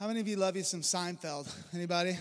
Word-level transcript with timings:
How 0.00 0.06
many 0.06 0.20
of 0.20 0.28
you 0.28 0.36
love 0.36 0.54
you 0.54 0.62
some 0.62 0.82
Seinfeld? 0.82 1.52
Anybody? 1.74 2.16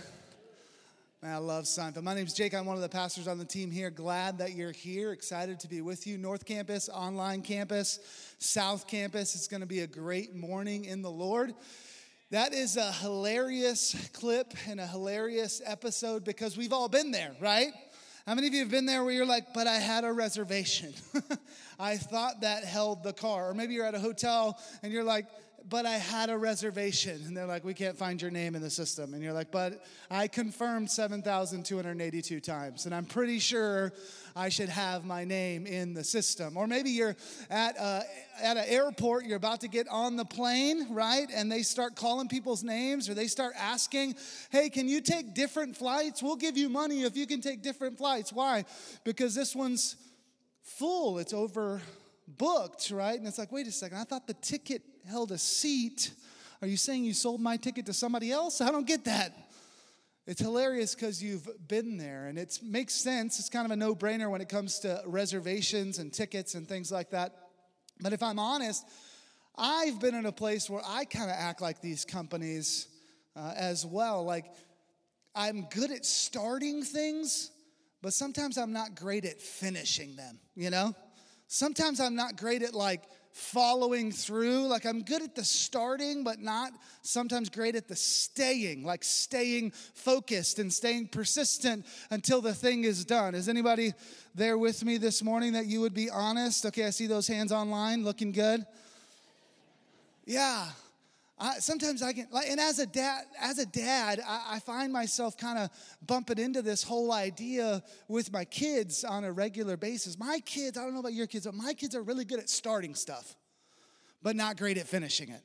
Man, 1.22 1.36
I 1.36 1.38
love 1.38 1.66
Seinfeld. 1.66 2.02
My 2.02 2.16
name 2.16 2.26
is 2.26 2.34
Jake. 2.34 2.56
I'm 2.56 2.66
one 2.66 2.76
of 2.76 2.82
the 2.82 2.90
pastors 2.90 3.28
on 3.28 3.38
the 3.38 3.46
team 3.46 3.70
here. 3.70 3.92
Glad 3.92 4.40
that 4.40 4.54
you're 4.54 4.72
here. 4.72 5.12
Excited 5.12 5.60
to 5.60 5.68
be 5.68 5.82
with 5.82 6.08
you. 6.08 6.18
North 6.18 6.44
Campus, 6.44 6.90
online 6.90 7.44
campus, 7.44 8.00
South 8.40 8.88
Campus. 8.88 9.36
It's 9.36 9.48
going 9.48 9.62
to 9.62 9.68
be 9.68 9.82
a 9.82 9.88
great 9.88 10.34
morning 10.34 10.86
in 10.86 11.04
the 11.04 11.12
Lord. 11.12 11.54
That 12.32 12.52
is 12.52 12.78
a 12.78 12.92
hilarious 12.94 14.10
clip 14.12 14.56
and 14.68 14.80
a 14.80 14.88
hilarious 14.88 15.62
episode 15.64 16.24
because 16.24 16.58
we've 16.58 16.74
all 16.74 16.90
been 16.90 17.12
there, 17.12 17.36
right? 17.40 17.74
How 18.26 18.34
many 18.34 18.48
of 18.48 18.56
you 18.56 18.62
have 18.62 18.72
been 18.72 18.88
there 18.88 19.04
where 19.04 19.14
you're 19.14 19.24
like, 19.24 19.54
but 19.54 19.68
I 19.68 19.76
had 19.76 20.04
a 20.04 20.12
reservation? 20.12 20.96
I 21.80 21.98
thought 21.98 22.42
that 22.42 22.64
held 22.64 23.04
the 23.04 23.14
car. 23.14 23.52
Or 23.52 23.54
maybe 23.54 23.76
you're 23.76 23.86
at 23.86 23.94
a 23.94 24.00
hotel 24.00 24.60
and 24.82 24.92
you're 24.92 25.04
like, 25.04 25.28
but 25.70 25.86
I 25.86 25.96
had 25.96 26.30
a 26.30 26.38
reservation. 26.38 27.22
And 27.26 27.36
they're 27.36 27.46
like, 27.46 27.64
we 27.64 27.74
can't 27.74 27.98
find 27.98 28.22
your 28.22 28.32
name 28.32 28.56
in 28.56 28.62
the 28.62 28.70
system. 28.70 29.14
And 29.14 29.24
you're 29.24 29.34
like, 29.34 29.52
but 29.52 29.84
I 30.10 30.28
confirmed 30.28 30.90
7,282 30.90 32.40
times. 32.40 32.86
And 32.86 32.96
I'm 32.96 33.06
pretty 33.06 33.40
sure 33.40 33.92
I 34.36 34.50
should 34.50 34.70
have 34.70 35.04
my 35.04 35.26
name 35.26 35.66
in 35.66 35.94
the 35.94 36.04
system. 36.04 36.56
Or 36.56 36.68
maybe 36.68 36.92
you're 36.92 37.16
at, 37.50 37.76
a, 37.78 38.04
at 38.42 38.58
an 38.58 38.66
airport, 38.68 39.26
you're 39.26 39.38
about 39.38 39.62
to 39.62 39.68
get 39.68 39.88
on 39.90 40.16
the 40.16 40.26
plane, 40.26 40.88
right? 40.90 41.28
And 41.34 41.52
they 41.52 41.64
start 41.64 41.96
calling 41.96 42.28
people's 42.28 42.64
names 42.64 43.10
or 43.10 43.14
they 43.14 43.28
start 43.28 43.54
asking, 43.58 44.16
hey, 44.52 44.70
can 44.70 44.88
you 44.88 45.02
take 45.02 45.34
different 45.34 45.76
flights? 45.76 46.24
We'll 46.24 46.36
give 46.36 46.58
you 46.58 46.70
money 46.70 47.04
if 47.04 47.18
you 47.18 47.28
can 47.28 47.42
take 47.42 47.62
different 47.62 47.98
flights. 47.98 48.32
Why? 48.32 48.66
Because 49.04 49.36
this 49.36 49.56
one's 49.56 49.96
full, 50.62 51.18
it's 51.18 51.34
overbooked, 52.28 52.94
right? 52.94 53.18
And 53.18 53.28
it's 53.28 53.38
like, 53.38 53.52
wait 53.52 53.68
a 53.68 53.72
second, 53.72 53.98
I 53.98 54.04
thought 54.04 54.28
the 54.28 54.34
ticket 54.36 54.82
held 55.08 55.32
a 55.32 55.38
seat. 55.38 56.12
Are 56.62 56.68
you 56.68 56.78
saying 56.78 57.04
you 57.04 57.14
sold 57.14 57.42
my 57.42 57.58
ticket 57.58 57.86
to 57.86 57.94
somebody 57.94 58.32
else? 58.32 58.62
I 58.62 58.72
don't 58.72 58.88
get 58.88 59.06
that. 59.06 59.34
It's 60.26 60.42
hilarious 60.42 60.94
because 60.94 61.24
you've 61.24 61.48
been 61.68 61.98
there 61.98 62.28
and 62.28 62.38
it 62.38 62.60
makes 62.62 62.94
sense. 62.94 63.40
It's 63.40 63.50
kind 63.50 63.66
of 63.66 63.72
a 63.72 63.78
no 63.78 63.96
brainer 63.96 64.30
when 64.30 64.42
it 64.42 64.50
comes 64.50 64.80
to 64.80 65.02
reservations 65.06 66.00
and 66.00 66.12
tickets 66.12 66.54
and 66.56 66.68
things 66.68 66.92
like 66.92 67.12
that. 67.12 67.34
But 68.02 68.12
if 68.12 68.22
I'm 68.22 68.38
honest, 68.38 68.86
I've 69.58 70.00
been 70.02 70.16
in 70.16 70.26
a 70.26 70.32
place 70.32 70.70
where 70.70 70.82
I 70.86 71.06
kind 71.06 71.32
of 71.32 71.38
act 71.38 71.62
like 71.62 71.82
these 71.82 72.04
companies 72.04 72.88
uh, 73.36 73.54
as 73.56 73.86
well. 73.86 74.26
Like, 74.26 74.46
I'm 75.34 75.68
good 75.72 75.92
at 75.92 76.06
starting 76.06 76.84
things, 76.84 77.52
but 78.02 78.14
sometimes 78.14 78.58
I'm 78.58 78.74
not 78.74 78.96
great 78.96 79.24
at 79.24 79.42
finishing 79.42 80.16
them, 80.16 80.40
you 80.56 80.70
know? 80.70 80.94
Sometimes 81.48 82.00
I'm 82.00 82.16
not 82.16 82.36
great 82.38 82.62
at 82.62 82.74
like 82.74 83.04
following 83.32 84.12
through. 84.12 84.68
Like 84.68 84.86
I'm 84.86 85.04
good 85.04 85.22
at 85.22 85.36
the 85.36 85.44
starting, 85.44 86.24
but 86.24 86.40
not 86.40 86.72
sometimes 87.04 87.50
great 87.50 87.76
at 87.76 87.88
the 87.88 87.96
staying, 87.96 88.84
like 88.84 89.04
staying 89.04 89.72
focused 89.94 90.60
and 90.60 90.74
staying 90.74 91.08
persistent 91.08 91.86
until 92.10 92.42
the 92.42 92.54
thing 92.54 92.84
is 92.84 93.06
done. 93.06 93.36
Is 93.36 93.48
anybody 93.48 93.94
there 94.34 94.58
with 94.58 94.84
me 94.84 94.98
this 94.98 95.24
morning 95.24 95.54
that 95.54 95.68
you 95.68 95.82
would 95.82 95.94
be 95.94 96.10
honest? 96.10 96.66
Okay, 96.66 96.86
I 96.86 96.90
see 96.90 97.08
those 97.08 97.28
hands 97.28 97.52
online 97.52 98.04
looking 98.04 98.32
good. 98.32 98.66
Yeah. 100.26 100.68
I, 101.40 101.60
sometimes 101.60 102.02
I 102.02 102.14
can, 102.14 102.28
like, 102.32 102.50
and 102.50 102.60
as 102.60 102.80
a 102.80 102.88
dad, 102.88 103.26
as 103.40 103.60
a 103.60 103.66
dad, 103.66 104.20
I, 104.26 104.56
I 104.56 104.60
find 104.60 104.92
myself 104.92 105.38
kind 105.38 105.60
of 105.60 105.70
bumping 106.06 106.40
into 106.40 106.64
this 106.64 106.82
whole 106.82 107.12
idea 107.12 107.84
with 108.08 108.32
my 108.32 108.44
kids 108.44 109.04
on 109.04 109.24
a 109.24 109.32
regular 109.32 109.78
basis. 109.78 110.18
My 110.18 110.40
kids, 110.40 110.78
I 110.78 110.84
don't 110.84 110.94
know 110.94 111.00
about 111.00 111.14
your 111.14 111.28
kids, 111.28 111.46
but 111.46 111.54
my 111.54 111.74
kids 111.74 111.96
are 111.96 112.02
really 112.02 112.26
good 112.26 112.40
at 112.40 112.50
starting 112.50 112.96
stuff, 112.96 113.36
but 114.24 114.36
not 114.36 114.58
great 114.58 114.80
at 114.80 114.88
finishing 114.88 115.30
it. 115.30 115.42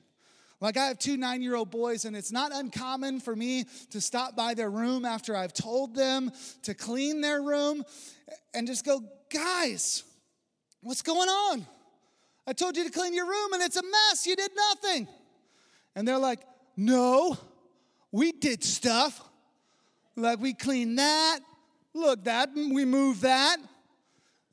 Like 0.63 0.79
I 0.79 0.87
have 0.87 0.99
two 0.99 1.17
nine 1.17 1.43
year 1.43 1.57
old 1.57 1.71
boys, 1.71 2.05
and 2.05 2.17
it's 2.17 2.33
not 2.33 2.53
uncommon 2.55 3.21
for 3.21 3.35
me 3.35 3.65
to 3.91 4.01
stop 4.01 4.37
by 4.37 4.55
their 4.55 4.71
room 4.71 5.05
after 5.05 5.37
I've 5.37 5.53
told 5.53 5.95
them 5.95 6.31
to 6.63 6.73
clean 6.73 7.21
their 7.21 7.43
room 7.43 7.85
and 8.55 8.67
just 8.67 8.85
go, 8.85 9.03
guys, 9.29 10.05
what's 10.81 11.03
going 11.03 11.29
on? 11.29 11.67
I 12.47 12.53
told 12.53 12.77
you 12.77 12.85
to 12.85 12.91
clean 12.91 13.13
your 13.13 13.27
room 13.27 13.53
and 13.53 13.63
it's 13.63 13.77
a 13.77 13.83
mess. 13.83 14.27
You 14.27 14.37
did 14.37 14.53
nothing. 14.55 15.09
And 15.95 16.07
they're 16.07 16.19
like, 16.19 16.41
no, 16.77 17.37
we 18.11 18.33
did 18.33 18.65
stuff. 18.65 19.21
Like 20.17 20.41
we 20.41 20.55
cleaned 20.55 20.99
that. 20.99 21.41
Look, 21.95 22.25
that 22.25 22.51
we 22.55 22.85
moved 22.85 23.23
that. 23.23 23.59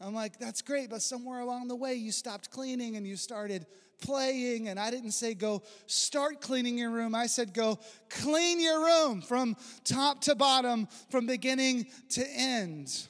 I'm 0.02 0.14
like, 0.14 0.40
that's 0.40 0.62
great, 0.62 0.90
but 0.90 1.02
somewhere 1.02 1.42
along 1.42 1.68
the 1.68 1.76
way 1.76 1.96
you 1.96 2.12
stopped 2.12 2.52
cleaning 2.52 2.96
and 2.96 3.06
you 3.06 3.18
started 3.18 3.66
playing. 4.02 4.70
And 4.70 4.80
I 4.80 4.92
didn't 4.92 5.12
say 5.12 5.34
go 5.34 5.64
start 5.88 6.42
cleaning 6.42 6.78
your 6.78 6.92
room. 6.92 7.14
I 7.14 7.28
said 7.28 7.54
go 7.54 7.80
clean 8.10 8.62
your 8.62 8.80
room 8.84 9.22
from 9.22 9.58
top 9.84 10.22
to 10.22 10.36
bottom, 10.36 10.88
from 11.10 11.26
beginning 11.26 11.88
to 12.12 12.26
end. 12.34 13.08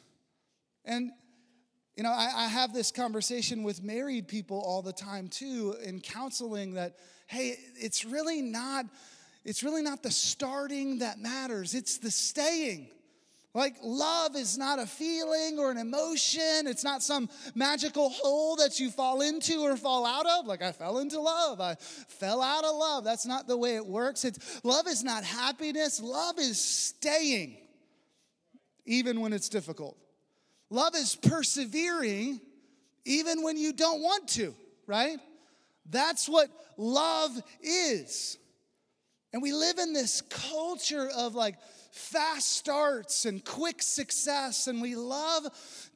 And 0.84 1.12
you 2.00 2.04
know, 2.04 2.14
I, 2.14 2.32
I 2.34 2.48
have 2.48 2.74
this 2.74 2.94
conversation 2.94 3.62
with 3.62 3.84
married 3.84 4.30
people 4.30 4.58
all 4.58 4.82
the 4.82 4.94
time 4.94 5.28
too 5.28 5.76
in 5.84 6.00
counseling 6.00 6.76
that 6.76 6.96
hey, 7.28 7.58
it's 7.76 8.06
really 8.06 8.42
not 8.42 8.86
it's 9.44 9.64
really 9.64 9.82
not 9.82 10.02
the 10.02 10.10
starting 10.10 11.00
that 11.00 11.20
matters. 11.20 11.74
It's 11.74 11.98
the 11.98 12.10
staying. 12.10 12.88
Like, 13.54 13.76
love 13.84 14.38
is 14.38 14.58
not 14.58 14.80
a 14.80 14.86
feeling 14.86 15.60
or 15.60 15.72
an 15.72 15.78
emotion. 15.78 16.68
It's 16.68 16.86
not 16.86 17.04
some 17.04 17.30
magical 17.54 18.10
hole 18.12 18.56
that 18.58 18.80
you 18.80 18.92
fall 18.92 19.20
into 19.20 19.60
or 19.60 19.76
fall 19.76 20.06
out 20.06 20.26
of. 20.26 20.48
Like, 20.48 20.62
I 20.62 20.72
fell 20.72 21.00
into 21.00 21.20
love. 21.20 21.60
I 21.60 21.76
fell 21.76 22.42
out 22.42 22.64
of 22.64 22.78
love. 22.78 23.04
That's 23.04 23.26
not 23.26 23.46
the 23.46 23.58
way 23.58 23.76
it 23.76 23.86
works. 23.86 24.24
It's, 24.24 24.64
love 24.64 24.88
is 24.88 25.04
not 25.04 25.26
happiness. 25.26 26.00
Love 26.00 26.40
is 26.40 26.64
staying, 26.64 27.58
even 28.86 29.20
when 29.20 29.34
it's 29.34 29.50
difficult. 29.50 29.98
Love 30.70 30.96
is 30.96 31.16
persevering, 31.16 32.40
even 33.06 33.44
when 33.44 33.58
you 33.58 33.74
don't 33.74 34.02
want 34.02 34.28
to, 34.30 34.54
right? 34.86 35.18
That's 35.90 36.30
what 36.30 36.50
love 36.78 37.32
is. 37.62 38.38
And 39.34 39.42
we 39.42 39.52
live 39.54 39.78
in 39.78 39.94
this 39.94 40.22
culture 40.22 41.10
of 41.16 41.36
like 41.36 41.56
fast 41.92 42.54
starts 42.54 43.26
and 43.26 43.44
quick 43.44 43.82
success. 43.82 44.68
And 44.68 44.82
we 44.82 44.96
love 44.96 45.48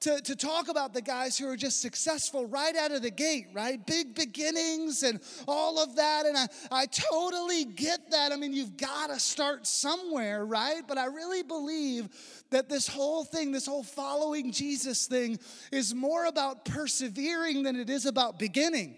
to, 0.01 0.21
to 0.21 0.35
talk 0.35 0.67
about 0.69 0.93
the 0.93 1.01
guys 1.01 1.37
who 1.37 1.47
are 1.47 1.55
just 1.55 1.81
successful 1.81 2.47
right 2.47 2.75
out 2.75 2.91
of 2.91 3.01
the 3.01 3.11
gate, 3.11 3.47
right? 3.53 3.83
Big 3.85 4.15
beginnings 4.15 5.03
and 5.03 5.19
all 5.47 5.81
of 5.81 5.95
that. 5.95 6.25
And 6.25 6.37
I, 6.37 6.47
I 6.71 6.85
totally 6.87 7.65
get 7.65 8.11
that. 8.11 8.31
I 8.31 8.35
mean, 8.35 8.53
you've 8.53 8.77
got 8.77 9.07
to 9.07 9.19
start 9.19 9.67
somewhere, 9.67 10.45
right? 10.45 10.81
But 10.87 10.97
I 10.97 11.05
really 11.05 11.43
believe 11.43 12.09
that 12.49 12.69
this 12.69 12.87
whole 12.87 13.23
thing, 13.23 13.51
this 13.51 13.65
whole 13.65 13.83
following 13.83 14.51
Jesus 14.51 15.07
thing, 15.07 15.39
is 15.71 15.93
more 15.93 16.25
about 16.25 16.65
persevering 16.65 17.63
than 17.63 17.75
it 17.75 17.89
is 17.89 18.05
about 18.05 18.39
beginning. 18.39 18.97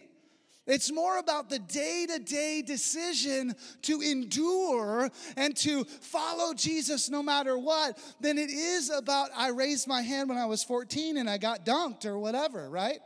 It's 0.67 0.91
more 0.91 1.19
about 1.19 1.49
the 1.49 1.59
day 1.59 2.07
to 2.09 2.17
day 2.17 2.63
decision 2.63 3.53
to 3.83 4.01
endure 4.01 5.11
and 5.37 5.55
to 5.57 5.83
follow 5.83 6.55
Jesus 6.55 7.09
no 7.09 7.21
matter 7.21 7.57
what 7.57 7.99
than 8.19 8.39
it 8.39 8.49
is 8.49 8.89
about 8.89 9.29
I 9.35 9.49
raised 9.49 9.87
my 9.87 10.01
hand 10.01 10.27
when 10.29 10.39
I 10.39 10.45
was 10.45 10.63
14 10.63 11.17
and 11.17 11.29
I 11.29 11.37
got 11.37 11.65
dunked 11.65 12.05
or 12.05 12.17
whatever, 12.17 12.67
right? 12.67 12.99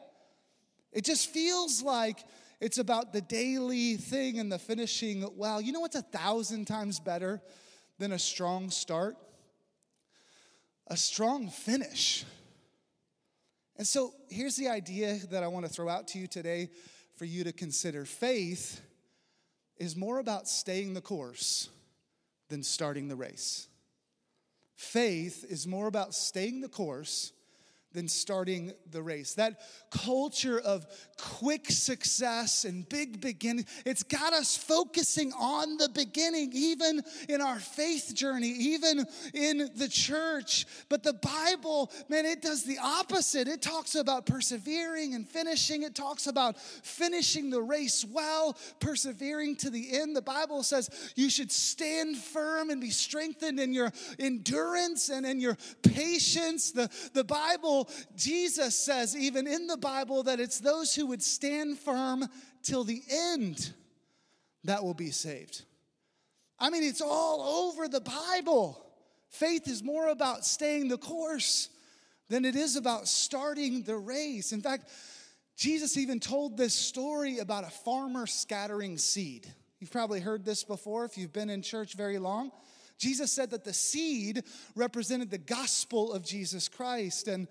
It 0.93 1.03
just 1.03 1.31
feels 1.31 1.81
like 1.81 2.23
it's 2.61 2.77
about 2.77 3.11
the 3.11 3.21
daily 3.21 3.95
thing 3.95 4.39
and 4.39 4.49
the 4.49 4.59
finishing. 4.59 5.29
Well, 5.35 5.61
you 5.61 5.73
know 5.73 5.81
what's 5.81 5.97
a 5.97 6.01
thousand 6.01 6.65
times 6.65 6.99
better 6.99 7.41
than 7.97 8.13
a 8.13 8.19
strong 8.19 8.69
start? 8.69 9.17
A 10.87 10.95
strong 10.95 11.49
finish. 11.49 12.23
And 13.77 13.85
so 13.85 14.13
here's 14.29 14.55
the 14.55 14.69
idea 14.69 15.19
that 15.31 15.43
I 15.43 15.47
want 15.47 15.65
to 15.65 15.71
throw 15.71 15.87
out 15.87 16.07
to 16.09 16.19
you 16.19 16.27
today 16.27 16.69
for 17.19 17.25
you 17.25 17.43
to 17.43 17.51
consider. 17.51 18.05
Faith 18.05 18.79
is 19.75 19.97
more 19.97 20.19
about 20.19 20.47
staying 20.47 20.93
the 20.93 21.01
course 21.01 21.67
than 22.47 22.63
starting 22.63 23.09
the 23.09 23.15
race. 23.17 23.67
Faith 24.77 25.43
is 25.49 25.67
more 25.67 25.87
about 25.87 26.15
staying 26.15 26.61
the 26.61 26.69
course 26.69 27.33
than 27.93 28.07
starting 28.07 28.71
the 28.91 29.01
race. 29.01 29.33
That 29.33 29.59
culture 29.89 30.59
of 30.59 30.85
quick 31.17 31.65
success 31.69 32.63
and 32.63 32.87
big 32.87 33.19
beginning, 33.19 33.65
it's 33.85 34.03
got 34.03 34.31
us 34.33 34.55
focusing 34.55 35.33
on 35.33 35.77
the 35.77 35.89
beginning, 35.89 36.51
even 36.53 37.01
in 37.27 37.41
our 37.41 37.59
faith 37.59 38.13
journey, 38.13 38.49
even 38.49 39.05
in 39.33 39.69
the 39.75 39.87
church. 39.87 40.67
But 40.87 41.01
the 41.01 41.13
Bible, 41.13 41.91
man, 42.09 42.25
it 42.25 42.41
does 42.41 42.63
the 42.63 42.77
opposite. 42.77 43.47
It 43.47 43.61
talks 43.61 43.95
about 43.95 44.27
persevering 44.27 45.15
and 45.15 45.27
finishing, 45.27 45.83
it 45.83 45.95
talks 45.95 46.27
about 46.27 46.59
finishing 46.59 47.49
the 47.49 47.61
race 47.61 48.05
well, 48.05 48.55
persevering 48.79 49.55
to 49.57 49.69
the 49.71 49.97
end. 49.97 50.15
The 50.15 50.21
Bible 50.21 50.61
says 50.61 50.89
you 51.15 51.29
should 51.29 51.51
stand 51.51 52.17
firm 52.17 52.69
and 52.69 52.79
be 52.79 52.91
strengthened 52.91 53.59
in 53.59 53.73
your 53.73 53.91
endurance 54.19 55.09
and 55.09 55.25
in 55.25 55.39
your 55.39 55.57
patience. 55.81 56.71
The, 56.71 56.89
the 57.13 57.23
Bible 57.23 57.78
Jesus 58.15 58.75
says, 58.75 59.15
even 59.15 59.47
in 59.47 59.67
the 59.67 59.77
Bible, 59.77 60.23
that 60.23 60.39
it's 60.39 60.59
those 60.59 60.95
who 60.95 61.07
would 61.07 61.21
stand 61.21 61.77
firm 61.77 62.25
till 62.63 62.83
the 62.83 63.01
end 63.09 63.73
that 64.63 64.83
will 64.83 64.93
be 64.93 65.11
saved. 65.11 65.63
I 66.59 66.69
mean, 66.69 66.83
it's 66.83 67.01
all 67.01 67.69
over 67.69 67.87
the 67.87 68.01
Bible. 68.01 68.85
Faith 69.29 69.67
is 69.67 69.83
more 69.83 70.09
about 70.09 70.45
staying 70.45 70.89
the 70.89 70.97
course 70.97 71.69
than 72.29 72.45
it 72.45 72.55
is 72.55 72.75
about 72.75 73.07
starting 73.07 73.83
the 73.83 73.97
race. 73.97 74.51
In 74.51 74.61
fact, 74.61 74.89
Jesus 75.55 75.97
even 75.97 76.19
told 76.19 76.57
this 76.57 76.73
story 76.73 77.39
about 77.39 77.63
a 77.63 77.69
farmer 77.69 78.27
scattering 78.27 78.97
seed. 78.97 79.51
You've 79.79 79.91
probably 79.91 80.19
heard 80.19 80.45
this 80.45 80.63
before 80.63 81.05
if 81.05 81.17
you've 81.17 81.33
been 81.33 81.49
in 81.49 81.61
church 81.61 81.93
very 81.93 82.17
long. 82.17 82.51
Jesus 82.99 83.31
said 83.31 83.49
that 83.49 83.63
the 83.63 83.73
seed 83.73 84.43
represented 84.75 85.31
the 85.31 85.39
gospel 85.39 86.13
of 86.13 86.23
Jesus 86.23 86.67
Christ. 86.67 87.27
And 87.27 87.47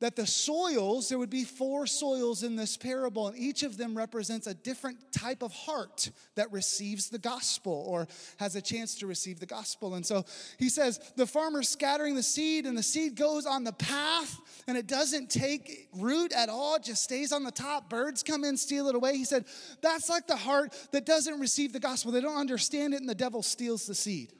that 0.00 0.16
the 0.16 0.26
soils, 0.26 1.08
there 1.08 1.18
would 1.18 1.30
be 1.30 1.44
four 1.44 1.86
soils 1.86 2.42
in 2.42 2.56
this 2.56 2.76
parable, 2.76 3.28
and 3.28 3.38
each 3.38 3.62
of 3.62 3.78
them 3.78 3.96
represents 3.96 4.46
a 4.46 4.52
different 4.52 4.98
type 5.12 5.40
of 5.40 5.52
heart 5.52 6.10
that 6.34 6.50
receives 6.52 7.08
the 7.08 7.18
gospel 7.18 7.84
or 7.88 8.06
has 8.38 8.56
a 8.56 8.60
chance 8.60 8.96
to 8.96 9.06
receive 9.06 9.38
the 9.38 9.46
gospel. 9.46 9.94
And 9.94 10.04
so 10.04 10.24
he 10.58 10.68
says, 10.68 11.00
the 11.16 11.26
farmer's 11.26 11.68
scattering 11.68 12.16
the 12.16 12.24
seed, 12.24 12.66
and 12.66 12.76
the 12.76 12.82
seed 12.82 13.14
goes 13.14 13.46
on 13.46 13.62
the 13.62 13.72
path, 13.72 14.36
and 14.66 14.76
it 14.76 14.88
doesn't 14.88 15.30
take 15.30 15.88
root 15.94 16.32
at 16.32 16.48
all, 16.48 16.78
just 16.78 17.04
stays 17.04 17.32
on 17.32 17.44
the 17.44 17.52
top. 17.52 17.88
Birds 17.88 18.24
come 18.24 18.44
in, 18.44 18.56
steal 18.56 18.88
it 18.88 18.96
away. 18.96 19.16
He 19.16 19.24
said, 19.24 19.44
that's 19.80 20.10
like 20.10 20.26
the 20.26 20.36
heart 20.36 20.76
that 20.90 21.06
doesn't 21.06 21.38
receive 21.38 21.72
the 21.72 21.80
gospel. 21.80 22.10
They 22.10 22.20
don't 22.20 22.36
understand 22.36 22.94
it, 22.94 23.00
and 23.00 23.08
the 23.08 23.14
devil 23.14 23.42
steals 23.42 23.86
the 23.86 23.94
seed. 23.94 24.32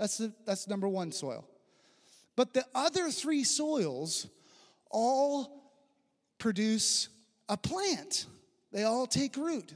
That's, 0.00 0.16
the, 0.16 0.32
that's 0.46 0.66
number 0.66 0.88
one 0.88 1.12
soil. 1.12 1.46
But 2.34 2.54
the 2.54 2.64
other 2.74 3.10
three 3.10 3.44
soils, 3.44 4.26
all 4.90 5.74
produce 6.38 7.10
a 7.50 7.58
plant, 7.58 8.24
they 8.72 8.84
all 8.84 9.06
take 9.06 9.36
root. 9.36 9.74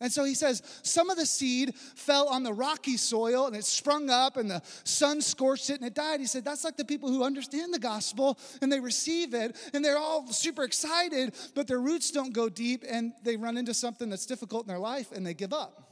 And 0.00 0.10
so 0.10 0.24
he 0.24 0.32
says, 0.32 0.62
some 0.82 1.10
of 1.10 1.18
the 1.18 1.26
seed 1.26 1.74
fell 1.76 2.28
on 2.28 2.42
the 2.42 2.54
rocky 2.54 2.96
soil 2.96 3.48
and 3.48 3.54
it 3.54 3.66
sprung 3.66 4.08
up 4.08 4.38
and 4.38 4.50
the 4.50 4.62
sun 4.84 5.20
scorched 5.20 5.68
it 5.68 5.74
and 5.74 5.84
it 5.84 5.94
died. 5.94 6.20
He 6.20 6.26
said, 6.26 6.42
that's 6.42 6.64
like 6.64 6.78
the 6.78 6.86
people 6.86 7.10
who 7.10 7.22
understand 7.22 7.74
the 7.74 7.78
gospel 7.78 8.38
and 8.62 8.72
they 8.72 8.80
receive 8.80 9.34
it 9.34 9.54
and 9.74 9.84
they're 9.84 9.98
all 9.98 10.26
super 10.28 10.62
excited, 10.62 11.34
but 11.54 11.66
their 11.66 11.80
roots 11.80 12.10
don't 12.12 12.32
go 12.32 12.48
deep 12.48 12.82
and 12.88 13.12
they 13.24 13.36
run 13.36 13.58
into 13.58 13.74
something 13.74 14.08
that's 14.08 14.24
difficult 14.24 14.64
in 14.64 14.68
their 14.68 14.78
life 14.78 15.12
and 15.12 15.26
they 15.26 15.34
give 15.34 15.52
up. 15.52 15.89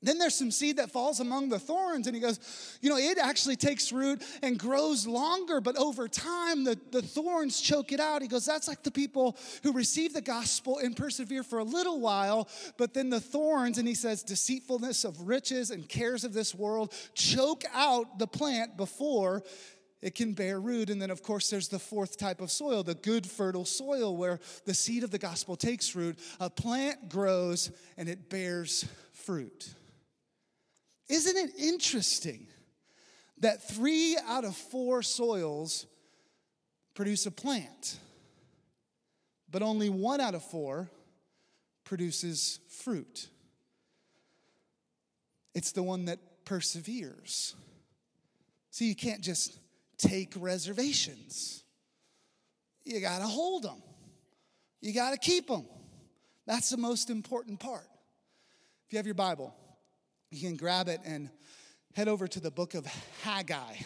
Then 0.00 0.18
there's 0.18 0.36
some 0.36 0.52
seed 0.52 0.76
that 0.76 0.92
falls 0.92 1.18
among 1.18 1.48
the 1.48 1.58
thorns, 1.58 2.06
and 2.06 2.14
he 2.14 2.22
goes, 2.22 2.38
You 2.80 2.88
know, 2.88 2.98
it 2.98 3.18
actually 3.18 3.56
takes 3.56 3.90
root 3.90 4.22
and 4.42 4.56
grows 4.56 5.08
longer, 5.08 5.60
but 5.60 5.76
over 5.76 6.06
time 6.06 6.62
the, 6.62 6.78
the 6.92 7.02
thorns 7.02 7.60
choke 7.60 7.90
it 7.90 7.98
out. 7.98 8.22
He 8.22 8.28
goes, 8.28 8.46
That's 8.46 8.68
like 8.68 8.84
the 8.84 8.92
people 8.92 9.36
who 9.64 9.72
receive 9.72 10.14
the 10.14 10.20
gospel 10.20 10.78
and 10.78 10.96
persevere 10.96 11.42
for 11.42 11.58
a 11.58 11.64
little 11.64 12.00
while, 12.00 12.48
but 12.76 12.94
then 12.94 13.10
the 13.10 13.20
thorns, 13.20 13.78
and 13.78 13.88
he 13.88 13.94
says, 13.94 14.22
deceitfulness 14.22 15.04
of 15.04 15.20
riches 15.22 15.70
and 15.70 15.88
cares 15.88 16.22
of 16.22 16.32
this 16.32 16.54
world 16.54 16.92
choke 17.14 17.64
out 17.74 18.18
the 18.18 18.26
plant 18.26 18.76
before 18.76 19.42
it 20.00 20.14
can 20.14 20.32
bear 20.32 20.60
root. 20.60 20.90
And 20.90 21.02
then, 21.02 21.10
of 21.10 21.22
course, 21.22 21.50
there's 21.50 21.68
the 21.68 21.78
fourth 21.78 22.16
type 22.16 22.40
of 22.40 22.50
soil, 22.50 22.84
the 22.84 22.94
good, 22.94 23.26
fertile 23.26 23.64
soil, 23.64 24.16
where 24.16 24.38
the 24.64 24.74
seed 24.74 25.02
of 25.02 25.10
the 25.10 25.18
gospel 25.18 25.56
takes 25.56 25.96
root. 25.96 26.18
A 26.38 26.48
plant 26.48 27.08
grows 27.08 27.72
and 27.96 28.08
it 28.08 28.30
bears 28.30 28.86
fruit. 29.12 29.74
Isn't 31.08 31.36
it 31.36 31.50
interesting 31.58 32.46
that 33.38 33.66
three 33.68 34.18
out 34.26 34.44
of 34.44 34.56
four 34.56 35.02
soils 35.02 35.86
produce 36.94 37.26
a 37.26 37.30
plant, 37.30 37.98
but 39.50 39.62
only 39.62 39.88
one 39.88 40.20
out 40.20 40.34
of 40.34 40.44
four 40.44 40.90
produces 41.84 42.60
fruit? 42.68 43.28
It's 45.54 45.72
the 45.72 45.82
one 45.82 46.04
that 46.06 46.18
perseveres. 46.44 47.54
So 48.70 48.84
you 48.84 48.94
can't 48.94 49.22
just 49.22 49.58
take 49.96 50.34
reservations. 50.36 51.64
You 52.84 53.00
got 53.00 53.18
to 53.18 53.26
hold 53.26 53.64
them. 53.64 53.82
You 54.80 54.94
got 54.94 55.10
to 55.10 55.18
keep 55.18 55.48
them. 55.48 55.66
That's 56.46 56.70
the 56.70 56.76
most 56.76 57.10
important 57.10 57.60
part. 57.60 57.88
If 58.86 58.92
you 58.92 58.98
have 58.98 59.06
your 59.06 59.14
Bible, 59.14 59.54
you 60.30 60.40
can 60.40 60.56
grab 60.56 60.88
it 60.88 61.00
and 61.04 61.30
head 61.94 62.08
over 62.08 62.28
to 62.28 62.40
the 62.40 62.50
book 62.50 62.74
of 62.74 62.84
Haggai. 63.22 63.76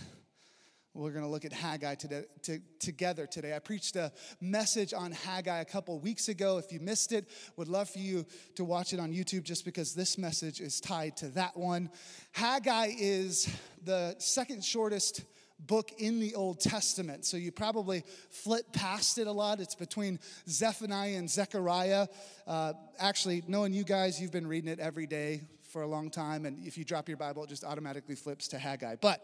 We're 0.94 1.12
going 1.12 1.24
to 1.24 1.30
look 1.30 1.46
at 1.46 1.52
Haggai 1.52 1.94
today, 1.94 2.24
to, 2.42 2.58
together 2.78 3.26
today. 3.26 3.54
I 3.56 3.60
preached 3.60 3.96
a 3.96 4.12
message 4.42 4.92
on 4.92 5.12
Haggai 5.12 5.60
a 5.60 5.64
couple 5.64 5.98
weeks 6.00 6.28
ago. 6.28 6.58
If 6.58 6.70
you 6.70 6.80
missed 6.80 7.12
it, 7.12 7.30
would 7.56 7.68
love 7.68 7.88
for 7.88 8.00
you 8.00 8.26
to 8.56 8.64
watch 8.64 8.92
it 8.92 9.00
on 9.00 9.12
YouTube 9.12 9.44
just 9.44 9.64
because 9.64 9.94
this 9.94 10.18
message 10.18 10.60
is 10.60 10.80
tied 10.80 11.16
to 11.18 11.28
that 11.28 11.56
one. 11.56 11.88
Haggai 12.32 12.90
is 12.98 13.48
the 13.84 14.16
second 14.18 14.62
shortest 14.64 15.24
book 15.60 15.92
in 15.96 16.18
the 16.18 16.34
Old 16.34 16.60
Testament. 16.60 17.24
So 17.24 17.36
you 17.36 17.52
probably 17.52 18.02
flip 18.30 18.66
past 18.72 19.16
it 19.16 19.28
a 19.28 19.32
lot. 19.32 19.60
It's 19.60 19.76
between 19.76 20.18
Zephaniah 20.48 21.16
and 21.16 21.30
Zechariah. 21.30 22.08
Uh, 22.46 22.72
actually, 22.98 23.44
knowing 23.46 23.72
you 23.72 23.84
guys, 23.84 24.20
you've 24.20 24.32
been 24.32 24.48
reading 24.48 24.70
it 24.70 24.80
every 24.80 25.06
day 25.06 25.42
for 25.72 25.82
a 25.82 25.86
long 25.86 26.10
time, 26.10 26.44
and 26.44 26.64
if 26.66 26.76
you 26.76 26.84
drop 26.84 27.08
your 27.08 27.16
Bible, 27.16 27.42
it 27.44 27.48
just 27.48 27.64
automatically 27.64 28.14
flips 28.14 28.46
to 28.48 28.58
Haggai. 28.58 28.96
But 29.00 29.20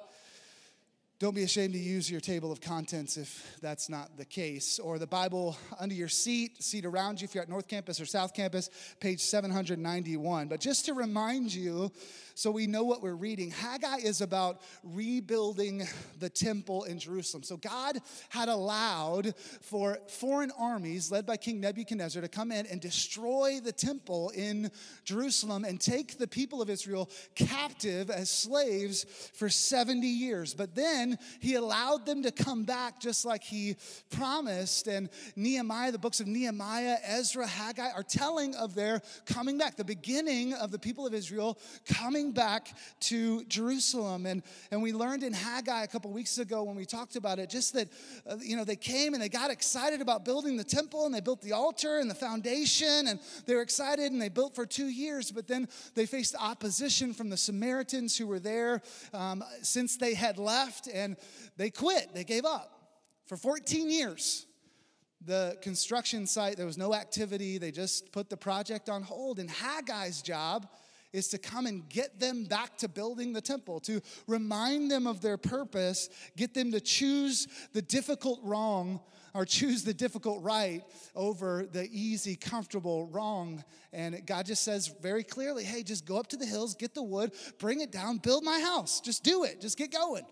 don't 1.19 1.35
be 1.35 1.43
ashamed 1.43 1.73
to 1.73 1.79
use 1.79 2.09
your 2.09 2.21
table 2.21 2.53
of 2.53 2.61
contents 2.61 3.17
if 3.17 3.59
that's 3.61 3.89
not 3.89 4.17
the 4.17 4.25
case. 4.25 4.79
Or 4.79 4.99
the 4.99 5.07
Bible 5.07 5.59
under 5.79 5.95
your 5.95 6.09
seat, 6.09 6.63
seat 6.63 6.85
around 6.85 7.21
you 7.21 7.25
if 7.25 7.35
you're 7.35 7.43
at 7.43 7.49
North 7.49 7.67
Campus 7.67 8.01
or 8.01 8.07
South 8.07 8.33
Campus, 8.33 8.71
page 9.01 9.21
791. 9.21 10.47
But 10.47 10.61
just 10.61 10.87
to 10.87 10.95
remind 10.95 11.53
you, 11.53 11.91
so 12.39 12.53
we 12.53 12.69
know 12.69 12.85
what 12.85 13.03
we're 13.03 13.17
reading, 13.17 13.51
Haggai 13.51 13.97
is 13.97 14.21
about 14.21 14.61
rebuilding 14.85 15.83
the 16.21 16.31
temple 16.31 16.85
in 16.85 17.01
Jerusalem. 17.01 17.43
So 17.43 17.57
God 17.57 17.99
had 18.29 18.49
allowed 18.49 19.35
for 19.61 19.99
foreign 20.07 20.53
armies 20.57 21.11
led 21.11 21.27
by 21.27 21.37
King 21.37 21.61
Nebuchadnezzar 21.61 22.23
to 22.23 22.29
come 22.29 22.53
in 22.53 22.65
and 22.67 22.81
destroy 22.81 23.59
the 23.59 23.73
temple 23.73 24.31
in 24.37 24.71
Jerusalem 25.03 25.65
and 25.65 25.81
take 25.81 26.17
the 26.17 26.29
people 26.29 26.63
of 26.63 26.71
Israel 26.71 27.11
captive 27.35 28.09
as 28.09 28.31
slaves 28.31 29.05
for 29.35 29.49
70 29.49 30.07
years. 30.07 30.55
But 30.55 30.77
then 30.77 31.19
he 31.41 31.57
allowed 31.57 32.07
them 32.07 32.23
to 32.23 32.31
come 32.31 32.63
back 32.63 33.01
just 33.01 33.25
like 33.25 33.43
he 33.43 33.75
promised. 34.11 34.87
And 34.87 35.11
Nehemiah, 35.35 35.91
the 35.91 35.99
books 35.99 36.21
of 36.21 36.29
Nehemiah, 36.29 36.99
Ezra, 37.03 37.49
Haggai 37.49 37.91
are 37.91 38.05
telling 38.05 38.55
of 38.55 38.77
their 38.77 39.03
coming 39.27 39.59
back, 39.59 39.75
the 39.75 39.83
beginning 39.83 40.55
of 40.55 40.71
the 40.71 40.79
people 40.79 41.05
of 41.05 41.15
Israel 41.15 41.59
coming 41.85 42.28
back 42.33 42.77
to 43.01 43.45
Jerusalem. 43.45 44.27
And, 44.27 44.43
and 44.71 44.83
we 44.83 44.93
learned 44.93 45.23
in 45.23 45.33
Haggai 45.33 45.83
a 45.83 45.87
couple 45.87 46.11
weeks 46.11 46.39
ago 46.39 46.63
when 46.63 46.77
we 46.77 46.85
talked 46.85 47.17
about 47.17 47.39
it, 47.39 47.51
just 47.51 47.75
that, 47.75 47.89
uh, 48.29 48.37
you 48.41 48.57
know, 48.57 48.65
they 48.65 48.77
came 48.77 49.15
and 49.15 49.23
they 49.23 49.29
got 49.29 49.51
excited 49.51 50.01
about 50.01 50.25
building 50.25 50.57
the 50.57 50.65
temple 50.65 51.07
and 51.07 51.15
they 51.15 51.21
built 51.21 51.41
the 51.43 51.53
altar 51.53 51.99
and 51.99 52.11
the 52.11 52.15
foundation 52.15 53.09
and 53.09 53.21
they 53.47 53.55
were 53.55 53.63
excited 53.63 54.13
and 54.13 54.21
they 54.21 54.29
built 54.29 54.55
for 54.55 54.67
two 54.67 54.89
years, 54.89 55.31
but 55.31 55.47
then 55.47 55.69
they 55.95 56.07
faced 56.07 56.35
opposition 56.39 57.13
from 57.15 57.29
the 57.31 57.37
Samaritans 57.37 58.17
who 58.17 58.27
were 58.27 58.41
there 58.41 58.83
um, 59.13 59.43
since 59.63 59.97
they 59.97 60.15
had 60.15 60.39
left 60.39 60.89
and 60.93 61.17
they 61.57 61.71
quit, 61.71 62.15
they 62.15 62.25
gave 62.25 62.45
up. 62.45 62.75
For 63.27 63.37
14 63.37 63.91
years, 63.91 64.47
the 65.25 65.57
construction 65.61 66.27
site, 66.27 66.57
there 66.57 66.67
was 66.67 66.79
no 66.79 66.95
activity, 66.95 67.59
they 67.59 67.71
just 67.71 68.13
put 68.13 68.31
the 68.31 68.37
project 68.37 68.89
on 68.89 69.03
hold. 69.03 69.39
And 69.39 69.51
Haggai's 69.51 70.23
job 70.23 70.69
is 71.13 71.29
to 71.29 71.39
come 71.39 71.67
and 71.67 71.89
get 71.89 72.21
them 72.21 72.45
back 72.45 72.77
to 72.79 72.89
building 72.89 73.33
the 73.33 73.41
temple, 73.41 73.81
to 73.81 74.01
remind 74.27 74.91
them 74.91 75.07
of 75.07 75.21
their 75.21 75.37
purpose, 75.37 76.09
get 76.37 76.55
them 76.55 76.73
to 76.73 76.81
choose 76.81 77.49
the 77.73 77.83
difficult 77.83 78.41
wrong 78.43 79.01
or 79.35 79.45
choose 79.45 79.85
the 79.85 79.95
difficult 79.95 80.43
right 80.43 80.83
over 81.15 81.67
the 81.71 81.89
easy, 81.91 82.37
comfortable 82.37 83.07
wrong. 83.07 83.63
And 83.93 84.27
God 84.27 84.47
just 84.47 84.63
says 84.63 84.93
very 85.01 85.23
clearly 85.23 85.65
hey, 85.65 85.83
just 85.83 86.05
go 86.07 86.19
up 86.19 86.29
to 86.29 86.37
the 86.37 86.47
hills, 86.47 86.75
get 86.75 86.95
the 86.95 87.03
wood, 87.03 87.33
bring 87.59 87.81
it 87.81 87.93
down, 87.93 88.19
build 88.19 88.45
my 88.45 88.61
house. 88.61 89.01
Just 89.01 89.25
do 89.25 89.45
it, 89.45 89.61
just 89.61 89.79
get 89.79 89.93
going. 89.93 90.27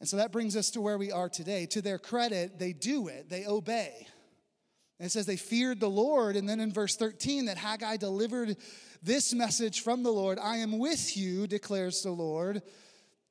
And 0.00 0.08
so 0.08 0.16
that 0.16 0.32
brings 0.32 0.56
us 0.56 0.70
to 0.70 0.80
where 0.80 0.98
we 0.98 1.12
are 1.12 1.28
today. 1.28 1.66
To 1.66 1.80
their 1.80 1.98
credit, 1.98 2.58
they 2.58 2.72
do 2.72 3.08
it, 3.08 3.28
they 3.28 3.46
obey. 3.46 4.06
And 5.02 5.08
it 5.08 5.10
says 5.10 5.26
they 5.26 5.34
feared 5.34 5.80
the 5.80 5.90
Lord. 5.90 6.36
And 6.36 6.48
then 6.48 6.60
in 6.60 6.72
verse 6.72 6.94
13, 6.94 7.46
that 7.46 7.58
Haggai 7.58 7.96
delivered 7.96 8.56
this 9.02 9.34
message 9.34 9.80
from 9.80 10.04
the 10.04 10.12
Lord 10.12 10.38
I 10.38 10.58
am 10.58 10.78
with 10.78 11.16
you, 11.16 11.48
declares 11.48 12.04
the 12.04 12.12
Lord. 12.12 12.62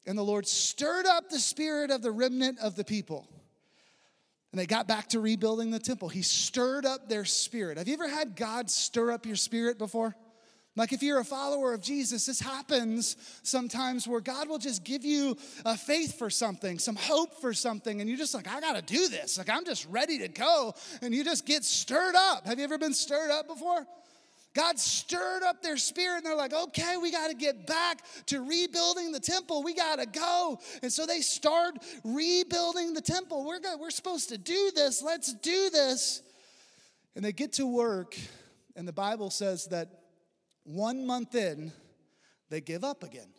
And 0.05 0.17
the 0.17 0.21
Lord 0.21 0.45
stirred 0.45 1.05
up 1.05 1.29
the 1.29 1.39
spirit 1.39 1.89
of 1.89 2.01
the 2.01 2.11
remnant 2.11 2.59
of 2.59 2.75
the 2.75 2.83
people. 2.83 3.25
And 4.51 4.59
they 4.59 4.65
got 4.65 4.85
back 4.85 5.07
to 5.11 5.21
rebuilding 5.21 5.71
the 5.71 5.79
temple. 5.79 6.09
He 6.09 6.23
stirred 6.23 6.85
up 6.85 7.07
their 7.07 7.23
spirit. 7.23 7.77
Have 7.77 7.87
you 7.87 7.93
ever 7.93 8.09
had 8.09 8.35
God 8.35 8.69
stir 8.69 9.09
up 9.09 9.25
your 9.25 9.37
spirit 9.37 9.77
before? 9.77 10.13
Like, 10.77 10.93
if 10.93 11.03
you're 11.03 11.19
a 11.19 11.25
follower 11.25 11.73
of 11.73 11.81
Jesus, 11.81 12.25
this 12.25 12.39
happens 12.39 13.17
sometimes 13.43 14.07
where 14.07 14.21
God 14.21 14.47
will 14.47 14.57
just 14.57 14.85
give 14.85 15.03
you 15.03 15.35
a 15.65 15.75
faith 15.75 16.17
for 16.17 16.29
something, 16.29 16.79
some 16.79 16.95
hope 16.95 17.41
for 17.41 17.53
something, 17.53 17.99
and 17.99 18.09
you're 18.09 18.17
just 18.17 18.33
like, 18.33 18.47
I 18.47 18.61
gotta 18.61 18.81
do 18.81 19.09
this. 19.09 19.37
Like, 19.37 19.49
I'm 19.49 19.65
just 19.65 19.85
ready 19.89 20.19
to 20.19 20.29
go. 20.29 20.73
And 21.01 21.13
you 21.13 21.25
just 21.25 21.45
get 21.45 21.65
stirred 21.65 22.15
up. 22.15 22.45
Have 22.45 22.57
you 22.57 22.63
ever 22.63 22.77
been 22.77 22.93
stirred 22.93 23.31
up 23.31 23.47
before? 23.47 23.85
God 24.53 24.79
stirred 24.79 25.43
up 25.43 25.61
their 25.61 25.77
spirit 25.77 26.17
and 26.17 26.25
they're 26.25 26.35
like, 26.35 26.53
okay, 26.53 26.97
we 26.97 27.11
got 27.11 27.29
to 27.29 27.35
get 27.35 27.65
back 27.67 28.03
to 28.27 28.41
rebuilding 28.41 29.11
the 29.11 29.19
temple. 29.19 29.63
We 29.63 29.73
got 29.73 29.99
to 29.99 30.05
go. 30.05 30.59
And 30.83 30.91
so 30.91 31.05
they 31.05 31.21
start 31.21 31.75
rebuilding 32.03 32.93
the 32.93 33.01
temple. 33.01 33.45
We're, 33.45 33.59
go- 33.59 33.77
we're 33.79 33.91
supposed 33.91 34.29
to 34.29 34.37
do 34.37 34.71
this. 34.75 35.01
Let's 35.01 35.33
do 35.33 35.69
this. 35.69 36.21
And 37.15 37.23
they 37.23 37.31
get 37.33 37.53
to 37.53 37.67
work, 37.67 38.17
and 38.75 38.87
the 38.87 38.93
Bible 38.93 39.29
says 39.29 39.67
that 39.67 40.00
one 40.63 41.05
month 41.05 41.35
in, 41.35 41.71
they 42.49 42.61
give 42.61 42.83
up 42.83 43.03
again. 43.03 43.29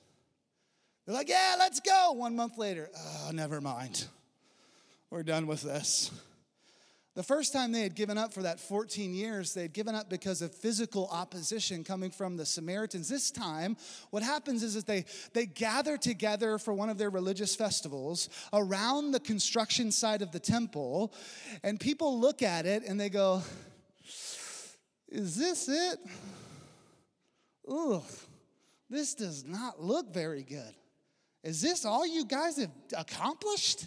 They're 1.07 1.15
like, 1.15 1.29
yeah, 1.29 1.57
let's 1.59 1.81
go. 1.81 2.13
One 2.13 2.37
month 2.37 2.59
later, 2.59 2.89
oh, 2.97 3.31
never 3.33 3.61
mind. 3.61 4.07
We're 5.11 5.23
done 5.23 5.47
with 5.47 5.63
this. 5.63 6.11
The 7.15 7.23
first 7.23 7.53
time 7.53 7.73
they 7.73 7.83
had 7.83 7.95
given 7.95 8.17
up 8.17 8.33
for 8.33 8.43
that 8.43 8.59
14 8.59 9.13
years, 9.13 9.53
they 9.53 9.63
had 9.63 9.75
given 9.75 9.95
up 9.95 10.09
because 10.09 10.41
of 10.41 10.55
physical 10.55 11.09
opposition 11.13 11.85
coming 11.85 12.11
from 12.11 12.39
the 12.39 12.47
Samaritans. 12.47 13.11
This 13.11 13.31
time, 13.31 13.77
what 14.09 14.23
happens 14.23 14.63
is 14.63 14.73
that 14.75 14.87
they, 14.87 15.05
they 15.35 15.45
gather 15.45 15.99
together 15.99 16.57
for 16.57 16.73
one 16.73 16.89
of 16.89 16.97
their 16.97 17.11
religious 17.11 17.55
festivals 17.55 18.31
around 18.55 19.11
the 19.11 19.21
construction 19.21 19.93
site 19.93 20.23
of 20.23 20.33
the 20.33 20.41
temple, 20.41 21.13
and 21.63 21.79
people 21.79 22.19
look 22.19 22.41
at 22.41 22.65
it 22.65 22.83
and 22.89 22.99
they 22.99 23.11
go, 23.11 23.43
Is 25.11 25.37
this 25.37 25.69
it? 25.69 25.99
Ugh, 27.69 28.03
this 28.91 29.15
does 29.15 29.45
not 29.45 29.81
look 29.81 30.13
very 30.13 30.43
good. 30.43 30.75
Is 31.43 31.61
this 31.61 31.85
all 31.85 32.07
you 32.07 32.25
guys 32.25 32.57
have 32.59 32.71
accomplished? 32.97 33.87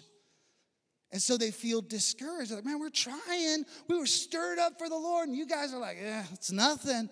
And 1.12 1.22
so 1.22 1.36
they 1.36 1.50
feel 1.50 1.80
discouraged. 1.80 2.50
They're 2.50 2.58
like, 2.58 2.64
man, 2.64 2.80
we're 2.80 2.90
trying. 2.90 3.64
We 3.88 3.98
were 3.98 4.06
stirred 4.06 4.58
up 4.58 4.78
for 4.78 4.88
the 4.88 4.96
Lord. 4.96 5.28
And 5.28 5.36
you 5.36 5.46
guys 5.46 5.72
are 5.72 5.78
like, 5.78 5.96
yeah, 6.02 6.24
it's 6.32 6.50
nothing. 6.50 6.94
And 6.94 7.10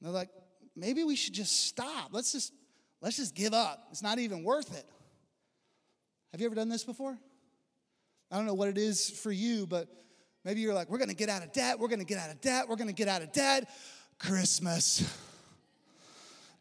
they're 0.00 0.12
like, 0.12 0.28
maybe 0.76 1.02
we 1.02 1.16
should 1.16 1.34
just 1.34 1.66
stop. 1.66 2.10
Let's 2.12 2.32
just, 2.32 2.52
let's 3.00 3.16
just 3.16 3.34
give 3.34 3.54
up. 3.54 3.88
It's 3.90 4.02
not 4.02 4.18
even 4.18 4.44
worth 4.44 4.76
it. 4.76 4.84
Have 6.32 6.40
you 6.40 6.46
ever 6.46 6.54
done 6.54 6.68
this 6.68 6.84
before? 6.84 7.18
I 8.30 8.36
don't 8.36 8.46
know 8.46 8.54
what 8.54 8.68
it 8.68 8.78
is 8.78 9.10
for 9.10 9.30
you, 9.30 9.66
but 9.66 9.88
maybe 10.44 10.60
you're 10.60 10.72
like, 10.72 10.88
we're 10.88 10.98
gonna 10.98 11.12
get 11.12 11.28
out 11.28 11.42
of 11.42 11.52
debt, 11.52 11.78
we're 11.78 11.88
gonna 11.88 12.04
get 12.04 12.18
out 12.18 12.30
of 12.30 12.40
debt, 12.40 12.66
we're 12.66 12.76
gonna 12.76 12.92
get 12.92 13.06
out 13.06 13.20
of 13.20 13.32
debt. 13.32 13.68
Christmas. 14.18 15.04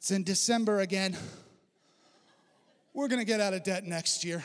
It's 0.01 0.09
in 0.09 0.23
December 0.23 0.79
again. 0.79 1.15
We're 2.91 3.07
gonna 3.07 3.23
get 3.23 3.39
out 3.39 3.53
of 3.53 3.61
debt 3.61 3.83
next 3.83 4.25
year. 4.25 4.43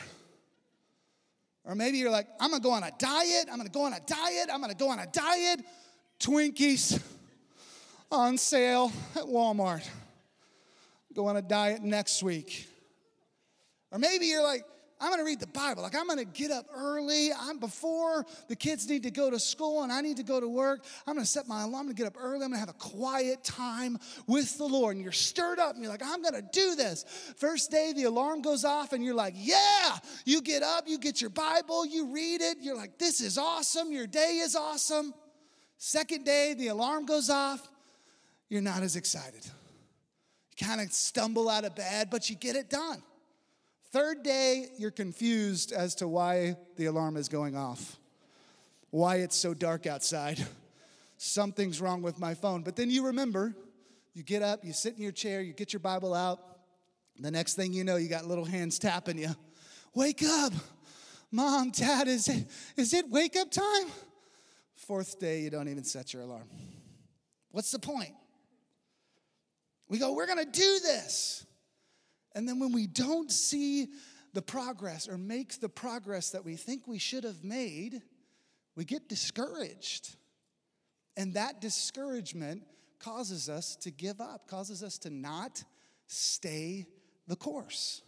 Or 1.63 1.73
maybe 1.73 1.97
you're 1.97 2.11
like, 2.11 2.27
I'm 2.39 2.51
gonna 2.51 2.61
go 2.61 2.69
on 2.69 2.83
a 2.83 2.91
diet, 2.99 3.47
I'm 3.51 3.57
gonna 3.57 3.69
go 3.69 3.81
on 3.81 3.93
a 3.93 3.99
diet, 4.05 4.49
I'm 4.53 4.61
gonna 4.61 4.75
go 4.75 4.89
on 4.89 4.99
a 4.99 5.07
diet. 5.07 5.61
Twinkies 6.19 7.01
on 8.11 8.37
sale 8.37 8.91
at 9.15 9.23
Walmart. 9.23 9.83
Go 11.15 11.25
on 11.25 11.37
a 11.37 11.41
diet 11.41 11.81
next 11.81 12.21
week. 12.21 12.67
Or 13.91 13.97
maybe 13.97 14.27
you're 14.27 14.43
like, 14.43 14.63
I'm 14.99 15.11
gonna 15.11 15.23
read 15.23 15.39
the 15.39 15.47
Bible. 15.47 15.83
Like, 15.83 15.95
I'm 15.95 16.07
gonna 16.07 16.25
get 16.25 16.49
up 16.49 16.65
early. 16.73 17.29
I'm 17.31 17.59
before 17.59 18.25
the 18.47 18.55
kids 18.55 18.89
need 18.89 19.03
to 19.03 19.11
go 19.11 19.29
to 19.29 19.39
school 19.39 19.83
and 19.83 19.91
I 19.91 20.01
need 20.01 20.17
to 20.17 20.23
go 20.23 20.39
to 20.39 20.47
work. 20.47 20.83
I'm 21.05 21.13
gonna 21.13 21.25
set 21.25 21.47
my 21.47 21.61
alarm. 21.61 21.75
I'm 21.75 21.85
gonna 21.85 21.93
get 21.93 22.07
up 22.07 22.17
early. 22.19 22.43
I'm 22.43 22.49
gonna 22.49 22.57
have 22.57 22.69
a 22.69 22.73
quiet 22.73 23.43
time 23.43 23.99
with 24.25 24.57
the 24.57 24.65
Lord. 24.65 24.95
And 24.95 25.03
you're 25.03 25.11
stirred 25.11 25.59
up 25.59 25.75
and 25.75 25.83
you're 25.83 25.91
like, 25.91 26.01
I'm 26.03 26.23
gonna 26.23 26.41
do 26.41 26.75
this. 26.75 27.05
First 27.37 27.69
day, 27.69 27.93
the 27.95 28.05
alarm 28.05 28.41
goes 28.41 28.65
off 28.65 28.91
and 28.93 29.03
you're 29.03 29.13
like, 29.13 29.35
Yeah. 29.37 29.97
You 30.25 30.41
get 30.41 30.63
up, 30.63 30.87
you 30.87 30.97
get 30.97 31.21
your 31.21 31.29
Bible, 31.29 31.85
you 31.85 32.11
read 32.13 32.41
it. 32.41 32.57
You're 32.61 32.75
like, 32.77 32.97
This 32.97 33.21
is 33.21 33.37
awesome. 33.37 33.91
Your 33.91 34.07
day 34.07 34.37
is 34.37 34.55
awesome. 34.55 35.13
Second 35.77 36.25
day, 36.25 36.55
the 36.55 36.69
alarm 36.69 37.05
goes 37.05 37.29
off. 37.29 37.69
You're 38.49 38.61
not 38.61 38.81
as 38.81 38.95
excited. 38.95 39.45
You 39.45 40.65
kind 40.65 40.81
of 40.81 40.91
stumble 40.91 41.49
out 41.49 41.65
of 41.65 41.75
bed, 41.75 42.09
but 42.09 42.29
you 42.31 42.35
get 42.35 42.55
it 42.55 42.69
done. 42.69 43.03
Third 43.91 44.23
day, 44.23 44.67
you're 44.77 44.91
confused 44.91 45.71
as 45.71 45.95
to 45.95 46.07
why 46.07 46.57
the 46.75 46.85
alarm 46.85 47.15
is 47.15 47.29
going 47.29 47.55
off, 47.55 47.97
why 48.89 49.17
it's 49.17 49.35
so 49.35 49.53
dark 49.53 49.87
outside. 49.87 50.45
Something's 51.17 51.79
wrong 51.79 52.01
with 52.01 52.19
my 52.19 52.33
phone. 52.33 52.63
But 52.63 52.75
then 52.75 52.89
you 52.89 53.05
remember, 53.07 53.55
you 54.13 54.23
get 54.23 54.43
up, 54.43 54.63
you 54.63 54.73
sit 54.73 54.95
in 54.95 55.01
your 55.01 55.13
chair, 55.13 55.41
you 55.41 55.53
get 55.53 55.71
your 55.71 55.79
Bible 55.79 56.13
out. 56.13 56.39
The 57.19 57.31
next 57.31 57.55
thing 57.55 57.73
you 57.73 57.83
know, 57.83 57.95
you 57.95 58.09
got 58.09 58.25
little 58.25 58.45
hands 58.45 58.77
tapping 58.77 59.17
you. 59.17 59.33
Wake 59.95 60.21
up. 60.23 60.53
Mom, 61.31 61.71
Dad, 61.71 62.07
is 62.07 62.27
it, 62.27 62.45
is 62.75 62.93
it 62.93 63.09
wake 63.09 63.35
up 63.35 63.49
time? 63.49 63.87
Fourth 64.75 65.19
day, 65.19 65.41
you 65.41 65.49
don't 65.49 65.67
even 65.67 65.83
set 65.83 66.13
your 66.13 66.21
alarm. 66.21 66.47
What's 67.51 67.71
the 67.71 67.79
point? 67.79 68.13
We 69.89 69.97
go, 69.97 70.13
we're 70.13 70.27
gonna 70.27 70.45
do 70.45 70.79
this. 70.83 71.46
And 72.37 72.47
then 72.47 72.59
when 72.59 72.71
we 72.71 72.85
don't 72.85 73.31
see 73.31 73.87
the 74.33 74.43
progress 74.43 75.09
or 75.09 75.17
make 75.17 75.59
the 75.59 75.69
progress 75.69 76.29
that 76.29 76.45
we 76.45 76.55
think 76.55 76.87
we 76.87 76.99
should 76.99 77.23
have 77.23 77.43
made, 77.43 78.03
we 78.75 78.85
get 78.85 79.09
discouraged. 79.09 80.15
And 81.15 81.33
that 81.33 81.61
discouragement 81.61 82.61
causes 82.99 83.49
us 83.49 83.75
to 83.77 83.89
give 83.89 84.21
up, 84.21 84.47
causes 84.47 84.83
us 84.83 84.99
to 84.99 85.09
not 85.09 85.63
stay 86.05 86.85
the 87.25 87.35
course. 87.35 88.03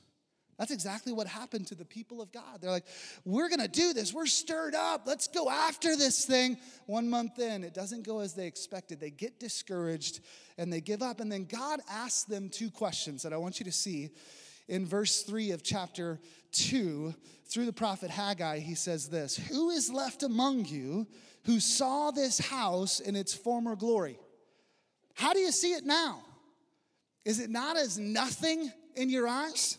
That's 0.59 0.71
exactly 0.71 1.13
what 1.13 1.25
happened 1.25 1.67
to 1.67 1.75
the 1.75 1.85
people 1.85 2.21
of 2.21 2.33
God. 2.33 2.59
They're 2.59 2.69
like, 2.69 2.85
we're 3.23 3.47
gonna 3.47 3.69
do 3.69 3.93
this. 3.93 4.13
We're 4.13 4.25
stirred 4.25 4.75
up. 4.75 5.03
Let's 5.07 5.29
go 5.29 5.49
after 5.49 5.95
this 5.95 6.25
thing. 6.25 6.57
One 6.85 7.09
month 7.09 7.39
in, 7.39 7.63
it 7.63 7.73
doesn't 7.73 8.03
go 8.03 8.19
as 8.19 8.33
they 8.33 8.45
expected. 8.45 8.99
They 8.99 9.09
get 9.09 9.39
discouraged 9.39 10.19
and 10.57 10.71
they 10.71 10.81
give 10.81 11.01
up. 11.01 11.21
And 11.21 11.31
then 11.31 11.45
God 11.45 11.79
asks 11.89 12.23
them 12.23 12.49
two 12.49 12.69
questions 12.69 13.23
that 13.23 13.31
I 13.31 13.37
want 13.37 13.61
you 13.61 13.63
to 13.63 13.71
see 13.71 14.09
in 14.67 14.85
verse 14.85 15.23
3 15.23 15.51
of 15.51 15.63
chapter 15.63 16.19
2. 16.51 17.15
Through 17.45 17.65
the 17.65 17.73
prophet 17.73 18.11
Haggai, 18.11 18.59
he 18.59 18.75
says 18.75 19.09
this 19.09 19.35
Who 19.35 19.71
is 19.71 19.89
left 19.89 20.21
among 20.21 20.65
you 20.65 21.07
who 21.45 21.59
saw 21.59 22.11
this 22.11 22.37
house 22.37 22.99
in 22.99 23.15
its 23.15 23.33
former 23.33 23.75
glory? 23.75 24.19
How 25.15 25.33
do 25.33 25.39
you 25.39 25.51
see 25.51 25.71
it 25.71 25.85
now? 25.85 26.21
Is 27.25 27.39
it 27.39 27.49
not 27.49 27.75
as 27.75 27.97
nothing 27.97 28.71
in 28.95 29.09
your 29.09 29.27
eyes? 29.27 29.77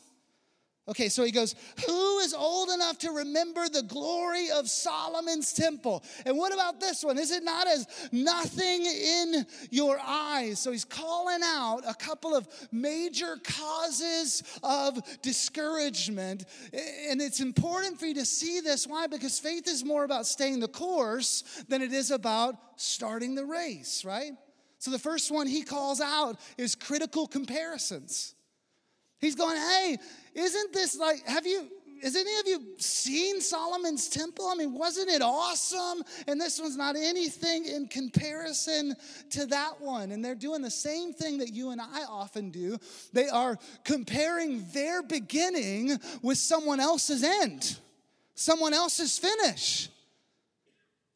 Okay, 0.91 1.09
so 1.09 1.23
he 1.23 1.31
goes, 1.31 1.55
Who 1.87 2.19
is 2.19 2.35
old 2.35 2.69
enough 2.69 2.99
to 2.99 3.13
remember 3.13 3.69
the 3.69 3.85
glory 3.85 4.51
of 4.51 4.69
Solomon's 4.69 5.53
temple? 5.53 6.03
And 6.27 6.37
what 6.37 6.53
about 6.53 6.81
this 6.81 7.05
one? 7.05 7.17
Is 7.17 7.31
it 7.31 7.45
not 7.45 7.69
as 7.69 7.87
nothing 8.11 8.85
in 8.85 9.47
your 9.71 10.01
eyes? 10.05 10.59
So 10.59 10.73
he's 10.73 10.85
calling 10.85 11.43
out 11.45 11.83
a 11.87 11.95
couple 11.95 12.35
of 12.35 12.49
major 12.73 13.37
causes 13.45 14.43
of 14.65 15.01
discouragement. 15.23 16.47
And 17.09 17.23
it's 17.23 17.39
important 17.39 18.01
for 18.01 18.07
you 18.07 18.15
to 18.15 18.27
see 18.27 18.61
this. 18.61 18.85
Why? 18.85 19.07
Because 19.07 19.39
faith 19.39 19.69
is 19.69 19.85
more 19.85 20.03
about 20.03 20.27
staying 20.27 20.59
the 20.59 20.67
course 20.67 21.45
than 21.69 21.83
it 21.83 21.93
is 21.93 22.11
about 22.11 22.57
starting 22.75 23.37
the 23.37 23.45
race, 23.45 24.05
right? 24.05 24.33
So 24.81 24.91
the 24.91 24.99
first 24.99 25.31
one 25.31 25.47
he 25.47 25.63
calls 25.63 26.01
out 26.01 26.41
is 26.59 26.75
critical 26.75 27.29
comparisons. 27.29 28.35
He's 29.21 29.35
going, 29.35 29.57
hey, 29.57 29.99
isn't 30.35 30.73
this 30.73 30.97
like, 30.97 31.27
have 31.27 31.47
you, 31.47 31.69
has 32.03 32.17
any 32.17 32.35
of 32.39 32.47
you 32.47 32.79
seen 32.79 33.41
Solomon's 33.41 34.09
temple? 34.09 34.49
I 34.49 34.55
mean, 34.55 34.73
wasn't 34.73 35.11
it 35.11 35.21
awesome? 35.21 36.03
And 36.27 36.41
this 36.41 36.59
one's 36.59 36.77
not 36.77 36.97
anything 36.97 37.67
in 37.67 37.87
comparison 37.89 38.97
to 39.31 39.47
that 39.47 39.81
one. 39.81 40.11
And 40.11 40.25
they're 40.25 40.35
doing 40.35 40.63
the 40.63 40.71
same 40.71 41.13
thing 41.13 41.39
that 41.39 41.53
you 41.53 41.71
and 41.71 41.81
I 41.81 42.05
often 42.09 42.51
do. 42.51 42.79
They 43.13 43.29
are 43.29 43.59
comparing 43.85 44.65
their 44.73 45.03
beginning 45.03 45.99
with 46.23 46.39
someone 46.39 46.81
else's 46.81 47.23
end, 47.23 47.79
someone 48.35 48.73
else's 48.73 49.19
finish. 49.19 49.91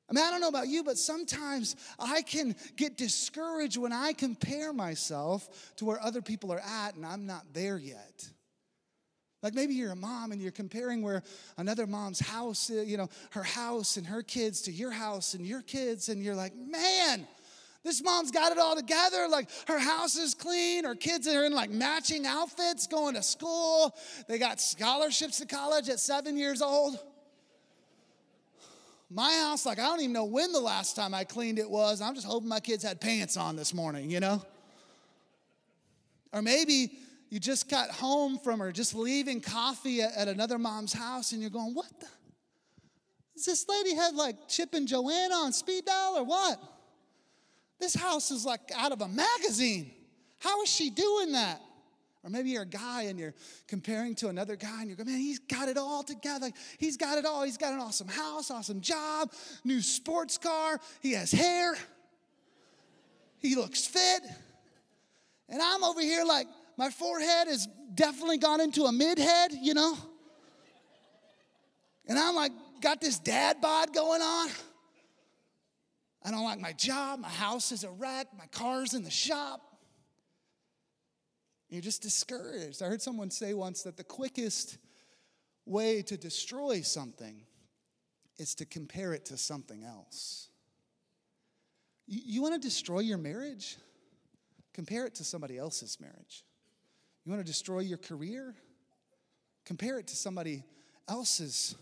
I 0.09 0.13
mean, 0.13 0.25
I 0.25 0.31
don't 0.31 0.41
know 0.41 0.49
about 0.49 0.69
you, 0.69 0.85
but 0.85 0.99
sometimes 0.99 1.77
I 1.99 2.23
can 2.23 2.55
get 2.77 2.99
discouraged 2.99 3.79
when 3.79 3.93
I 3.93 4.13
compare 4.13 4.73
myself 4.73 5.73
to 5.77 5.87
where 5.87 6.01
other 6.03 6.21
people 6.21 6.53
are 6.53 6.61
at 6.61 6.95
and 6.95 7.07
I'm 7.07 7.27
not 7.27 7.45
there 7.55 7.79
yet. 7.79 8.29
Like 9.43 9.55
maybe 9.55 9.75
you're 9.75 9.93
a 9.93 9.97
mom 9.97 10.33
and 10.33 10.41
you're 10.41 10.53
comparing 10.53 11.03
where 11.03 11.23
another 11.59 11.87
mom's 11.87 12.19
house, 12.19 12.71
uh, 12.71 12.81
you 12.81 12.97
know, 12.97 13.11
her 13.33 13.43
house 13.43 13.99
and 13.99 14.07
her 14.07 14.23
kids 14.23 14.63
to 14.63 14.73
your 14.73 14.91
house 14.91 15.35
and 15.35 15.47
your 15.47 15.61
kids, 15.61 16.09
and 16.09 16.23
you're 16.23 16.35
like, 16.35 16.55
man, 16.57 17.27
this 17.83 18.03
mom's 18.03 18.31
got 18.31 18.53
it 18.53 18.59
all 18.59 18.75
together. 18.75 19.29
Like 19.29 19.51
her 19.69 19.79
house 19.79 20.17
is 20.17 20.33
clean, 20.33 20.85
her 20.85 20.95
kids 20.95 21.29
are 21.29 21.45
in 21.45 21.53
like 21.53 21.69
matching 21.71 22.25
outfits 22.25 22.87
going 22.87 23.17
to 23.17 23.23
school, 23.23 23.95
they 24.29 24.39
got 24.39 24.63
scholarships 24.63 25.39
to 25.41 25.47
college 25.47 25.91
at 25.91 26.01
seven 26.01 26.39
years 26.39 26.63
old. 26.63 26.99
My 29.15 29.33
house, 29.33 29.65
like, 29.65 29.79
I 29.79 29.85
don't 29.85 30.01
even 30.01 30.13
know 30.13 30.25
when 30.25 30.51
the 30.51 30.61
last 30.61 30.97
time 30.97 31.15
I 31.15 31.23
cleaned 31.23 31.61
it 31.61 31.71
was. 31.71 32.01
I'm 32.01 32.17
just 32.17 32.27
hoping 32.27 32.49
my 32.49 32.59
kids 32.59 32.83
had 32.83 33.01
pants 33.01 33.37
on 33.37 33.55
this 33.55 33.73
morning, 33.73 34.11
you 34.11 34.19
know? 34.19 34.43
Or 36.33 36.43
maybe 36.43 36.99
you 37.31 37.39
just 37.39 37.71
got 37.71 37.91
home 37.91 38.41
from 38.41 38.61
or 38.61 38.73
just 38.73 38.93
leaving 38.93 39.41
coffee 39.41 40.03
at, 40.03 40.27
another 40.27 40.59
mom's 40.59 40.93
house 40.93 41.31
and 41.31 41.41
you're 41.41 41.49
going, 41.49 41.75
what 41.75 41.89
the? 42.01 42.09
Does 43.37 43.45
this 43.45 43.69
lady 43.69 43.95
have 43.95 44.17
like 44.17 44.49
Chip 44.49 44.75
and 44.75 44.89
Joanna 44.89 45.35
on 45.35 45.53
speed 45.53 45.85
dial 45.85 46.15
or 46.17 46.25
what? 46.25 46.61
This 47.79 47.95
house 47.95 48.33
is 48.33 48.45
like 48.45 48.73
out 48.77 48.91
of 48.91 49.01
a 49.01 49.09
magazine. 49.09 49.93
How 50.41 50.61
is 50.63 50.69
she 50.69 50.91
doing 50.91 51.33
that? 51.33 51.61
Or 52.25 52.31
maybe 52.31 52.51
you're 52.51 52.63
a 52.63 52.67
guy 52.67 53.03
and 53.03 53.19
you're 53.19 53.35
comparing 53.69 54.15
to 54.17 54.29
another 54.29 54.57
guy 54.57 54.81
and 54.81 54.89
you're 54.89 54.97
going, 54.97 55.11
man, 55.11 55.21
he's 55.21 55.39
got 55.39 55.69
it 55.69 55.77
all 55.77 56.03
together. 56.03 56.51
He's 56.79 56.97
got 56.97 57.19
it 57.19 57.27
all. 57.27 57.43
He's 57.43 57.59
got 57.59 57.75
an 57.75 57.81
awesome 57.81 58.09
house, 58.09 58.51
awesome 58.51 58.81
job, 58.81 59.31
new 59.63 59.83
sports 59.83 60.39
car. 60.39 60.81
He 61.01 61.13
has 61.13 61.31
hair. 61.31 61.77
He 63.41 63.57
looks 63.57 63.87
fit. 63.87 64.23
And 65.51 65.61
I'm 65.61 65.85
over 65.85 66.01
here 66.01 66.25
like, 66.25 66.47
my 66.79 66.89
forehead 66.89 67.47
has 67.47 67.69
definitely 67.95 68.39
gone 68.39 68.61
into 68.61 68.85
a 68.85 68.93
mid 68.93 69.19
head, 69.19 69.53
you 69.53 69.75
know? 69.75 69.97
And 72.07 72.19
I'm 72.19 72.35
like, 72.35 72.53
got 72.81 73.03
this 73.03 73.19
dad 73.19 73.61
bod 73.61 73.93
going 73.93 74.23
on. 74.23 74.49
I 76.25 76.31
don't 76.31 76.45
like 76.45 76.59
my 76.59 76.73
job. 76.73 77.21
My 77.21 77.29
house 77.29 77.71
is 77.71 77.85
a 77.85 77.91
wreck. 77.91 78.29
My 78.37 78.47
car's 78.47 78.95
in 78.95 79.05
the 79.05 79.11
shop. 79.11 79.61
You're 81.75 81.83
just 81.83 82.03
discouraged. 82.03 82.85
I 82.85 82.87
heard 82.87 83.03
someone 83.03 83.31
say 83.31 83.53
once 83.53 83.83
that 83.83 83.97
the 83.97 84.05
quickest 84.05 84.79
way 85.67 86.03
to 86.03 86.17
destroy 86.17 86.83
something 86.83 87.43
is 88.39 88.55
to 88.57 88.65
compare 88.65 89.13
it 89.13 89.25
to 89.27 89.37
something 89.37 89.83
else. 89.83 90.51
You, 92.07 92.21
you 92.25 92.43
want 92.43 92.55
to 92.55 92.61
destroy 92.61 93.01
your 93.01 93.19
marriage? 93.19 93.77
Compare 94.73 95.07
it 95.07 95.17
to 95.17 95.25
somebody 95.25 95.59
else's 95.59 95.99
marriage. 96.01 96.45
You 97.25 97.33
want 97.33 97.45
to 97.45 97.51
destroy 97.53 97.81
your 97.81 97.99
career? 97.99 98.55
Compare 99.65 99.99
it 99.99 100.07
to 100.07 100.17
somebody 100.17 100.63
else's 101.09 101.75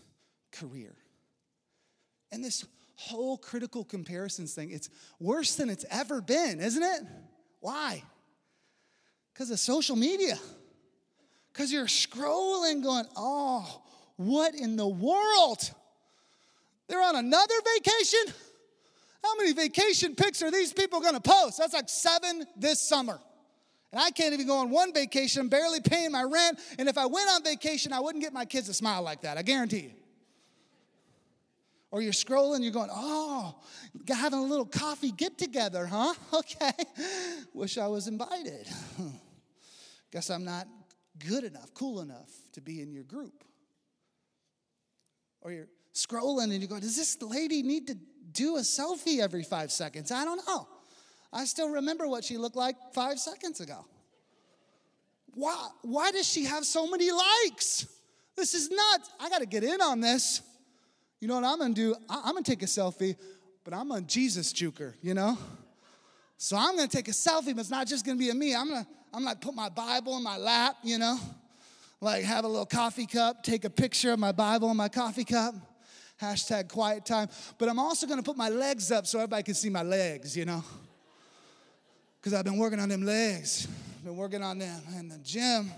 career. 0.51 0.95
And 2.31 2.43
this 2.43 2.65
whole 2.95 3.37
critical 3.37 3.83
comparisons 3.83 4.55
thing, 4.55 4.71
it's 4.71 4.89
worse 5.19 5.53
than 5.53 5.69
it's 5.69 5.85
ever 5.91 6.19
been, 6.19 6.61
isn't 6.61 6.81
it? 6.81 7.03
Why? 7.59 8.01
Because 9.33 9.49
of 9.49 9.59
social 9.59 9.95
media. 9.95 10.37
Because 11.51 11.71
you're 11.71 11.85
scrolling, 11.85 12.83
going, 12.83 13.05
oh, 13.15 13.81
what 14.15 14.55
in 14.55 14.75
the 14.75 14.87
world? 14.87 15.71
They're 16.87 17.01
on 17.01 17.15
another 17.15 17.55
vacation? 17.75 18.33
How 19.23 19.35
many 19.37 19.53
vacation 19.53 20.15
pics 20.15 20.41
are 20.41 20.51
these 20.51 20.73
people 20.73 20.99
gonna 20.99 21.19
post? 21.19 21.57
That's 21.57 21.73
like 21.73 21.89
seven 21.89 22.45
this 22.57 22.81
summer. 22.81 23.19
And 23.91 24.01
I 24.01 24.09
can't 24.09 24.33
even 24.33 24.47
go 24.47 24.57
on 24.57 24.69
one 24.71 24.93
vacation, 24.93 25.41
I'm 25.41 25.49
barely 25.49 25.79
paying 25.79 26.11
my 26.11 26.23
rent. 26.23 26.59
And 26.79 26.89
if 26.89 26.97
I 26.97 27.05
went 27.05 27.29
on 27.29 27.43
vacation, 27.43 27.93
I 27.93 27.99
wouldn't 27.99 28.23
get 28.23 28.33
my 28.33 28.45
kids 28.45 28.67
to 28.67 28.73
smile 28.73 29.03
like 29.03 29.21
that, 29.21 29.37
I 29.37 29.43
guarantee 29.43 29.79
you. 29.79 29.91
Or 31.91 32.01
you're 32.01 32.11
scrolling, 32.11 32.63
you're 32.63 32.71
going, 32.71 32.89
oh, 32.91 33.53
having 34.07 34.39
a 34.39 34.43
little 34.43 34.65
coffee 34.65 35.11
get 35.11 35.37
together, 35.37 35.85
huh? 35.85 36.13
Okay. 36.33 36.71
Wish 37.53 37.77
I 37.77 37.87
was 37.87 38.07
invited. 38.07 38.67
Guess 40.13 40.29
I'm 40.29 40.45
not 40.45 40.67
good 41.27 41.43
enough, 41.43 41.73
cool 41.73 41.99
enough 41.99 42.29
to 42.53 42.61
be 42.61 42.81
in 42.81 42.91
your 42.91 43.03
group. 43.03 43.43
Or 45.41 45.51
you're 45.51 45.67
scrolling 45.95 46.53
and 46.53 46.61
you 46.61 46.67
go, 46.67 46.79
does 46.79 46.95
this 46.95 47.19
lady 47.19 47.63
need 47.63 47.87
to 47.87 47.97
do 48.31 48.57
a 48.57 48.59
selfie 48.59 49.19
every 49.19 49.41
five 49.41 49.71
seconds? 49.71 50.11
I 50.11 50.23
don't 50.23 50.39
know. 50.47 50.67
I 51.33 51.45
still 51.45 51.69
remember 51.69 52.07
what 52.07 52.23
she 52.23 52.37
looked 52.37 52.55
like 52.55 52.75
five 52.93 53.17
seconds 53.17 53.59
ago. 53.59 53.85
Why, 55.33 55.69
why 55.81 56.11
does 56.11 56.29
she 56.29 56.45
have 56.45 56.63
so 56.63 56.87
many 56.87 57.09
likes? 57.11 57.87
This 58.35 58.53
is 58.53 58.69
nuts. 58.69 59.09
I 59.19 59.29
got 59.29 59.39
to 59.39 59.47
get 59.47 59.63
in 59.63 59.81
on 59.81 59.99
this. 59.99 60.41
You 61.19 61.27
know 61.27 61.35
what 61.35 61.45
I'm 61.45 61.57
gonna 61.57 61.73
do? 61.73 61.95
I'm 62.07 62.33
gonna 62.33 62.43
take 62.43 62.61
a 62.61 62.67
selfie, 62.67 63.15
but 63.63 63.73
I'm 63.73 63.89
a 63.91 64.01
Jesus 64.01 64.53
juker, 64.53 64.93
you 65.01 65.15
know? 65.15 65.37
So 66.37 66.55
I'm 66.55 66.75
gonna 66.75 66.87
take 66.87 67.07
a 67.07 67.11
selfie, 67.11 67.55
but 67.55 67.61
it's 67.61 67.69
not 67.69 67.87
just 67.87 68.05
gonna 68.05 68.17
be 68.17 68.29
a 68.29 68.35
me. 68.35 68.53
I'm 68.53 68.67
gonna, 68.67 68.87
I'm 69.13 69.23
gonna 69.23 69.35
put 69.35 69.53
my 69.53 69.69
Bible 69.69 70.17
in 70.17 70.23
my 70.23 70.37
lap, 70.37 70.77
you 70.83 70.97
know? 70.97 71.19
Like 72.01 72.23
have 72.23 72.45
a 72.45 72.47
little 72.47 72.65
coffee 72.65 73.05
cup, 73.05 73.43
take 73.43 73.63
a 73.63 73.69
picture 73.69 74.11
of 74.11 74.19
my 74.19 74.31
Bible 74.31 74.71
in 74.71 74.77
my 74.77 74.89
coffee 74.89 75.23
cup. 75.23 75.55
Hashtag 76.21 76.69
quiet 76.69 77.05
time. 77.05 77.29
But 77.57 77.69
I'm 77.69 77.79
also 77.79 78.07
gonna 78.07 78.23
put 78.23 78.37
my 78.37 78.49
legs 78.49 78.91
up 78.91 79.05
so 79.05 79.19
everybody 79.19 79.43
can 79.43 79.53
see 79.53 79.69
my 79.69 79.83
legs, 79.83 80.35
you 80.35 80.45
know? 80.45 80.63
Because 82.19 82.33
I've 82.33 82.45
been 82.45 82.57
working 82.57 82.79
on 82.79 82.89
them 82.89 83.03
legs. 83.03 83.67
Been 84.03 84.17
working 84.17 84.41
on 84.41 84.57
them 84.57 84.81
in 84.97 85.09
the 85.09 85.17
gym. 85.19 85.71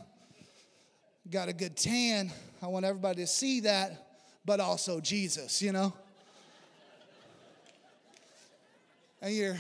Got 1.29 1.49
a 1.49 1.53
good 1.53 1.75
tan. 1.75 2.31
I 2.61 2.67
want 2.67 2.85
everybody 2.85 3.21
to 3.21 3.27
see 3.27 3.59
that 3.61 4.05
but 4.45 4.59
also 4.59 5.01
Jesus, 5.01 5.61
you 5.61 5.71
know? 5.71 5.93
and 9.21 9.33
you're 9.33 9.57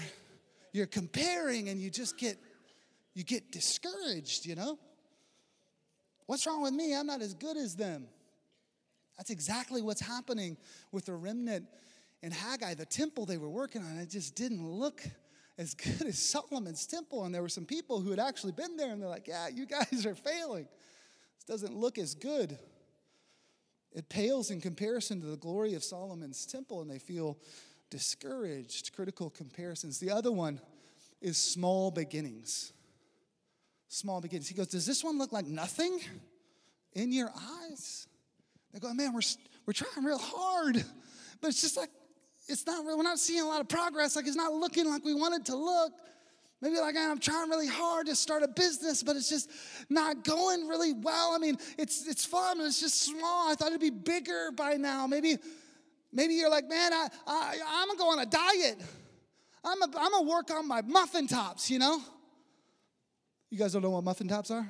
you're 0.73 0.85
comparing 0.85 1.69
and 1.69 1.81
you 1.81 1.89
just 1.89 2.17
get 2.17 2.37
you 3.15 3.23
get 3.23 3.51
discouraged, 3.51 4.45
you 4.45 4.55
know? 4.55 4.77
What's 6.27 6.45
wrong 6.45 6.61
with 6.61 6.73
me? 6.73 6.95
I'm 6.95 7.07
not 7.07 7.21
as 7.21 7.33
good 7.33 7.57
as 7.57 7.75
them. 7.75 8.07
That's 9.17 9.29
exactly 9.29 9.81
what's 9.81 10.01
happening 10.01 10.57
with 10.91 11.05
the 11.05 11.13
remnant 11.13 11.65
in 12.21 12.31
Haggai. 12.31 12.73
The 12.73 12.85
temple 12.85 13.25
they 13.25 13.37
were 13.37 13.49
working 13.49 13.81
on, 13.81 13.97
it 13.97 14.09
just 14.09 14.35
didn't 14.35 14.67
look 14.67 15.01
as 15.57 15.73
good 15.73 16.07
as 16.07 16.19
Solomon's 16.19 16.85
temple. 16.85 17.23
And 17.23 17.33
there 17.33 17.41
were 17.41 17.49
some 17.49 17.65
people 17.65 18.01
who 18.01 18.09
had 18.09 18.19
actually 18.19 18.51
been 18.51 18.75
there 18.75 18.91
and 18.91 19.01
they're 19.01 19.09
like, 19.09 19.27
yeah, 19.27 19.47
you 19.47 19.65
guys 19.65 20.05
are 20.05 20.15
failing. 20.15 20.67
This 21.37 21.45
doesn't 21.47 21.75
look 21.75 21.97
as 21.97 22.13
good. 22.13 22.59
It 23.93 24.09
pales 24.09 24.51
in 24.51 24.59
comparison 24.59 25.21
to 25.21 25.27
the 25.27 25.37
glory 25.37 25.73
of 25.73 25.81
Solomon's 25.81 26.45
temple, 26.45 26.81
and 26.81 26.91
they 26.91 26.99
feel 26.99 27.37
discouraged. 27.89 28.93
Critical 28.93 29.29
comparisons. 29.29 29.99
The 29.99 30.11
other 30.11 30.33
one 30.33 30.59
is 31.21 31.37
small 31.37 31.91
beginnings. 31.91 32.73
Small 33.87 34.21
beginnings. 34.21 34.47
He 34.47 34.55
goes, 34.55 34.67
Does 34.67 34.85
this 34.85 35.03
one 35.03 35.17
look 35.17 35.31
like 35.31 35.45
nothing 35.45 35.99
in 36.93 37.11
your 37.11 37.31
eyes? 37.63 38.07
They 38.73 38.79
go, 38.79 38.93
Man, 38.93 39.13
we're, 39.13 39.21
we're 39.65 39.73
trying 39.73 40.05
real 40.05 40.17
hard, 40.17 40.83
but 41.41 41.47
it's 41.47 41.61
just 41.61 41.77
like, 41.77 41.89
it's 42.47 42.65
not, 42.65 42.83
we're 42.85 43.01
not 43.01 43.19
seeing 43.19 43.41
a 43.41 43.47
lot 43.47 43.61
of 43.61 43.67
progress. 43.67 44.15
Like, 44.15 44.27
it's 44.27 44.35
not 44.35 44.53
looking 44.53 44.85
like 44.87 45.03
we 45.03 45.13
want 45.13 45.33
it 45.35 45.45
to 45.45 45.55
look. 45.55 45.93
Maybe 46.61 46.79
like 46.79 46.95
I'm 46.97 47.19
trying 47.19 47.49
really 47.49 47.67
hard 47.67 48.07
to 48.07 48.15
start 48.15 48.41
a 48.41 48.47
business, 48.47 49.03
but 49.03 49.15
it's 49.15 49.29
just 49.29 49.51
not 49.89 50.23
going 50.23 50.67
really 50.67 50.93
well. 50.93 51.33
I 51.35 51.37
mean, 51.37 51.57
it's 51.77 52.07
it's 52.07 52.25
fun, 52.25 52.57
but 52.57 52.65
it's 52.65 52.79
just 52.79 53.01
small. 53.01 53.51
I 53.51 53.55
thought 53.55 53.67
it'd 53.67 53.81
be 53.81 53.89
bigger 53.89 54.51
by 54.55 54.75
now. 54.75 55.05
Maybe, 55.05 55.37
maybe 56.13 56.33
you're 56.33 56.49
like, 56.49 56.67
man, 56.67 56.93
I, 56.93 57.07
I 57.27 57.57
I'm 57.67 57.87
gonna 57.89 57.99
go 57.99 58.09
on 58.09 58.19
a 58.19 58.25
diet. 58.25 58.81
I'm 59.63 59.81
a, 59.81 59.85
I'm 59.85 60.11
gonna 60.11 60.29
work 60.29 60.49
on 60.49 60.67
my 60.67 60.81
muffin 60.81 61.27
tops. 61.27 61.69
You 61.69 61.79
know. 61.79 62.01
You 63.49 63.57
guys 63.57 63.73
don't 63.73 63.81
know 63.81 63.91
what 63.91 64.03
muffin 64.03 64.27
tops 64.27 64.51
are? 64.51 64.69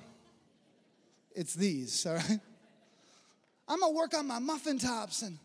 It's 1.35 1.53
these, 1.53 2.05
all 2.05 2.15
right. 2.15 2.39
I'm 3.67 3.79
gonna 3.79 3.93
work 3.93 4.13
on 4.13 4.27
my 4.27 4.39
muffin 4.39 4.79
tops 4.79 5.21
and. 5.21 5.37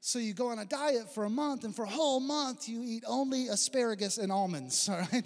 So 0.00 0.20
you 0.20 0.34
go 0.34 0.50
on 0.50 0.60
a 0.60 0.64
diet 0.64 1.12
for 1.12 1.24
a 1.24 1.30
month, 1.30 1.64
and 1.64 1.74
for 1.74 1.82
a 1.84 1.88
whole 1.88 2.20
month 2.20 2.68
you 2.68 2.84
eat 2.84 3.02
only 3.08 3.48
asparagus 3.48 4.18
and 4.18 4.30
almonds, 4.30 4.88
all 4.88 5.00
right? 5.12 5.24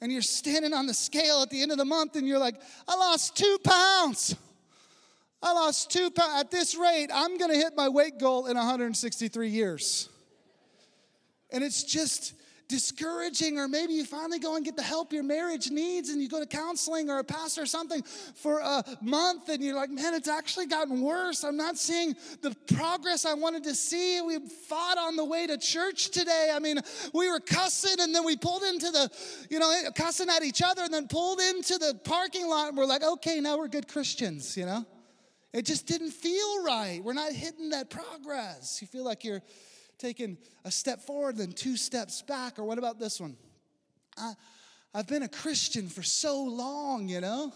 and 0.00 0.10
you're 0.10 0.22
standing 0.22 0.72
on 0.72 0.86
the 0.86 0.94
scale 0.94 1.42
at 1.42 1.50
the 1.50 1.60
end 1.60 1.72
of 1.72 1.78
the 1.78 1.84
month 1.84 2.16
and 2.16 2.26
you're 2.26 2.38
like, 2.38 2.56
I 2.88 2.96
lost 2.96 3.36
two 3.36 3.58
pounds. 3.62 4.34
I 5.42 5.52
lost 5.52 5.90
two 5.90 6.10
pounds. 6.10 6.40
At 6.40 6.50
this 6.50 6.74
rate, 6.74 7.08
I'm 7.12 7.36
to 7.50 7.56
hit 7.56 7.76
my 7.76 7.88
weight 7.88 8.18
goal 8.18 8.46
in 8.46 8.56
163 8.56 9.48
years. 9.48 10.08
And 11.50 11.62
it's 11.62 11.82
just, 11.82 12.34
discouraging, 12.70 13.58
or 13.58 13.66
maybe 13.66 13.92
you 13.94 14.04
finally 14.04 14.38
go 14.38 14.54
and 14.54 14.64
get 14.64 14.76
the 14.76 14.82
help 14.82 15.12
your 15.12 15.24
marriage 15.24 15.70
needs 15.70 16.08
and 16.08 16.22
you 16.22 16.28
go 16.28 16.38
to 16.38 16.46
counseling 16.46 17.10
or 17.10 17.18
a 17.18 17.24
pastor 17.24 17.62
or 17.62 17.66
something 17.66 18.00
for 18.02 18.60
a 18.60 18.84
month 19.02 19.48
and 19.48 19.62
you're 19.62 19.74
like, 19.74 19.90
man, 19.90 20.14
it's 20.14 20.28
actually 20.28 20.66
gotten 20.66 21.00
worse. 21.02 21.42
I'm 21.42 21.56
not 21.56 21.76
seeing 21.76 22.14
the 22.42 22.54
progress 22.72 23.26
I 23.26 23.34
wanted 23.34 23.64
to 23.64 23.74
see. 23.74 24.20
We 24.20 24.38
fought 24.38 24.98
on 24.98 25.16
the 25.16 25.24
way 25.24 25.48
to 25.48 25.58
church 25.58 26.10
today. 26.10 26.52
I 26.54 26.60
mean, 26.60 26.78
we 27.12 27.28
were 27.28 27.40
cussing 27.40 27.98
and 27.98 28.14
then 28.14 28.24
we 28.24 28.36
pulled 28.36 28.62
into 28.62 28.92
the, 28.92 29.10
you 29.50 29.58
know, 29.58 29.74
cussing 29.96 30.30
at 30.30 30.44
each 30.44 30.62
other 30.62 30.84
and 30.84 30.94
then 30.94 31.08
pulled 31.08 31.40
into 31.40 31.76
the 31.76 31.98
parking 32.04 32.48
lot 32.48 32.68
and 32.68 32.78
we're 32.78 32.86
like, 32.86 33.02
okay, 33.02 33.40
now 33.40 33.58
we're 33.58 33.68
good 33.68 33.88
Christians, 33.88 34.56
you 34.56 34.64
know? 34.64 34.86
It 35.52 35.66
just 35.66 35.88
didn't 35.88 36.12
feel 36.12 36.62
right. 36.62 37.00
We're 37.02 37.14
not 37.14 37.32
hitting 37.32 37.70
that 37.70 37.90
progress. 37.90 38.80
You 38.80 38.86
feel 38.86 39.04
like 39.04 39.24
you're 39.24 39.42
taken 40.00 40.38
a 40.64 40.70
step 40.70 41.00
forward, 41.00 41.36
then 41.36 41.52
two 41.52 41.76
steps 41.76 42.22
back. 42.22 42.58
Or 42.58 42.64
what 42.64 42.78
about 42.78 42.98
this 42.98 43.20
one? 43.20 43.36
I, 44.16 44.32
I've 44.92 45.06
been 45.06 45.22
a 45.22 45.28
Christian 45.28 45.88
for 45.88 46.02
so 46.02 46.42
long, 46.42 47.08
you 47.08 47.20
know, 47.20 47.52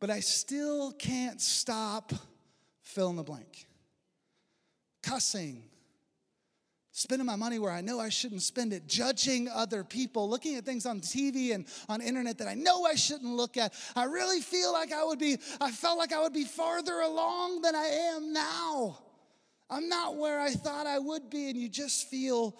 but 0.00 0.08
I 0.08 0.20
still 0.20 0.92
can't 0.92 1.40
stop 1.40 2.12
fill 2.82 3.10
in 3.10 3.16
the 3.16 3.22
blank. 3.22 3.66
Cussing, 5.02 5.62
spending 6.92 7.26
my 7.26 7.36
money 7.36 7.58
where 7.58 7.70
I 7.70 7.80
know 7.80 8.00
I 8.00 8.08
shouldn't 8.08 8.42
spend 8.42 8.72
it, 8.72 8.86
judging 8.86 9.48
other 9.48 9.84
people, 9.84 10.28
looking 10.28 10.56
at 10.56 10.64
things 10.64 10.86
on 10.86 11.00
TV 11.00 11.54
and 11.54 11.66
on 11.88 12.00
internet 12.00 12.38
that 12.38 12.48
I 12.48 12.54
know 12.54 12.84
I 12.84 12.94
shouldn't 12.94 13.34
look 13.34 13.56
at. 13.56 13.74
I 13.94 14.04
really 14.04 14.40
feel 14.40 14.72
like 14.72 14.92
I 14.92 15.04
would 15.04 15.18
be, 15.18 15.36
I 15.60 15.70
felt 15.70 15.98
like 15.98 16.12
I 16.12 16.20
would 16.22 16.32
be 16.32 16.44
farther 16.44 17.00
along 17.00 17.62
than 17.62 17.76
I 17.76 17.86
am 18.14 18.32
now. 18.32 18.98
I'm 19.70 19.88
not 19.88 20.16
where 20.16 20.40
I 20.40 20.50
thought 20.50 20.86
I 20.86 20.98
would 20.98 21.30
be, 21.30 21.50
and 21.50 21.58
you 21.58 21.68
just 21.68 22.08
feel 22.08 22.58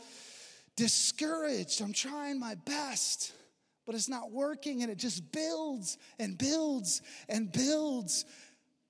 discouraged. 0.77 1.81
I'm 1.81 1.93
trying 1.93 2.39
my 2.39 2.55
best, 2.55 3.33
but 3.87 3.95
it's 3.95 4.09
not 4.09 4.31
working, 4.31 4.83
and 4.83 4.91
it 4.93 4.99
just 4.99 5.33
builds 5.33 5.99
and 6.19 6.37
builds 6.37 7.03
and 7.29 7.51
builds 7.51 8.25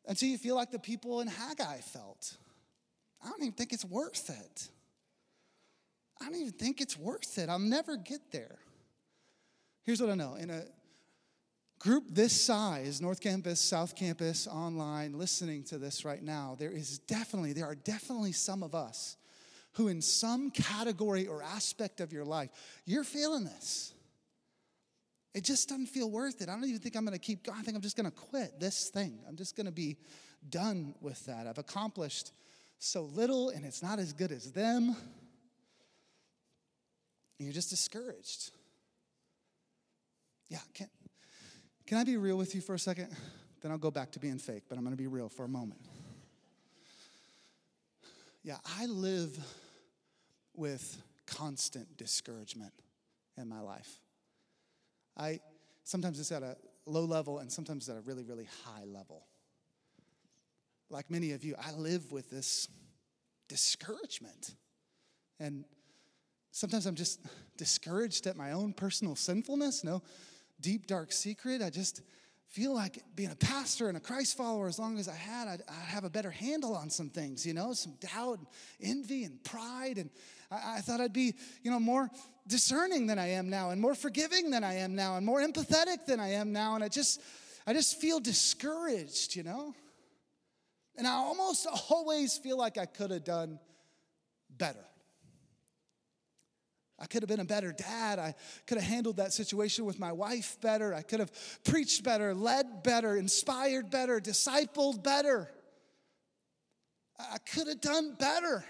until 0.07 0.29
you 0.29 0.39
feel 0.39 0.57
like 0.57 0.71
the 0.71 0.79
people 0.79 1.21
in 1.21 1.29
Haggai 1.29 1.79
felt. 1.81 2.37
I 3.23 3.29
don't 3.29 3.43
even 3.43 3.53
think 3.53 3.73
it's 3.73 3.85
worth 3.85 4.31
it. 4.31 4.69
I 6.21 6.25
don't 6.25 6.37
even 6.37 6.53
think 6.53 6.81
it's 6.81 6.97
worth 6.97 7.39
it. 7.39 7.49
I'll 7.49 7.59
never 7.59 7.97
get 7.97 8.33
there. 8.33 8.59
Here's 9.85 10.01
what 10.01 10.11
I 10.11 10.15
know 10.15 10.35
in 10.35 10.51
a 10.51 10.65
group 11.79 12.05
this 12.09 12.39
size, 12.39 13.01
North 13.01 13.21
Campus, 13.21 13.61
South 13.61 13.95
Campus, 13.95 14.47
online, 14.47 15.19
listening 15.19 15.63
to 15.65 15.79
this 15.79 16.05
right 16.05 16.23
now, 16.23 16.57
there 16.59 16.73
is 16.73 16.99
definitely, 17.01 17.53
there 17.53 17.67
are 17.67 17.75
definitely 17.75 18.33
some 18.33 18.63
of 18.63 18.75
us 18.75 19.17
who, 19.73 19.89
in 19.89 20.03
some 20.03 20.51
category 20.51 21.27
or 21.27 21.43
aspect 21.43 22.01
of 22.01 22.13
your 22.13 22.25
life, 22.25 22.51
you're 22.85 23.05
feeling 23.05 23.45
this. 23.45 23.93
It 25.35 25.45
just 25.45 25.69
doesn't 25.69 25.87
feel 25.87 26.11
worth 26.11 26.41
it. 26.41 26.49
I 26.49 26.53
don't 26.53 26.65
even 26.65 26.81
think 26.81 26.97
I'm 26.97 27.05
going 27.05 27.17
to 27.17 27.25
keep 27.25 27.45
going. 27.45 27.59
I 27.59 27.63
think 27.63 27.77
I'm 27.77 27.83
just 27.83 27.97
going 27.97 28.11
to 28.11 28.17
quit 28.17 28.59
this 28.59 28.89
thing. 28.89 29.21
I'm 29.29 29.37
just 29.37 29.57
going 29.57 29.67
to 29.67 29.73
be 29.73 29.99
done 30.51 30.95
with 31.01 31.25
that. 31.27 31.47
I've 31.47 31.59
accomplished 31.59 32.33
so 32.79 33.03
little 33.03 33.51
and 33.51 33.65
it's 33.65 33.83
not 33.83 33.99
as 33.99 34.13
good 34.13 34.33
as 34.33 34.51
them. 34.53 34.97
And 37.39 37.47
you're 37.47 37.53
just 37.53 37.71
discouraged. 37.71 38.51
Yeah, 40.49 40.59
can, 40.75 40.89
can 41.89 41.97
I 41.97 42.05
be 42.05 42.19
real 42.19 42.37
with 42.37 42.55
you 42.55 42.61
for 42.61 42.75
a 42.75 42.79
second? 42.79 43.09
Then 43.63 43.71
I'll 43.71 43.79
go 43.79 43.91
back 43.91 44.11
to 44.11 44.19
being 44.19 44.37
fake, 44.37 44.65
but 44.69 44.77
I'm 44.77 44.85
going 44.85 44.95
to 44.95 45.03
be 45.03 45.07
real 45.07 45.31
for 45.31 45.45
a 45.45 45.49
moment. 45.49 45.81
Yeah, 48.45 48.59
I 48.79 48.85
live 48.85 49.39
with 50.55 51.03
constant 51.27 51.97
discouragement 51.97 52.75
in 53.39 53.49
my 53.49 53.61
life. 53.61 54.01
I 55.17 55.41
sometimes 55.85 56.21
it's 56.21 56.31
at 56.31 56.43
a 56.43 56.59
low 56.85 57.07
level 57.07 57.39
and 57.39 57.51
sometimes 57.51 57.89
at 57.89 57.97
a 57.97 58.01
really, 58.03 58.23
really 58.23 58.49
high 58.67 58.85
level. 58.85 59.25
Like 60.91 61.11
many 61.11 61.33
of 61.33 61.43
you, 61.43 61.55
I 61.59 61.73
live 61.73 62.13
with 62.13 62.29
this 62.29 62.69
discouragement. 63.49 64.55
And 65.41 65.65
sometimes 66.51 66.85
I'm 66.85 66.97
just 66.97 67.21
discouraged 67.57 68.27
at 68.27 68.37
my 68.37 68.53
own 68.53 68.75
personal 68.75 69.17
sinfulness. 69.17 69.85
No 69.85 70.03
deep, 70.61 70.87
dark 70.87 71.13
secret. 71.13 71.63
I 71.63 71.71
just 71.71 72.03
feel 72.49 72.75
like 72.75 73.03
being 73.15 73.31
a 73.31 73.37
pastor 73.37 73.89
and 73.89 73.97
a 73.97 74.01
Christ 74.01 74.37
follower, 74.37 74.69
as 74.69 74.79
long 74.79 74.99
as 74.99 75.09
I 75.09 75.15
had, 75.15 75.49
I'd, 75.49 75.63
I'd 75.69 75.89
have 75.89 76.05
a 76.05 76.11
better 76.11 76.31
handle 76.31 76.75
on 76.75 76.91
some 76.91 77.11
things, 77.11 77.47
you 77.47 77.53
know, 77.53 77.73
some 77.73 77.95
doubt, 78.01 78.39
and 78.39 78.47
envy, 78.81 79.25
and 79.25 79.43
pride. 79.45 79.99
And 79.99 80.11
I, 80.51 80.77
I, 80.77 80.81
thought 80.81 81.01
I'd 81.01 81.13
be, 81.13 81.35
you 81.63 81.71
know, 81.71 81.79
more 81.79 82.11
discerning 82.47 83.07
than 83.07 83.19
I 83.19 83.31
am 83.31 83.51
now, 83.51 83.71
and 83.71 83.81
more 83.81 83.95
forgiving 83.95 84.51
than 84.51 84.65
I 84.65 84.75
am 84.77 84.95
now, 84.95 85.17
and 85.17 85.27
more 85.27 85.41
empathetic 85.41 86.07
than 86.07 86.21
I 86.21 86.33
am 86.33 86.53
now. 86.53 86.75
And 86.75 86.83
I 86.83 86.89
just, 86.89 87.21
I 87.67 87.75
just 87.75 88.01
feel 88.01 88.19
discouraged, 88.19 89.37
you 89.37 89.43
know. 89.43 89.75
And 90.97 91.07
I 91.07 91.13
almost 91.13 91.67
always 91.91 92.39
feel 92.39 92.57
like 92.57 92.79
I 92.79 92.87
could 92.87 93.11
have 93.11 93.25
done 93.25 93.59
better. 94.51 94.85
I 97.01 97.07
could 97.07 97.23
have 97.23 97.29
been 97.29 97.41
a 97.41 97.45
better 97.45 97.73
dad. 97.73 98.19
I 98.19 98.35
could 98.67 98.79
have 98.79 98.87
handled 98.87 99.17
that 99.19 99.33
situation 99.33 99.85
with 99.85 99.99
my 99.99 100.11
wife 100.11 100.59
better. 100.61 100.93
I 100.95 101.03
could 101.03 101.21
have 101.21 101.31
preached 101.65 102.03
better, 102.03 102.35
led 102.35 102.83
better, 102.83 103.17
inspired 103.17 103.91
better, 103.91 104.21
discipled 104.21 105.03
better. 105.05 105.49
I 107.19 107.39
could 107.39 107.69
have 107.69 107.81
done 107.81 108.15
better. 108.19 108.65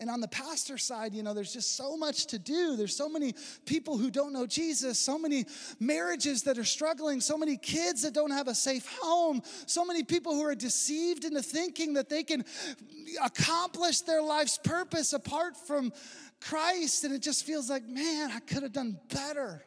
And 0.00 0.08
on 0.08 0.20
the 0.20 0.28
pastor 0.28 0.78
side, 0.78 1.12
you 1.12 1.24
know, 1.24 1.34
there's 1.34 1.52
just 1.52 1.76
so 1.76 1.96
much 1.96 2.26
to 2.26 2.38
do. 2.38 2.76
There's 2.76 2.94
so 2.94 3.08
many 3.08 3.34
people 3.66 3.98
who 3.98 4.10
don't 4.10 4.32
know 4.32 4.46
Jesus, 4.46 4.96
so 4.98 5.18
many 5.18 5.44
marriages 5.80 6.44
that 6.44 6.56
are 6.56 6.64
struggling, 6.64 7.20
so 7.20 7.36
many 7.36 7.56
kids 7.56 8.02
that 8.02 8.14
don't 8.14 8.30
have 8.30 8.46
a 8.46 8.54
safe 8.54 8.86
home, 9.00 9.42
so 9.66 9.84
many 9.84 10.04
people 10.04 10.34
who 10.34 10.44
are 10.44 10.54
deceived 10.54 11.24
into 11.24 11.42
thinking 11.42 11.94
that 11.94 12.08
they 12.08 12.22
can 12.22 12.44
accomplish 13.20 14.02
their 14.02 14.22
life's 14.22 14.58
purpose 14.58 15.12
apart 15.12 15.56
from 15.56 15.92
Christ. 16.40 17.02
And 17.02 17.12
it 17.12 17.20
just 17.20 17.44
feels 17.44 17.68
like, 17.68 17.84
man, 17.84 18.30
I 18.30 18.38
could 18.38 18.62
have 18.62 18.72
done 18.72 19.00
better. 19.12 19.64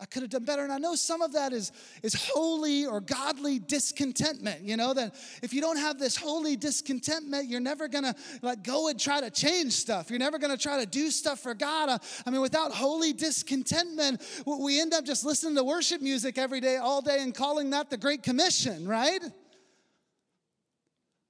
I 0.00 0.06
could 0.06 0.22
have 0.22 0.30
done 0.30 0.44
better. 0.44 0.62
And 0.62 0.72
I 0.72 0.78
know 0.78 0.94
some 0.94 1.20
of 1.20 1.34
that 1.34 1.52
is, 1.52 1.72
is 2.02 2.14
holy 2.14 2.86
or 2.86 3.02
godly 3.02 3.58
discontentment. 3.58 4.62
You 4.62 4.78
know, 4.78 4.94
that 4.94 5.14
if 5.42 5.52
you 5.52 5.60
don't 5.60 5.76
have 5.76 5.98
this 5.98 6.16
holy 6.16 6.56
discontentment, 6.56 7.48
you're 7.48 7.60
never 7.60 7.86
gonna 7.86 8.14
like 8.40 8.64
go 8.64 8.88
and 8.88 8.98
try 8.98 9.20
to 9.20 9.30
change 9.30 9.72
stuff. 9.74 10.08
You're 10.08 10.18
never 10.18 10.38
gonna 10.38 10.56
try 10.56 10.80
to 10.80 10.86
do 10.86 11.10
stuff 11.10 11.40
for 11.40 11.52
God. 11.52 11.90
Uh, 11.90 11.98
I 12.26 12.30
mean, 12.30 12.40
without 12.40 12.72
holy 12.72 13.12
discontentment, 13.12 14.22
we 14.46 14.80
end 14.80 14.94
up 14.94 15.04
just 15.04 15.22
listening 15.24 15.54
to 15.56 15.64
worship 15.64 16.00
music 16.00 16.38
every 16.38 16.60
day, 16.60 16.76
all 16.78 17.02
day, 17.02 17.18
and 17.20 17.34
calling 17.34 17.68
that 17.70 17.90
the 17.90 17.98
Great 17.98 18.22
Commission, 18.22 18.88
right? 18.88 19.20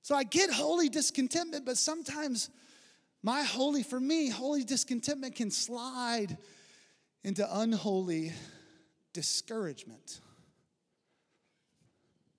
So 0.03 0.15
I 0.15 0.23
get 0.23 0.51
holy 0.51 0.89
discontentment, 0.89 1.67
but 1.67 1.77
sometimes 1.77 2.51
my 3.23 3.43
holy, 3.43 3.83
for 3.83 3.99
me, 3.99 4.29
holy 4.29 4.63
discontentment 4.63 5.35
can 5.35 5.51
slide 5.51 6.39
into 7.25 7.47
unholy 7.59 8.33
discouragement. 9.13 10.21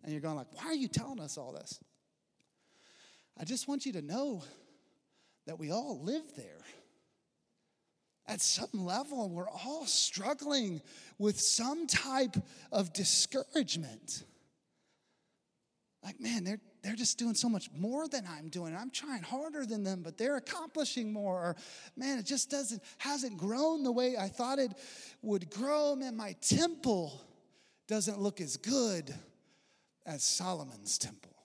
And 0.03 0.12
you're 0.12 0.21
going 0.21 0.36
like, 0.36 0.53
why 0.53 0.65
are 0.65 0.73
you 0.73 0.88
telling 0.88 1.19
us 1.19 1.38
all 1.38 1.51
this? 1.53 1.79
I 3.39 3.43
just 3.43 3.67
want 3.67 3.86
you 3.86 3.93
to 3.93 4.01
know 4.01 4.43
that 5.47 5.60
we 5.60 5.71
all 5.71 6.01
live 6.01 6.23
there. 6.36 6.63
At 8.27 8.41
some 8.41 8.69
level, 8.73 9.29
we're 9.29 9.49
all 9.49 9.86
struggling 9.86 10.81
with 11.17 11.39
some 11.39 11.88
type 11.88 12.38
of 12.71 12.93
discouragement. 12.93 14.23
Like, 16.03 16.19
man, 16.19 16.43
they're, 16.43 16.59
they're 16.81 16.95
just 16.95 17.19
doing 17.19 17.35
so 17.35 17.47
much 17.47 17.69
more 17.77 18.07
than 18.07 18.25
I'm 18.27 18.49
doing. 18.49 18.75
I'm 18.75 18.89
trying 18.89 19.21
harder 19.21 19.65
than 19.65 19.83
them, 19.83 20.01
but 20.03 20.17
they're 20.17 20.37
accomplishing 20.37 21.13
more. 21.13 21.35
Or, 21.35 21.55
man, 21.95 22.17
it 22.17 22.25
just 22.25 22.49
doesn't, 22.49 22.81
hasn't 22.97 23.37
grown 23.37 23.83
the 23.83 23.91
way 23.91 24.17
I 24.17 24.27
thought 24.27 24.57
it 24.57 24.71
would 25.21 25.51
grow. 25.51 25.95
Man, 25.95 26.17
my 26.17 26.35
temple 26.41 27.21
doesn't 27.87 28.19
look 28.19 28.41
as 28.41 28.57
good 28.57 29.13
as 30.05 30.23
Solomon's 30.23 30.97
temple. 30.97 31.35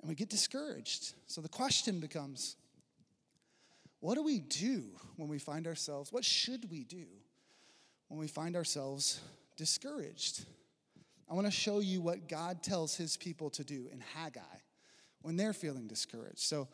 And 0.00 0.08
we 0.08 0.16
get 0.16 0.28
discouraged. 0.28 1.14
So 1.28 1.40
the 1.40 1.48
question 1.48 2.00
becomes 2.00 2.56
what 4.00 4.16
do 4.16 4.22
we 4.22 4.40
do 4.40 4.84
when 5.16 5.28
we 5.28 5.38
find 5.38 5.66
ourselves, 5.66 6.12
what 6.12 6.24
should 6.24 6.70
we 6.70 6.84
do 6.84 7.06
when 8.08 8.20
we 8.20 8.26
find 8.26 8.54
ourselves 8.54 9.20
discouraged? 9.56 10.44
I 11.28 11.34
want 11.34 11.46
to 11.46 11.50
show 11.50 11.80
you 11.80 12.00
what 12.00 12.28
God 12.28 12.62
tells 12.62 12.96
his 12.96 13.16
people 13.16 13.50
to 13.50 13.64
do 13.64 13.88
in 13.92 14.00
Haggai 14.14 14.40
when 15.22 15.36
they're 15.36 15.52
feeling 15.52 15.86
discouraged. 15.86 16.40
So, 16.40 16.68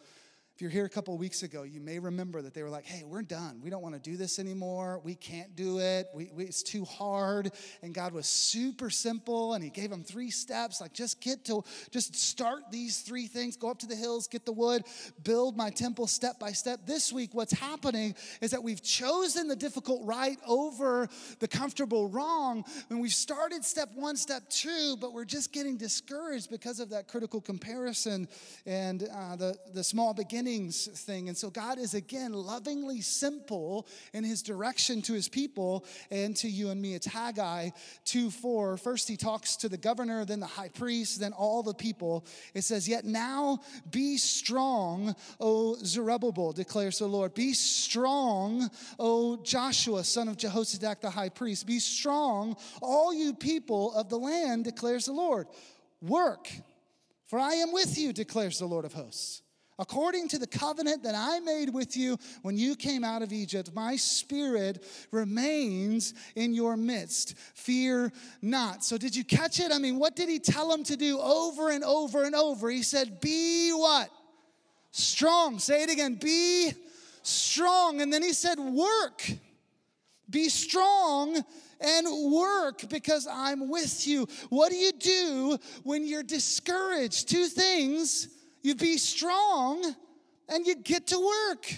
if 0.60 0.62
you're 0.64 0.70
here 0.70 0.84
a 0.84 0.90
couple 0.90 1.16
weeks 1.16 1.42
ago, 1.42 1.62
you 1.62 1.80
may 1.80 1.98
remember 1.98 2.42
that 2.42 2.52
they 2.52 2.62
were 2.62 2.68
like, 2.68 2.84
hey, 2.84 3.02
we're 3.02 3.22
done. 3.22 3.62
We 3.64 3.70
don't 3.70 3.80
want 3.80 3.94
to 3.94 4.10
do 4.10 4.18
this 4.18 4.38
anymore. 4.38 5.00
We 5.02 5.14
can't 5.14 5.56
do 5.56 5.78
it. 5.78 6.08
We, 6.14 6.30
we, 6.34 6.44
it's 6.44 6.62
too 6.62 6.84
hard. 6.84 7.52
And 7.82 7.94
God 7.94 8.12
was 8.12 8.26
super 8.26 8.90
simple 8.90 9.54
and 9.54 9.64
He 9.64 9.70
gave 9.70 9.88
them 9.88 10.04
three 10.04 10.28
steps 10.28 10.78
like, 10.78 10.92
just 10.92 11.22
get 11.22 11.46
to, 11.46 11.64
just 11.90 12.14
start 12.14 12.64
these 12.70 13.00
three 13.00 13.26
things, 13.26 13.56
go 13.56 13.70
up 13.70 13.78
to 13.78 13.86
the 13.86 13.96
hills, 13.96 14.26
get 14.26 14.44
the 14.44 14.52
wood, 14.52 14.82
build 15.24 15.56
my 15.56 15.70
temple 15.70 16.06
step 16.06 16.38
by 16.38 16.52
step. 16.52 16.80
This 16.84 17.10
week, 17.10 17.30
what's 17.32 17.54
happening 17.54 18.14
is 18.42 18.50
that 18.50 18.62
we've 18.62 18.82
chosen 18.82 19.48
the 19.48 19.56
difficult 19.56 20.04
right 20.04 20.36
over 20.46 21.08
the 21.38 21.48
comfortable 21.48 22.10
wrong. 22.10 22.66
And 22.90 23.00
we've 23.00 23.14
started 23.14 23.64
step 23.64 23.88
one, 23.94 24.14
step 24.14 24.42
two, 24.50 24.98
but 25.00 25.14
we're 25.14 25.24
just 25.24 25.54
getting 25.54 25.78
discouraged 25.78 26.50
because 26.50 26.80
of 26.80 26.90
that 26.90 27.08
critical 27.08 27.40
comparison 27.40 28.28
and 28.66 29.04
uh, 29.04 29.36
the, 29.36 29.56
the 29.72 29.82
small 29.82 30.12
beginning 30.12 30.49
beginnings 30.50 30.86
thing. 30.86 31.28
And 31.28 31.36
so 31.36 31.50
God 31.50 31.78
is 31.78 31.94
again 31.94 32.32
lovingly 32.32 33.00
simple 33.00 33.86
in 34.12 34.24
his 34.24 34.42
direction 34.42 35.02
to 35.02 35.12
his 35.12 35.28
people 35.28 35.84
and 36.10 36.36
to 36.36 36.48
you 36.48 36.70
and 36.70 36.80
me. 36.80 36.94
It's 36.94 37.06
Haggai 37.06 37.70
2 38.04 38.30
4. 38.30 38.76
First, 38.76 39.08
he 39.08 39.16
talks 39.16 39.56
to 39.56 39.68
the 39.68 39.76
governor, 39.76 40.24
then 40.24 40.40
the 40.40 40.46
high 40.46 40.68
priest, 40.68 41.20
then 41.20 41.32
all 41.32 41.62
the 41.62 41.74
people. 41.74 42.24
It 42.54 42.62
says, 42.62 42.88
Yet 42.88 43.04
now 43.04 43.60
be 43.90 44.16
strong, 44.16 45.14
O 45.38 45.76
Zerubbabel, 45.76 46.52
declares 46.52 46.98
the 46.98 47.06
Lord. 47.06 47.34
Be 47.34 47.52
strong, 47.52 48.70
O 48.98 49.36
Joshua, 49.36 50.04
son 50.04 50.28
of 50.28 50.36
Jehozadak 50.36 51.00
the 51.00 51.10
high 51.10 51.28
priest. 51.28 51.66
Be 51.66 51.78
strong, 51.78 52.56
all 52.82 53.14
you 53.14 53.34
people 53.34 53.94
of 53.94 54.08
the 54.08 54.18
land, 54.18 54.64
declares 54.64 55.06
the 55.06 55.12
Lord. 55.12 55.46
Work, 56.02 56.50
for 57.26 57.38
I 57.38 57.54
am 57.54 57.72
with 57.72 57.98
you, 57.98 58.12
declares 58.12 58.58
the 58.58 58.66
Lord 58.66 58.84
of 58.84 58.94
hosts 58.94 59.42
according 59.80 60.28
to 60.28 60.38
the 60.38 60.46
covenant 60.46 61.02
that 61.02 61.14
I 61.16 61.40
made 61.40 61.70
with 61.70 61.96
you 61.96 62.18
when 62.42 62.56
you 62.56 62.76
came 62.76 63.02
out 63.02 63.22
of 63.22 63.32
Egypt, 63.32 63.70
my 63.74 63.96
spirit 63.96 64.84
remains 65.10 66.14
in 66.36 66.54
your 66.54 66.76
midst. 66.76 67.34
Fear 67.54 68.12
not. 68.42 68.84
So, 68.84 68.98
did 68.98 69.16
you 69.16 69.24
catch 69.24 69.58
it? 69.58 69.72
I 69.72 69.78
mean, 69.78 69.98
what 69.98 70.14
did 70.14 70.28
he 70.28 70.38
tell 70.38 70.68
them 70.68 70.84
to 70.84 70.96
do 70.96 71.18
over 71.18 71.70
and 71.70 71.82
over 71.82 72.24
and 72.24 72.34
over? 72.34 72.70
He 72.70 72.82
said, 72.82 73.20
Be 73.20 73.70
what? 73.70 74.10
Strong. 74.92 75.58
Say 75.58 75.82
it 75.82 75.90
again. 75.90 76.16
Be 76.16 76.72
strong. 77.22 78.02
And 78.02 78.12
then 78.12 78.22
he 78.22 78.34
said, 78.34 78.58
Work. 78.58 79.28
Be 80.28 80.48
strong 80.48 81.42
and 81.80 82.32
work 82.32 82.88
because 82.88 83.26
I'm 83.28 83.68
with 83.68 84.06
you. 84.06 84.28
What 84.50 84.70
do 84.70 84.76
you 84.76 84.92
do 84.92 85.58
when 85.82 86.06
you're 86.06 86.22
discouraged? 86.22 87.28
Two 87.28 87.46
things 87.46 88.28
you 88.62 88.74
be 88.74 88.98
strong 88.98 89.94
and 90.48 90.66
you 90.66 90.76
get 90.76 91.08
to 91.08 91.18
work. 91.18 91.72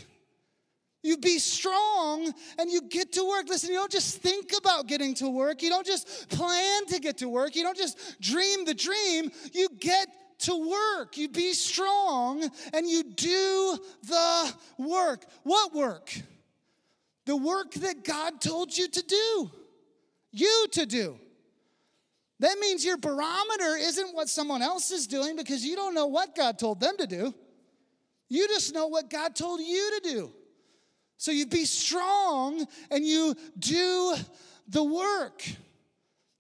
You 1.03 1.17
be 1.17 1.39
strong 1.39 2.33
and 2.59 2.71
you 2.71 2.83
get 2.83 3.13
to 3.15 3.29
work. 3.29 3.49
Listen, 3.49 3.71
you 3.71 3.77
don't 3.77 3.91
just 3.91 4.19
think 4.19 4.53
about 4.57 4.87
getting 4.87 5.15
to 5.15 5.29
work. 5.29 5.63
You 5.63 5.69
don't 5.69 5.87
just 5.87 6.29
plan 6.29 6.87
to 6.87 7.01
get 7.01 7.19
to 7.19 7.29
work. 7.29 7.57
You 7.57 7.65
don't 7.65 7.77
just 7.77 8.21
dream 8.21 8.65
the 8.65 8.75
dream. 8.75 9.31
You 9.53 9.69
get 9.81 10.09
to 10.41 10.71
work. 10.71 11.17
You 11.17 11.29
be 11.29 11.55
strong 11.55 12.49
and 12.73 12.89
you 12.89 13.03
do 13.03 13.79
the 14.05 14.55
work. 14.79 15.25
What 15.43 15.75
work? 15.75 16.13
The 17.25 17.37
work 17.37 17.73
that 17.75 18.05
God 18.05 18.41
told 18.41 18.77
you 18.77 18.89
to 18.89 19.03
do, 19.03 19.51
you 20.33 20.67
to 20.73 20.87
do. 20.87 21.19
That 22.43 22.59
means 22.59 22.85
your 22.85 22.97
barometer 22.97 23.77
isn't 23.79 24.17
what 24.17 24.29
someone 24.29 24.63
else 24.63 24.91
is 24.91 25.07
doing 25.07 25.37
because 25.37 25.65
you 25.65 25.77
don't 25.77 25.95
know 25.95 26.09
what 26.09 26.35
God 26.35 26.59
told 26.59 26.81
them 26.81 26.97
to 26.99 27.07
do. 27.07 27.33
You 28.29 28.49
just 28.49 28.75
know 28.75 28.89
what 28.89 29.09
God 29.09 29.37
told 29.37 29.61
you 29.61 30.01
to 30.01 30.11
do. 30.11 30.33
So 31.19 31.31
you 31.31 31.47
be 31.47 31.65
strong 31.65 32.67
and 32.91 33.07
you 33.07 33.37
do 33.57 34.17
the 34.67 34.83
work. 34.83 35.45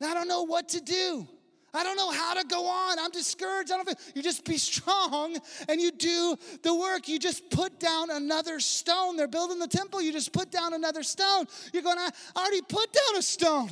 I 0.04 0.12
don't 0.12 0.26
know 0.26 0.42
what 0.42 0.70
to 0.70 0.80
do. 0.80 1.28
I 1.72 1.84
don't 1.84 1.96
know 1.96 2.10
how 2.10 2.34
to 2.34 2.44
go 2.48 2.66
on. 2.66 2.98
I'm 2.98 3.12
discouraged. 3.12 3.70
I 3.70 3.76
don't 3.76 3.86
feel, 3.86 3.94
you 4.16 4.24
just 4.24 4.44
be 4.44 4.58
strong 4.58 5.38
and 5.68 5.80
you 5.80 5.92
do 5.92 6.36
the 6.64 6.74
work. 6.74 7.06
You 7.06 7.20
just 7.20 7.48
put 7.48 7.78
down 7.78 8.10
another 8.10 8.58
stone. 8.58 9.16
They're 9.16 9.28
building 9.28 9.60
the 9.60 9.68
temple. 9.68 10.02
You 10.02 10.10
just 10.10 10.32
put 10.32 10.50
down 10.50 10.74
another 10.74 11.04
stone. 11.04 11.46
You're 11.72 11.84
going, 11.84 11.98
I 11.98 12.10
already 12.36 12.62
put 12.62 12.92
down 12.92 13.18
a 13.18 13.22
stone. 13.22 13.70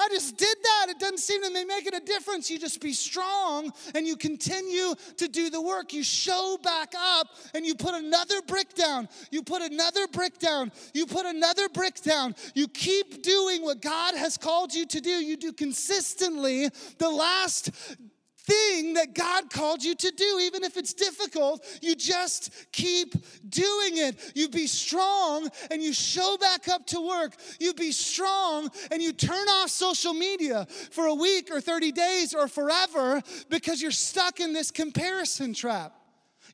I 0.00 0.08
just 0.08 0.38
did 0.38 0.56
that. 0.62 0.86
It 0.88 0.98
doesn't 0.98 1.18
seem 1.18 1.42
to 1.42 1.50
be 1.50 1.64
making 1.64 1.92
a 1.94 2.00
difference. 2.00 2.50
You 2.50 2.58
just 2.58 2.80
be 2.80 2.94
strong 2.94 3.70
and 3.94 4.06
you 4.06 4.16
continue 4.16 4.94
to 5.18 5.28
do 5.28 5.50
the 5.50 5.60
work. 5.60 5.92
You 5.92 6.02
show 6.02 6.56
back 6.62 6.94
up 6.96 7.26
and 7.54 7.66
you 7.66 7.74
put 7.74 7.94
another 7.94 8.40
brick 8.40 8.72
down. 8.74 9.10
You 9.30 9.42
put 9.42 9.60
another 9.60 10.08
brick 10.08 10.38
down. 10.38 10.72
You 10.94 11.04
put 11.04 11.26
another 11.26 11.68
brick 11.68 12.00
down. 12.00 12.34
You 12.54 12.66
keep 12.66 13.22
doing 13.22 13.60
what 13.60 13.82
God 13.82 14.14
has 14.14 14.38
called 14.38 14.72
you 14.72 14.86
to 14.86 15.00
do. 15.02 15.10
You 15.10 15.36
do 15.36 15.52
consistently. 15.52 16.70
The 16.96 17.10
last 17.10 17.70
thing 18.46 18.94
that 18.94 19.14
God 19.14 19.50
called 19.50 19.82
you 19.82 19.94
to 19.94 20.10
do. 20.10 20.38
Even 20.42 20.64
if 20.64 20.76
it's 20.76 20.94
difficult, 20.94 21.64
you 21.82 21.94
just 21.94 22.52
keep 22.72 23.12
doing 23.48 23.98
it. 23.98 24.32
You 24.34 24.48
be 24.48 24.66
strong 24.66 25.48
and 25.70 25.82
you 25.82 25.92
show 25.92 26.36
back 26.38 26.68
up 26.68 26.86
to 26.88 27.00
work. 27.00 27.34
You 27.58 27.74
be 27.74 27.92
strong 27.92 28.70
and 28.90 29.02
you 29.02 29.12
turn 29.12 29.48
off 29.48 29.70
social 29.70 30.12
media 30.14 30.66
for 30.90 31.06
a 31.06 31.14
week 31.14 31.50
or 31.50 31.60
30 31.60 31.92
days 31.92 32.34
or 32.34 32.48
forever 32.48 33.22
because 33.48 33.80
you're 33.82 33.90
stuck 33.90 34.40
in 34.40 34.52
this 34.52 34.70
comparison 34.70 35.54
trap. 35.54 35.99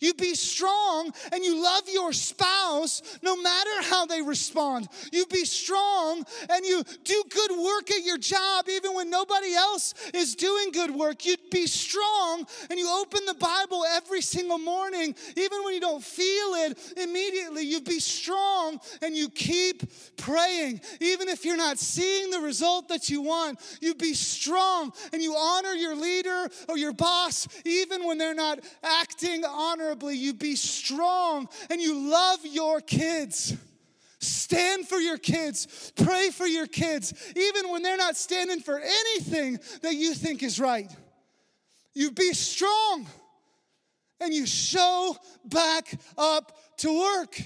You 0.01 0.15
be 0.15 0.35
strong 0.35 1.13
and 1.33 1.45
you 1.45 1.63
love 1.63 1.83
your 1.93 2.13
spouse 2.13 3.03
no 3.23 3.37
matter 3.37 3.83
how 3.83 4.07
they 4.07 4.23
respond. 4.23 4.89
You 5.13 5.27
be 5.27 5.45
strong 5.45 6.25
and 6.51 6.65
you 6.65 6.83
do 7.05 7.25
good 7.29 7.51
work 7.53 7.91
at 7.91 8.05
your 8.05 8.19
job 8.19 8.67
even 8.69 8.95
when 8.95 9.11
nobody 9.11 9.55
else 9.55 9.95
is 10.13 10.35
doing 10.35 10.71
good 10.73 10.91
work. 10.91 11.25
You 11.25 11.37
be 11.51 11.67
strong 11.67 12.47
and 12.71 12.79
you 12.79 12.89
open 12.89 13.25
the 13.25 13.35
Bible 13.35 13.85
every 13.85 14.23
single 14.23 14.59
morning 14.59 15.15
even 15.37 15.65
when 15.65 15.75
you 15.75 15.81
don't 15.81 16.05
feel 16.05 16.55
it 16.55 16.95
immediately. 16.97 17.63
You 17.65 17.81
be 17.81 18.01
strong 18.01 18.81
and 19.03 19.17
you 19.17 19.29
keep 19.29 19.83
praying 20.17 20.81
even 21.01 21.29
if 21.29 21.45
you're 21.45 21.57
not 21.57 21.79
seeing 21.79 22.31
the 22.31 22.41
result 22.41 22.89
that 22.89 23.09
you 23.09 23.23
want. 23.23 23.59
You 23.81 23.95
be 23.95 24.15
strong 24.15 24.93
and 25.13 25.23
you 25.23 25.35
honor 25.37 25.73
your 25.73 25.97
leader 25.97 26.49
or 26.69 26.77
your 26.77 26.93
boss 26.93 27.49
even 27.65 28.05
when 28.05 28.19
they're 28.19 28.35
not 28.35 28.61
acting 28.83 29.45
honorably 29.45 29.86
honorably, 29.87 30.17
you 30.17 30.35
be 30.35 30.57
strong, 30.57 31.49
and 31.71 31.81
you 31.81 32.11
love 32.11 32.41
your 32.45 32.81
kids. 32.81 33.57
Stand 34.19 34.89
for 34.89 34.97
your 34.97 35.19
kids. 35.19 35.93
Pray 35.97 36.31
for 36.31 36.47
your 36.47 36.67
kids, 36.67 37.15
even 37.37 37.71
when 37.71 37.83
they're 37.83 37.97
not 37.97 38.17
standing 38.17 38.61
for 38.61 38.81
anything 38.81 39.59
that 39.83 39.95
you 39.95 40.15
think 40.15 40.43
is 40.43 40.59
right. 40.59 40.91
You 41.95 42.11
be 42.11 42.33
strong 42.33 43.07
and 44.21 44.35
you 44.35 44.47
show 44.47 45.17
back 45.45 45.99
up 46.19 46.59
to 46.79 46.99
work. 46.99 47.41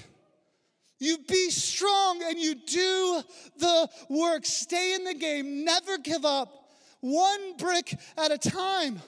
You 0.99 1.17
be 1.27 1.49
strong 1.49 2.21
and 2.23 2.39
you 2.39 2.55
do 2.55 3.21
the 3.57 3.89
work. 4.09 4.45
Stay 4.45 4.93
in 4.93 5.03
the 5.03 5.13
game. 5.13 5.63
Never 5.63 5.97
give 5.97 6.25
up. 6.25 6.69
One 7.01 7.57
brick 7.57 7.95
at 8.17 8.31
a 8.31 8.37
time. 8.37 9.01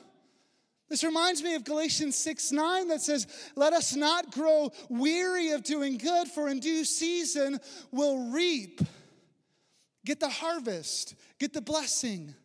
This 0.94 1.04
reminds 1.04 1.42
me 1.42 1.56
of 1.56 1.64
Galatians 1.64 2.16
6 2.18 2.52
9 2.52 2.90
that 2.90 3.02
says, 3.02 3.26
Let 3.56 3.74
us 3.74 3.96
not 3.96 4.30
grow 4.30 4.72
weary 4.90 5.50
of 5.50 5.64
doing 5.64 5.98
good, 5.98 6.28
for 6.28 6.50
in 6.50 6.60
due 6.60 6.86
season 6.86 7.60
we'll 7.92 8.30
reap. 8.30 8.80
Get 10.06 10.20
the 10.20 10.30
harvest, 10.30 11.16
get 11.40 11.52
the 11.52 11.62
blessing, 11.62 12.36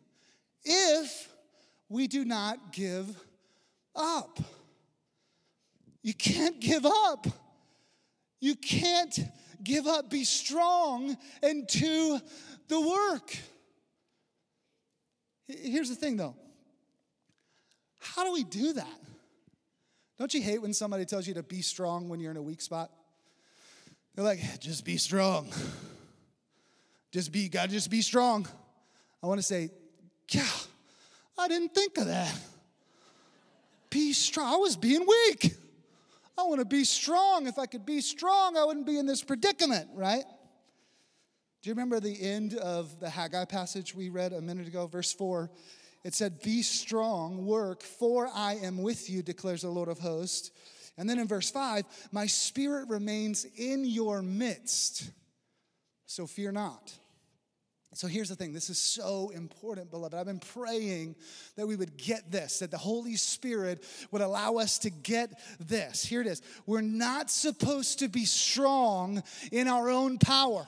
if 0.63 1.31
we 1.89 2.07
do 2.07 2.25
not 2.25 2.73
give 2.73 3.15
up. 3.95 4.39
You 6.01 6.15
can't 6.15 6.59
give 6.59 6.87
up. 6.87 7.27
You 8.41 8.55
can't 8.55 9.19
give 9.63 9.85
up. 9.85 10.09
Be 10.09 10.23
strong 10.23 11.15
and 11.43 11.67
do 11.67 12.19
the 12.67 12.81
work. 12.81 13.37
Here's 15.47 15.89
the 15.89 15.95
thing 15.95 16.17
though 16.17 16.35
how 18.15 18.23
do 18.23 18.31
we 18.31 18.43
do 18.43 18.73
that? 18.73 18.99
Don't 20.17 20.33
you 20.33 20.41
hate 20.41 20.61
when 20.61 20.73
somebody 20.73 21.05
tells 21.05 21.27
you 21.27 21.33
to 21.35 21.43
be 21.43 21.61
strong 21.61 22.09
when 22.09 22.19
you're 22.19 22.31
in 22.31 22.37
a 22.37 22.41
weak 22.41 22.61
spot? 22.61 22.91
They're 24.15 24.25
like, 24.25 24.41
just 24.59 24.83
be 24.83 24.97
strong. 24.97 25.49
Just 27.11 27.31
be, 27.31 27.47
gotta 27.49 27.69
just 27.69 27.89
be 27.89 28.01
strong. 28.01 28.47
I 29.23 29.27
wanna 29.27 29.41
say, 29.41 29.69
yeah, 30.29 30.45
I 31.37 31.47
didn't 31.47 31.73
think 31.73 31.97
of 31.97 32.07
that. 32.07 32.35
Be 33.89 34.13
strong. 34.13 34.53
I 34.53 34.57
was 34.57 34.75
being 34.75 35.05
weak. 35.07 35.55
I 36.37 36.43
wanna 36.43 36.65
be 36.65 36.83
strong. 36.83 37.47
If 37.47 37.57
I 37.57 37.65
could 37.65 37.85
be 37.85 38.01
strong, 38.01 38.57
I 38.57 38.65
wouldn't 38.65 38.85
be 38.85 38.97
in 38.97 39.05
this 39.05 39.23
predicament, 39.23 39.89
right? 39.93 40.23
Do 41.61 41.69
you 41.69 41.73
remember 41.73 41.99
the 41.99 42.21
end 42.21 42.55
of 42.55 42.99
the 42.99 43.09
Haggai 43.09 43.45
passage 43.45 43.95
we 43.95 44.09
read 44.09 44.33
a 44.33 44.41
minute 44.41 44.67
ago? 44.67 44.87
Verse 44.87 45.11
4 45.11 45.49
it 46.03 46.13
said, 46.13 46.41
Be 46.41 46.61
strong, 46.61 47.45
work, 47.45 47.81
for 47.81 48.29
I 48.33 48.55
am 48.55 48.81
with 48.81 49.09
you, 49.09 49.21
declares 49.21 49.61
the 49.61 49.69
Lord 49.69 49.89
of 49.89 49.99
hosts. 49.99 50.51
And 50.97 51.09
then 51.09 51.19
in 51.19 51.27
verse 51.27 51.49
5, 51.49 51.85
my 52.11 52.25
spirit 52.25 52.89
remains 52.89 53.45
in 53.57 53.85
your 53.85 54.21
midst, 54.21 55.11
so 56.05 56.27
fear 56.27 56.51
not. 56.51 56.93
So 57.93 58.07
here's 58.07 58.29
the 58.29 58.35
thing 58.35 58.53
this 58.53 58.69
is 58.69 58.77
so 58.77 59.31
important, 59.33 59.89
beloved. 59.89 60.13
I've 60.13 60.27
been 60.27 60.39
praying 60.39 61.15
that 61.55 61.67
we 61.67 61.75
would 61.75 61.97
get 61.97 62.31
this, 62.31 62.59
that 62.59 62.69
the 62.69 62.77
Holy 62.77 63.15
Spirit 63.15 63.83
would 64.11 64.21
allow 64.21 64.55
us 64.55 64.79
to 64.79 64.89
get 64.89 65.31
this. 65.59 66.05
Here 66.05 66.21
it 66.21 66.27
is. 66.27 66.41
We're 66.65 66.81
not 66.81 67.31
supposed 67.31 67.99
to 67.99 68.07
be 68.07 68.25
strong 68.25 69.23
in 69.51 69.67
our 69.67 69.89
own 69.89 70.19
power. 70.19 70.67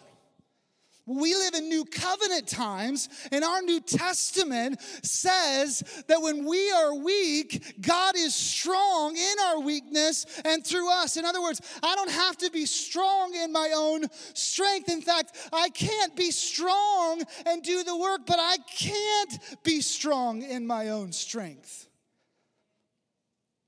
We 1.20 1.36
live 1.36 1.56
in 1.56 1.68
new 1.68 1.84
covenant 1.84 2.48
times, 2.48 3.10
and 3.32 3.44
our 3.44 3.62
New 3.62 3.82
Testament 3.82 4.82
says 5.04 6.04
that 6.08 6.22
when 6.22 6.46
we 6.46 6.72
are 6.72 6.96
weak, 6.96 7.82
God 7.82 8.16
is 8.16 8.34
strong 8.34 9.18
in 9.18 9.36
our 9.48 9.60
weakness 9.60 10.26
and 10.46 10.66
through 10.66 10.90
us. 10.92 11.18
In 11.18 11.26
other 11.26 11.42
words, 11.42 11.62
I 11.84 11.96
don't 11.96 12.12
have 12.12 12.38
to 12.38 12.52
be 12.52 12.66
strong 12.66 13.36
in 13.36 13.52
my 13.52 13.72
own 13.76 14.06
strength. 14.34 14.90
In 14.90 15.02
fact, 15.02 15.36
I 15.52 15.70
can't 15.70 16.16
be 16.16 16.32
strong 16.32 17.22
and 17.46 17.62
do 17.62 17.84
the 17.84 17.98
work, 17.98 18.22
but 18.26 18.40
I 18.40 18.58
can't 18.76 19.64
be 19.64 19.82
strong 19.82 20.42
in 20.42 20.66
my 20.66 20.90
own 20.90 21.12
strength. 21.12 21.88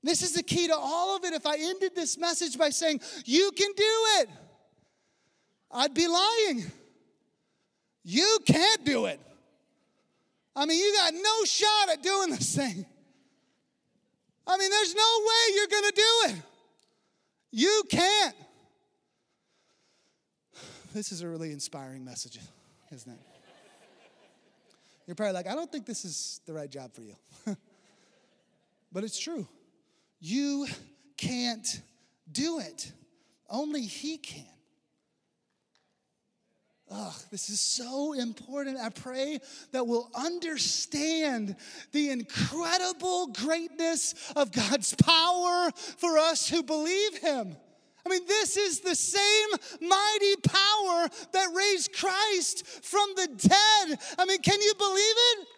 This 0.02 0.22
is 0.22 0.32
the 0.32 0.42
key 0.42 0.66
to 0.68 0.76
all 0.76 1.16
of 1.16 1.24
it. 1.24 1.32
If 1.32 1.46
I 1.46 1.56
ended 1.58 1.94
this 1.94 2.18
message 2.18 2.58
by 2.58 2.70
saying, 2.70 3.00
You 3.24 3.50
can 3.56 3.72
do 3.74 3.94
it, 4.20 4.28
I'd 5.70 5.94
be 5.94 6.06
lying. 6.06 6.70
You 8.04 8.38
can't 8.44 8.84
do 8.84 9.06
it. 9.06 9.18
I 10.54 10.66
mean, 10.66 10.78
you 10.78 10.94
got 10.94 11.12
no 11.14 11.44
shot 11.44 11.88
at 11.90 12.02
doing 12.02 12.30
this 12.30 12.54
thing. 12.54 12.86
I 14.46 14.58
mean, 14.58 14.70
there's 14.70 14.94
no 14.94 15.20
way 15.20 15.54
you're 15.56 15.66
going 15.66 15.90
to 15.90 15.96
do 15.96 16.34
it. 16.34 16.42
You 17.50 17.82
can't. 17.90 18.34
This 20.92 21.10
is 21.10 21.22
a 21.22 21.28
really 21.28 21.50
inspiring 21.50 22.04
message, 22.04 22.38
isn't 22.92 23.10
it? 23.10 23.18
You're 25.06 25.16
probably 25.16 25.34
like, 25.34 25.46
I 25.46 25.54
don't 25.54 25.70
think 25.70 25.86
this 25.86 26.04
is 26.04 26.40
the 26.46 26.52
right 26.52 26.70
job 26.70 26.92
for 26.92 27.02
you. 27.02 27.14
but 28.92 29.02
it's 29.02 29.18
true. 29.18 29.48
You 30.20 30.66
can't 31.16 31.80
do 32.30 32.58
it. 32.60 32.92
Only 33.50 33.82
He 33.82 34.18
can. 34.18 34.53
Ugh, 36.90 37.14
this 37.30 37.48
is 37.48 37.60
so 37.60 38.12
important. 38.12 38.78
I 38.78 38.90
pray 38.90 39.40
that 39.72 39.86
we'll 39.86 40.10
understand 40.14 41.56
the 41.92 42.10
incredible 42.10 43.28
greatness 43.28 44.14
of 44.36 44.52
God's 44.52 44.94
power 44.94 45.70
for 45.74 46.18
us 46.18 46.48
who 46.48 46.62
believe 46.62 47.18
Him. 47.18 47.56
I 48.04 48.10
mean, 48.10 48.26
this 48.26 48.58
is 48.58 48.80
the 48.80 48.94
same 48.94 49.48
mighty 49.80 50.36
power 50.42 51.08
that 51.32 51.54
raised 51.54 51.94
Christ 51.94 52.66
from 52.84 53.08
the 53.16 53.28
dead. 53.28 53.98
I 54.18 54.26
mean, 54.26 54.42
can 54.42 54.60
you 54.60 54.74
believe 54.74 54.98
it? 54.98 55.48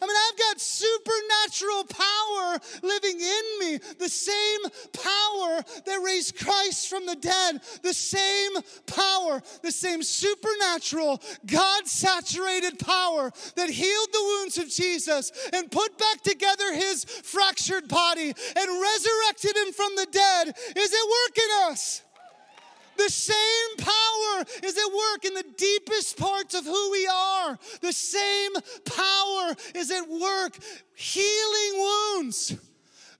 I 0.00 0.06
mean, 0.06 0.16
I've 0.16 0.38
got 0.38 0.60
supernatural 0.60 1.84
power 1.84 2.58
living 2.82 3.20
in 3.20 3.60
me. 3.60 3.78
The 3.98 4.08
same 4.08 4.60
power 4.92 5.62
that 5.84 6.02
raised 6.04 6.36
Christ 6.38 6.88
from 6.88 7.06
the 7.06 7.16
dead. 7.16 7.60
The 7.82 7.94
same 7.94 8.52
power, 8.86 9.42
the 9.62 9.72
same 9.72 10.02
supernatural, 10.02 11.22
God 11.46 11.86
saturated 11.86 12.78
power 12.78 13.32
that 13.56 13.70
healed 13.70 14.08
the 14.12 14.22
wounds 14.22 14.58
of 14.58 14.68
Jesus 14.68 15.32
and 15.52 15.70
put 15.70 15.98
back 15.98 16.22
together 16.22 16.74
his 16.74 17.04
fractured 17.04 17.88
body 17.88 18.28
and 18.28 18.82
resurrected 18.82 19.56
him 19.56 19.72
from 19.72 19.96
the 19.96 20.06
dead 20.10 20.56
is 20.76 20.92
at 20.92 21.08
work 21.08 21.38
in 21.38 21.70
us. 21.70 22.02
The 22.96 23.10
same 23.10 23.76
power 23.78 24.44
is 24.62 24.76
at 24.76 24.92
work 24.92 25.24
in 25.24 25.34
the 25.34 25.44
deepest 25.56 26.18
parts 26.18 26.54
of 26.54 26.64
who 26.64 26.90
we 26.92 27.06
are. 27.06 27.58
The 27.80 27.92
same 27.92 28.52
power 28.84 29.54
is 29.74 29.90
at 29.90 30.08
work 30.08 30.58
healing 30.94 31.72
wounds 31.74 32.56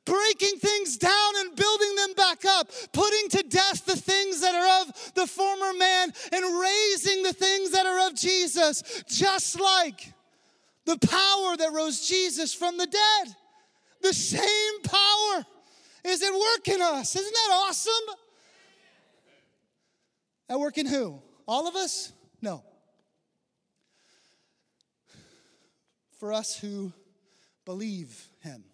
breaking 0.06 0.58
things 0.58 0.96
down 0.96 1.32
and 1.38 1.54
building 1.54 1.94
them 1.96 2.14
back 2.14 2.44
up, 2.46 2.70
putting 2.92 3.28
to 3.28 3.42
death 3.42 3.84
the 3.84 3.96
things 3.96 4.40
that 4.40 4.54
are 4.54 4.82
of 4.82 5.14
the 5.14 5.26
former 5.26 5.74
man 5.76 6.12
and 6.32 6.60
raising 6.60 7.22
the 7.22 7.32
things 7.32 7.72
that 7.72 7.84
are 7.84 8.06
of 8.06 8.14
Jesus, 8.14 9.04
just 9.08 9.60
like 9.60 10.12
the 10.86 10.96
power 10.98 11.56
that 11.56 11.72
rose 11.74 12.08
Jesus 12.08 12.54
from 12.54 12.78
the 12.78 12.86
dead. 12.86 13.34
The 14.00 14.14
same 14.14 14.80
power 14.84 15.44
is 16.04 16.22
at 16.22 16.32
work 16.32 16.68
in 16.68 16.80
us. 16.80 17.16
Isn't 17.16 17.32
that 17.32 17.50
awesome? 17.66 18.16
At 20.48 20.58
work 20.58 20.78
in 20.78 20.86
who? 20.86 21.20
All 21.46 21.66
of 21.66 21.76
us? 21.76 22.12
No. 22.40 22.62
For 26.18 26.32
us 26.32 26.56
who 26.58 26.92
believe 27.64 28.28
him, 28.40 28.64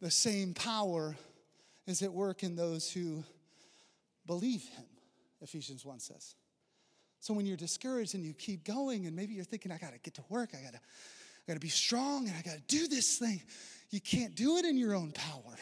the 0.00 0.10
same 0.10 0.52
power 0.52 1.16
is 1.86 2.02
at 2.02 2.12
work 2.12 2.42
in 2.42 2.56
those 2.56 2.90
who 2.90 3.24
believe 4.26 4.62
him, 4.76 4.84
Ephesians 5.40 5.84
1 5.84 6.00
says. 6.00 6.34
So 7.20 7.32
when 7.32 7.46
you're 7.46 7.56
discouraged 7.56 8.14
and 8.14 8.24
you 8.24 8.34
keep 8.34 8.64
going, 8.64 9.06
and 9.06 9.16
maybe 9.16 9.32
you're 9.32 9.44
thinking, 9.44 9.72
I 9.72 9.78
gotta 9.78 9.98
get 9.98 10.14
to 10.14 10.24
work, 10.28 10.50
I 10.52 10.62
gotta, 10.62 10.76
I 10.76 11.42
gotta 11.48 11.60
be 11.60 11.68
strong, 11.68 12.28
and 12.28 12.36
I 12.36 12.42
gotta 12.42 12.62
do 12.68 12.86
this 12.86 13.18
thing, 13.18 13.40
you 13.90 14.00
can't 14.00 14.34
do 14.34 14.58
it 14.58 14.66
in 14.66 14.76
your 14.76 14.94
own 14.94 15.12
power. 15.12 15.56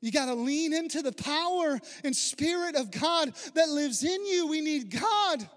You 0.00 0.12
got 0.12 0.26
to 0.26 0.34
lean 0.34 0.72
into 0.72 1.02
the 1.02 1.12
power 1.12 1.78
and 2.04 2.14
spirit 2.14 2.76
of 2.76 2.90
God 2.90 3.32
that 3.54 3.68
lives 3.68 4.04
in 4.04 4.26
you. 4.26 4.46
We 4.46 4.60
need 4.60 4.90
God. 4.90 5.48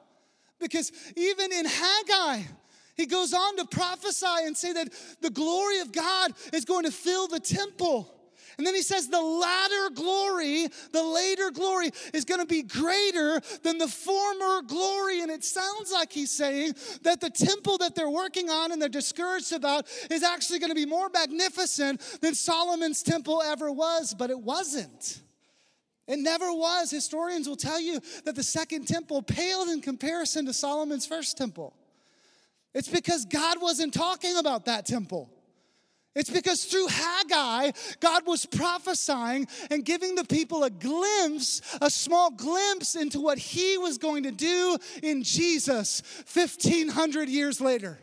Because 0.59 0.91
even 1.15 1.51
in 1.51 1.65
Haggai, 1.65 2.43
he 2.95 3.05
goes 3.05 3.33
on 3.33 3.57
to 3.57 3.65
prophesy 3.65 4.45
and 4.45 4.55
say 4.55 4.73
that 4.73 4.89
the 5.21 5.29
glory 5.29 5.79
of 5.79 5.91
God 5.91 6.33
is 6.53 6.65
going 6.65 6.85
to 6.85 6.91
fill 6.91 7.27
the 7.27 7.39
temple. 7.39 8.13
And 8.61 8.67
then 8.67 8.75
he 8.75 8.83
says, 8.83 9.07
the 9.07 9.19
latter 9.19 9.89
glory, 9.95 10.67
the 10.91 11.01
later 11.01 11.49
glory, 11.49 11.89
is 12.13 12.25
going 12.25 12.41
to 12.41 12.45
be 12.45 12.61
greater 12.61 13.41
than 13.63 13.79
the 13.79 13.87
former 13.87 14.61
glory. 14.61 15.21
And 15.21 15.31
it 15.31 15.43
sounds 15.43 15.91
like 15.91 16.13
he's 16.13 16.29
saying 16.29 16.75
that 17.01 17.21
the 17.21 17.31
temple 17.31 17.79
that 17.79 17.95
they're 17.95 18.07
working 18.07 18.51
on 18.51 18.71
and 18.71 18.79
they're 18.79 18.87
discouraged 18.87 19.51
about 19.51 19.87
is 20.11 20.21
actually 20.21 20.59
going 20.59 20.69
to 20.69 20.75
be 20.75 20.85
more 20.85 21.09
magnificent 21.11 22.01
than 22.21 22.35
Solomon's 22.35 23.01
temple 23.01 23.41
ever 23.43 23.71
was, 23.71 24.13
but 24.13 24.29
it 24.29 24.39
wasn't. 24.39 25.21
It 26.07 26.19
never 26.19 26.53
was. 26.53 26.91
Historians 26.91 27.49
will 27.49 27.55
tell 27.55 27.81
you 27.81 27.99
that 28.25 28.35
the 28.35 28.43
second 28.43 28.87
temple 28.87 29.23
paled 29.23 29.69
in 29.69 29.81
comparison 29.81 30.45
to 30.45 30.53
Solomon's 30.53 31.07
first 31.07 31.35
temple. 31.35 31.73
It's 32.75 32.89
because 32.89 33.25
God 33.25 33.59
wasn't 33.59 33.91
talking 33.91 34.37
about 34.37 34.65
that 34.65 34.85
temple. 34.85 35.31
It's 36.13 36.29
because 36.29 36.65
through 36.65 36.87
Haggai, 36.87 37.71
God 38.01 38.27
was 38.27 38.45
prophesying 38.45 39.47
and 39.69 39.85
giving 39.85 40.15
the 40.15 40.25
people 40.25 40.63
a 40.63 40.69
glimpse, 40.69 41.61
a 41.79 41.89
small 41.89 42.31
glimpse 42.31 42.95
into 42.95 43.21
what 43.21 43.37
he 43.37 43.77
was 43.77 43.97
going 43.97 44.23
to 44.23 44.31
do 44.31 44.77
in 45.01 45.23
Jesus 45.23 46.01
1500 46.33 47.29
years 47.29 47.61
later. 47.61 47.97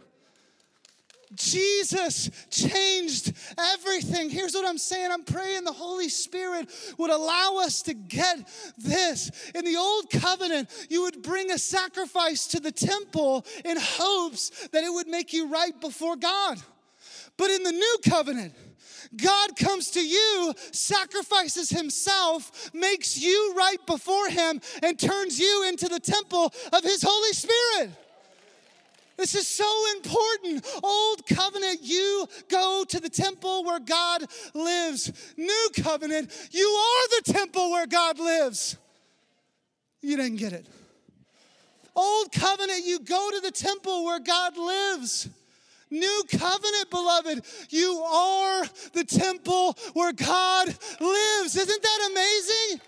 Jesus 1.35 2.31
changed 2.51 3.35
everything. 3.59 4.31
Here's 4.31 4.55
what 4.55 4.67
I'm 4.67 4.79
saying 4.79 5.13
I'm 5.13 5.25
praying 5.25 5.65
the 5.65 5.73
Holy 5.73 6.09
Spirit 6.09 6.71
would 6.97 7.11
allow 7.11 7.59
us 7.59 7.83
to 7.83 7.93
get 7.93 8.49
this. 8.79 9.31
In 9.55 9.67
the 9.67 9.77
old 9.77 10.09
covenant, 10.11 10.71
you 10.89 11.03
would 11.03 11.23
bring 11.23 11.51
a 11.51 11.59
sacrifice 11.59 12.47
to 12.49 12.61
the 12.61 12.73
temple 12.73 13.45
in 13.67 13.77
hopes 13.79 14.69
that 14.69 14.85
it 14.85 14.91
would 14.91 15.09
make 15.09 15.35
you 15.35 15.49
right 15.49 15.79
before 15.79 16.17
God. 16.17 16.59
But 17.39 17.51
in 17.51 17.63
the 17.63 17.73
new 17.73 17.99
covenant, 18.05 18.53
God 19.17 19.57
comes 19.57 19.93
to 19.93 20.07
you, 20.07 20.53
sacrifices 20.73 21.71
himself, 21.71 22.71
makes 22.75 23.17
you 23.17 23.55
right 23.57 23.79
before 23.87 24.29
him, 24.29 24.61
and 24.83 24.99
turns 24.99 25.39
you 25.39 25.67
into 25.69 25.89
the 25.89 26.01
temple 26.01 26.53
of 26.73 26.83
his 26.83 27.03
Holy 27.03 27.33
Spirit. 27.33 27.91
This 29.17 29.35
is 29.35 29.49
so 29.49 29.69
important. 29.97 30.67
Old 30.83 31.27
covenant, 31.27 31.81
you 31.83 32.27
go 32.49 32.85
to 32.89 33.01
the 33.01 33.09
temple 33.09 33.65
where 33.65 33.81
God 33.81 34.25
lives. 34.55 35.13
New 35.37 35.69
covenant, 35.81 36.31
you 36.53 36.67
are 36.67 37.23
the 37.23 37.33
temple 37.33 37.71
where 37.71 37.87
God 37.87 38.19
lives. 38.19 38.77
You 40.03 40.17
didn't 40.17 40.37
get 40.37 40.53
it. 40.53 40.67
Old 41.97 42.31
covenant, 42.31 42.85
you 42.85 43.01
go 43.01 43.31
to 43.33 43.41
the 43.41 43.51
temple 43.51 44.05
where 44.05 44.21
God 44.21 44.57
lives. 44.57 45.29
New 45.91 46.23
covenant, 46.31 46.91
beloved. 46.91 47.45
You 47.71 47.99
are 48.01 48.65
the 48.93 49.05
temple 49.05 49.77
where 49.95 50.13
God 50.13 50.69
lives. 51.01 51.57
Isn't 51.57 51.83
that 51.83 52.09
amazing? 52.11 52.81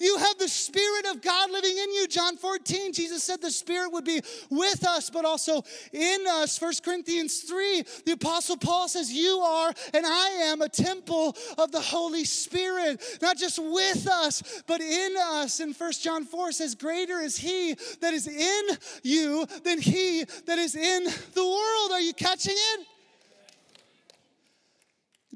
You 0.00 0.16
have 0.16 0.38
the 0.38 0.48
Spirit 0.48 1.06
of 1.06 1.20
God 1.20 1.50
living 1.50 1.76
in 1.76 1.92
you. 1.92 2.08
John 2.08 2.38
14, 2.38 2.94
Jesus 2.94 3.22
said 3.22 3.42
the 3.42 3.50
Spirit 3.50 3.92
would 3.92 4.04
be 4.04 4.22
with 4.48 4.86
us, 4.86 5.10
but 5.10 5.26
also 5.26 5.62
in 5.92 6.24
us. 6.26 6.60
1 6.60 6.72
Corinthians 6.82 7.40
3, 7.40 7.84
the 8.06 8.12
Apostle 8.12 8.56
Paul 8.56 8.88
says, 8.88 9.12
You 9.12 9.40
are 9.40 9.72
and 9.92 10.06
I 10.06 10.28
am 10.44 10.62
a 10.62 10.70
temple 10.70 11.36
of 11.58 11.70
the 11.70 11.80
Holy 11.80 12.24
Spirit, 12.24 13.02
not 13.20 13.36
just 13.36 13.58
with 13.58 14.08
us, 14.08 14.62
but 14.66 14.80
in 14.80 15.16
us. 15.18 15.60
And 15.60 15.76
1 15.76 15.92
John 15.92 16.24
4 16.24 16.52
says, 16.52 16.74
Greater 16.74 17.20
is 17.20 17.36
He 17.36 17.74
that 18.00 18.14
is 18.14 18.26
in 18.26 18.62
you 19.02 19.46
than 19.64 19.78
He 19.78 20.24
that 20.46 20.58
is 20.58 20.74
in 20.74 21.04
the 21.04 21.44
world. 21.44 21.92
Are 21.92 22.00
you 22.00 22.14
catching 22.14 22.56
it? 22.56 22.86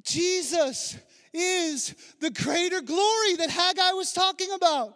Jesus 0.02 0.96
is 1.34 1.94
the 2.20 2.30
greater 2.30 2.80
glory 2.80 3.36
that 3.36 3.50
Haggai 3.50 3.90
was 3.92 4.12
talking 4.12 4.52
about. 4.52 4.94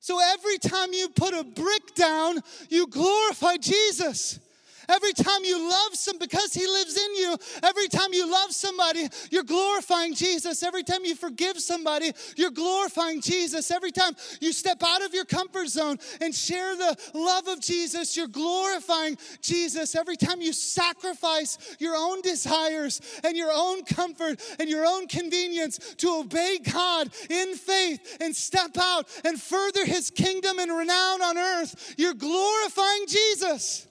So 0.00 0.18
every 0.20 0.58
time 0.58 0.92
you 0.92 1.08
put 1.08 1.34
a 1.34 1.44
brick 1.44 1.94
down, 1.94 2.40
you 2.68 2.86
glorify 2.86 3.56
Jesus. 3.56 4.40
Every 4.88 5.12
time 5.12 5.44
you 5.44 5.68
love 5.68 5.94
some, 5.94 6.18
because 6.18 6.54
He 6.54 6.66
lives 6.66 6.96
in 6.96 7.14
you, 7.16 7.36
every 7.62 7.88
time 7.88 8.12
you 8.12 8.30
love 8.30 8.52
somebody, 8.52 9.08
you're 9.30 9.42
glorifying 9.42 10.14
Jesus. 10.14 10.62
Every 10.62 10.82
time 10.82 11.04
you 11.04 11.14
forgive 11.14 11.58
somebody, 11.60 12.12
you're 12.36 12.50
glorifying 12.50 13.20
Jesus. 13.20 13.70
Every 13.70 13.92
time 13.92 14.14
you 14.40 14.52
step 14.52 14.82
out 14.84 15.04
of 15.04 15.14
your 15.14 15.24
comfort 15.24 15.68
zone 15.68 15.98
and 16.20 16.34
share 16.34 16.76
the 16.76 16.96
love 17.14 17.48
of 17.48 17.60
Jesus, 17.60 18.16
you're 18.16 18.28
glorifying 18.28 19.18
Jesus. 19.40 19.94
Every 19.94 20.16
time 20.16 20.40
you 20.40 20.52
sacrifice 20.52 21.76
your 21.78 21.96
own 21.96 22.20
desires 22.22 23.00
and 23.24 23.36
your 23.36 23.50
own 23.52 23.84
comfort 23.84 24.40
and 24.58 24.68
your 24.68 24.86
own 24.86 25.08
convenience 25.08 25.78
to 25.96 26.20
obey 26.20 26.58
God 26.58 27.10
in 27.28 27.54
faith 27.54 28.18
and 28.20 28.34
step 28.34 28.76
out 28.78 29.08
and 29.24 29.40
further 29.40 29.84
His 29.84 30.10
kingdom 30.10 30.58
and 30.58 30.76
renown 30.76 31.22
on 31.22 31.38
earth, 31.38 31.94
you're 31.96 32.14
glorifying 32.14 33.06
Jesus. 33.06 33.86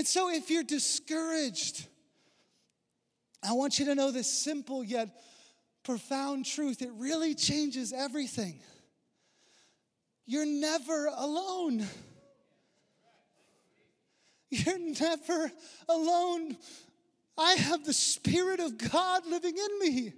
And 0.00 0.06
so, 0.06 0.30
if 0.30 0.48
you're 0.48 0.62
discouraged, 0.62 1.86
I 3.46 3.52
want 3.52 3.78
you 3.78 3.84
to 3.84 3.94
know 3.94 4.10
this 4.10 4.32
simple 4.32 4.82
yet 4.82 5.10
profound 5.84 6.46
truth. 6.46 6.80
It 6.80 6.88
really 6.96 7.34
changes 7.34 7.92
everything. 7.92 8.60
You're 10.24 10.46
never 10.46 11.10
alone. 11.14 11.86
You're 14.48 14.78
never 14.78 15.52
alone. 15.86 16.56
I 17.36 17.56
have 17.56 17.84
the 17.84 17.92
Spirit 17.92 18.60
of 18.60 18.78
God 18.78 19.26
living 19.26 19.54
in 19.58 19.78
me. 19.80 20.12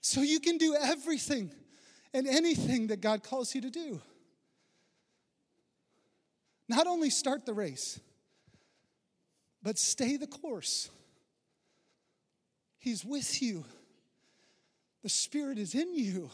so 0.00 0.22
you 0.22 0.40
can 0.40 0.56
do 0.56 0.74
everything 0.74 1.52
and 2.14 2.26
anything 2.26 2.86
that 2.86 3.02
God 3.02 3.22
calls 3.22 3.54
you 3.54 3.60
to 3.60 3.70
do. 3.70 4.00
Not 6.70 6.86
only 6.86 7.10
start 7.10 7.46
the 7.46 7.52
race, 7.52 7.98
but 9.60 9.76
stay 9.76 10.16
the 10.16 10.28
course. 10.28 10.88
He's 12.78 13.04
with 13.04 13.42
you, 13.42 13.64
the 15.02 15.08
Spirit 15.08 15.58
is 15.58 15.74
in 15.74 15.92
you. 15.96 16.30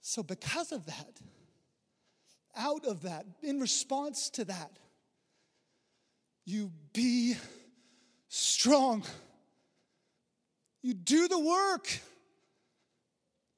So, 0.00 0.24
because 0.24 0.72
of 0.72 0.84
that, 0.86 1.20
out 2.56 2.84
of 2.84 3.02
that, 3.02 3.24
in 3.40 3.60
response 3.60 4.30
to 4.30 4.44
that, 4.46 4.80
you 6.44 6.72
be 6.92 7.36
strong. 8.28 9.04
You 10.82 10.92
do 10.92 11.28
the 11.28 11.38
work. 11.38 11.86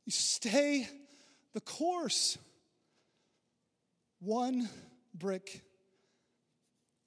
You 0.04 0.12
stay 0.12 0.86
the 1.54 1.62
course. 1.62 2.36
One 4.26 4.68
brick 5.14 5.60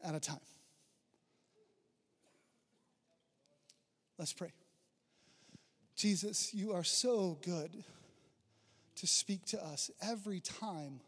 at 0.01 0.15
a 0.15 0.21
time. 0.21 0.39
Let's 4.17 4.31
pray. 4.31 4.53
Jesus, 5.97 6.53
you 6.53 6.71
are 6.71 6.85
so 6.85 7.37
good 7.41 7.83
to 8.95 9.05
speak 9.05 9.43
to 9.47 9.61
us 9.61 9.91
every 10.01 10.39
time 10.39 11.01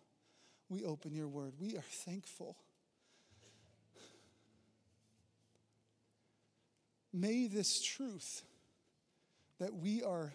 we 0.68 0.84
open 0.84 1.14
your 1.14 1.30
word. 1.30 1.54
We 1.62 1.78
are 1.78 1.86
thankful. 1.90 2.58
May 7.14 7.48
this 7.48 7.82
truth 7.82 8.42
that 9.60 9.76
we 9.76 10.04
are 10.04 10.34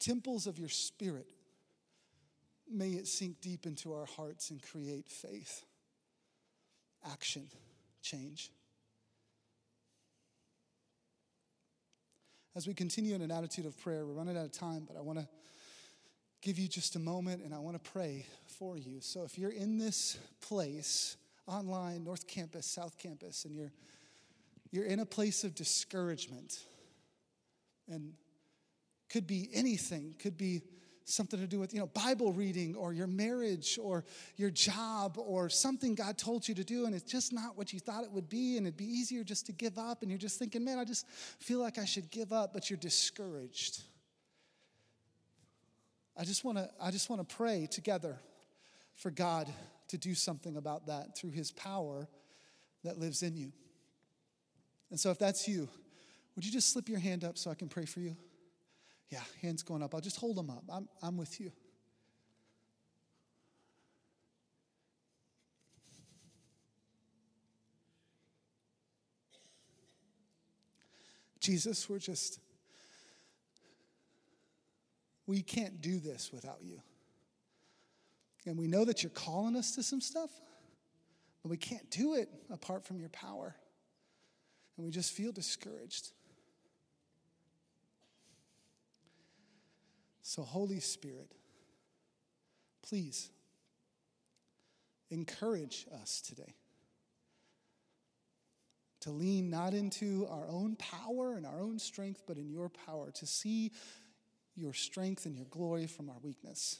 temples 0.00 0.48
of 0.48 0.58
your 0.58 0.68
spirit, 0.68 1.28
may 2.70 2.90
it 2.90 3.06
sink 3.06 3.40
deep 3.40 3.66
into 3.66 3.92
our 3.92 4.06
hearts 4.06 4.50
and 4.50 4.62
create 4.62 5.08
faith, 5.08 5.64
action, 7.10 7.48
change. 8.02 8.50
As 12.56 12.66
we 12.66 12.74
continue 12.74 13.14
in 13.14 13.22
an 13.22 13.30
attitude 13.30 13.66
of 13.66 13.78
prayer, 13.78 14.04
we're 14.04 14.14
running 14.14 14.36
out 14.36 14.44
of 14.44 14.52
time, 14.52 14.84
but 14.86 14.96
I 14.96 15.00
want 15.00 15.18
to 15.18 15.28
give 16.42 16.58
you 16.58 16.68
just 16.68 16.96
a 16.96 16.98
moment 16.98 17.42
and 17.44 17.54
I 17.54 17.58
want 17.58 17.82
to 17.82 17.90
pray 17.90 18.26
for 18.58 18.76
you. 18.76 19.00
So 19.00 19.22
if 19.24 19.38
you're 19.38 19.52
in 19.52 19.78
this 19.78 20.18
place, 20.40 21.16
online, 21.46 22.04
North 22.04 22.26
Campus, 22.26 22.66
South 22.66 22.98
Campus, 22.98 23.44
and 23.44 23.54
you're 23.54 23.72
you're 24.72 24.84
in 24.84 25.00
a 25.00 25.06
place 25.06 25.42
of 25.42 25.54
discouragement, 25.56 26.60
and 27.88 28.12
could 29.08 29.26
be 29.26 29.48
anything, 29.52 30.14
could 30.20 30.38
be 30.38 30.62
something 31.10 31.40
to 31.40 31.46
do 31.46 31.58
with 31.58 31.74
you 31.74 31.80
know 31.80 31.86
bible 31.86 32.32
reading 32.32 32.74
or 32.74 32.92
your 32.92 33.06
marriage 33.06 33.78
or 33.82 34.04
your 34.36 34.50
job 34.50 35.16
or 35.18 35.48
something 35.48 35.94
god 35.94 36.16
told 36.16 36.46
you 36.46 36.54
to 36.54 36.64
do 36.64 36.86
and 36.86 36.94
it's 36.94 37.10
just 37.10 37.32
not 37.32 37.56
what 37.56 37.72
you 37.72 37.80
thought 37.80 38.04
it 38.04 38.10
would 38.10 38.28
be 38.28 38.56
and 38.56 38.66
it'd 38.66 38.76
be 38.76 38.84
easier 38.84 39.24
just 39.24 39.46
to 39.46 39.52
give 39.52 39.78
up 39.78 40.02
and 40.02 40.10
you're 40.10 40.18
just 40.18 40.38
thinking 40.38 40.64
man 40.64 40.78
i 40.78 40.84
just 40.84 41.06
feel 41.38 41.58
like 41.58 41.78
i 41.78 41.84
should 41.84 42.10
give 42.10 42.32
up 42.32 42.52
but 42.52 42.70
you're 42.70 42.78
discouraged. 42.78 43.82
I 46.16 46.24
just 46.24 46.44
want 46.44 46.58
to 46.58 46.68
i 46.80 46.90
just 46.90 47.08
want 47.08 47.26
to 47.26 47.36
pray 47.36 47.66
together 47.70 48.18
for 48.94 49.10
god 49.10 49.48
to 49.88 49.98
do 49.98 50.14
something 50.14 50.56
about 50.56 50.86
that 50.86 51.16
through 51.16 51.30
his 51.30 51.50
power 51.50 52.06
that 52.84 52.98
lives 52.98 53.22
in 53.22 53.36
you. 53.36 53.52
And 54.90 55.00
so 55.00 55.10
if 55.10 55.18
that's 55.18 55.48
you 55.48 55.68
would 56.36 56.44
you 56.44 56.52
just 56.52 56.72
slip 56.72 56.88
your 56.88 56.98
hand 56.98 57.24
up 57.24 57.38
so 57.38 57.50
i 57.50 57.54
can 57.54 57.68
pray 57.68 57.84
for 57.84 58.00
you 58.00 58.16
yeah, 59.10 59.20
hands 59.42 59.62
going 59.62 59.82
up. 59.82 59.94
I'll 59.94 60.00
just 60.00 60.18
hold 60.18 60.36
them 60.36 60.50
up. 60.50 60.62
I'm, 60.72 60.88
I'm 61.02 61.16
with 61.16 61.40
you. 61.40 61.50
Jesus, 71.40 71.88
we're 71.88 71.98
just, 71.98 72.38
we 75.26 75.42
can't 75.42 75.80
do 75.80 75.98
this 75.98 76.30
without 76.32 76.58
you. 76.62 76.80
And 78.46 78.58
we 78.58 78.68
know 78.68 78.84
that 78.84 79.02
you're 79.02 79.10
calling 79.10 79.56
us 79.56 79.74
to 79.74 79.82
some 79.82 80.00
stuff, 80.00 80.30
but 81.42 81.50
we 81.50 81.56
can't 81.56 81.90
do 81.90 82.14
it 82.14 82.28
apart 82.50 82.84
from 82.84 83.00
your 83.00 83.08
power. 83.08 83.56
And 84.76 84.84
we 84.84 84.92
just 84.92 85.12
feel 85.12 85.32
discouraged. 85.32 86.12
So, 90.30 90.42
Holy 90.42 90.78
Spirit, 90.78 91.32
please 92.88 93.30
encourage 95.10 95.88
us 96.00 96.20
today 96.20 96.54
to 99.00 99.10
lean 99.10 99.50
not 99.50 99.74
into 99.74 100.28
our 100.30 100.46
own 100.48 100.76
power 100.76 101.34
and 101.34 101.44
our 101.44 101.60
own 101.60 101.80
strength, 101.80 102.22
but 102.28 102.36
in 102.36 102.48
your 102.48 102.68
power, 102.68 103.10
to 103.10 103.26
see 103.26 103.72
your 104.54 104.72
strength 104.72 105.26
and 105.26 105.34
your 105.34 105.46
glory 105.46 105.88
from 105.88 106.08
our 106.08 106.18
weakness. 106.22 106.78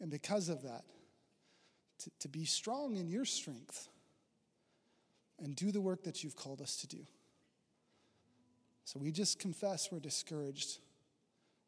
And 0.00 0.12
because 0.12 0.48
of 0.48 0.62
that, 0.62 0.84
to, 2.04 2.10
to 2.20 2.28
be 2.28 2.44
strong 2.44 2.94
in 2.94 3.08
your 3.08 3.24
strength 3.24 3.88
and 5.40 5.56
do 5.56 5.72
the 5.72 5.80
work 5.80 6.04
that 6.04 6.22
you've 6.22 6.36
called 6.36 6.62
us 6.62 6.76
to 6.82 6.86
do. 6.86 7.04
So 8.84 9.00
we 9.00 9.10
just 9.10 9.40
confess 9.40 9.90
we're 9.90 9.98
discouraged 9.98 10.78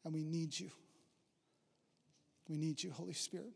and 0.03 0.13
we 0.13 0.23
need 0.23 0.57
you. 0.59 0.69
We 2.47 2.57
need 2.57 2.81
you, 2.81 2.91
Holy 2.91 3.13
Spirit. 3.13 3.53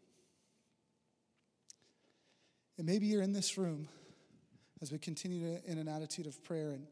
And 2.77 2.85
maybe 2.85 3.05
you're 3.07 3.21
in 3.21 3.33
this 3.33 3.57
room 3.57 3.87
as 4.81 4.91
we 4.91 4.97
continue 4.97 5.39
to, 5.39 5.71
in 5.71 5.77
an 5.77 5.87
attitude 5.87 6.27
of 6.27 6.43
prayer 6.43 6.71
and 6.71 6.85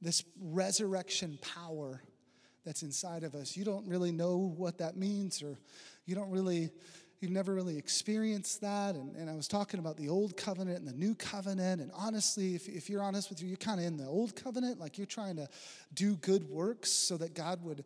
this 0.00 0.22
resurrection 0.40 1.38
power 1.54 2.02
that's 2.64 2.82
inside 2.82 3.24
of 3.24 3.34
us. 3.34 3.56
You 3.56 3.64
don't 3.64 3.86
really 3.88 4.12
know 4.12 4.36
what 4.36 4.78
that 4.78 4.96
means, 4.96 5.42
or 5.42 5.58
you 6.04 6.14
don't 6.14 6.30
really 6.30 6.70
You've 7.20 7.30
never 7.30 7.54
really 7.54 7.78
experienced 7.78 8.60
that. 8.60 8.94
And, 8.94 9.16
and 9.16 9.30
I 9.30 9.34
was 9.34 9.48
talking 9.48 9.80
about 9.80 9.96
the 9.96 10.08
old 10.08 10.36
covenant 10.36 10.78
and 10.78 10.86
the 10.86 10.92
new 10.92 11.14
covenant. 11.14 11.80
And 11.80 11.90
honestly, 11.94 12.54
if, 12.54 12.68
if 12.68 12.90
you're 12.90 13.02
honest 13.02 13.30
with 13.30 13.40
you, 13.40 13.48
you're 13.48 13.56
kind 13.56 13.80
of 13.80 13.86
in 13.86 13.96
the 13.96 14.06
old 14.06 14.36
covenant, 14.36 14.78
like 14.78 14.98
you're 14.98 15.06
trying 15.06 15.36
to 15.36 15.48
do 15.94 16.16
good 16.16 16.48
works 16.48 16.90
so 16.90 17.16
that 17.16 17.34
God 17.34 17.62
would 17.62 17.84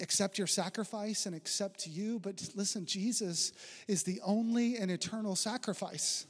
accept 0.00 0.38
your 0.38 0.46
sacrifice 0.46 1.26
and 1.26 1.36
accept 1.36 1.86
you. 1.86 2.18
But 2.18 2.42
listen, 2.54 2.86
Jesus 2.86 3.52
is 3.86 4.02
the 4.02 4.20
only 4.24 4.76
and 4.76 4.90
eternal 4.90 5.36
sacrifice. 5.36 6.26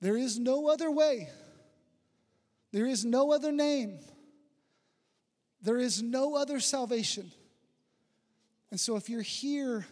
There 0.00 0.16
is 0.16 0.38
no 0.38 0.68
other 0.68 0.90
way, 0.90 1.28
there 2.72 2.86
is 2.86 3.04
no 3.04 3.32
other 3.32 3.50
name, 3.50 3.98
there 5.60 5.78
is 5.78 6.02
no 6.02 6.36
other 6.36 6.60
salvation. 6.60 7.32
And 8.70 8.78
so 8.78 8.96
if 8.96 9.08
you're 9.08 9.22
here, 9.22 9.86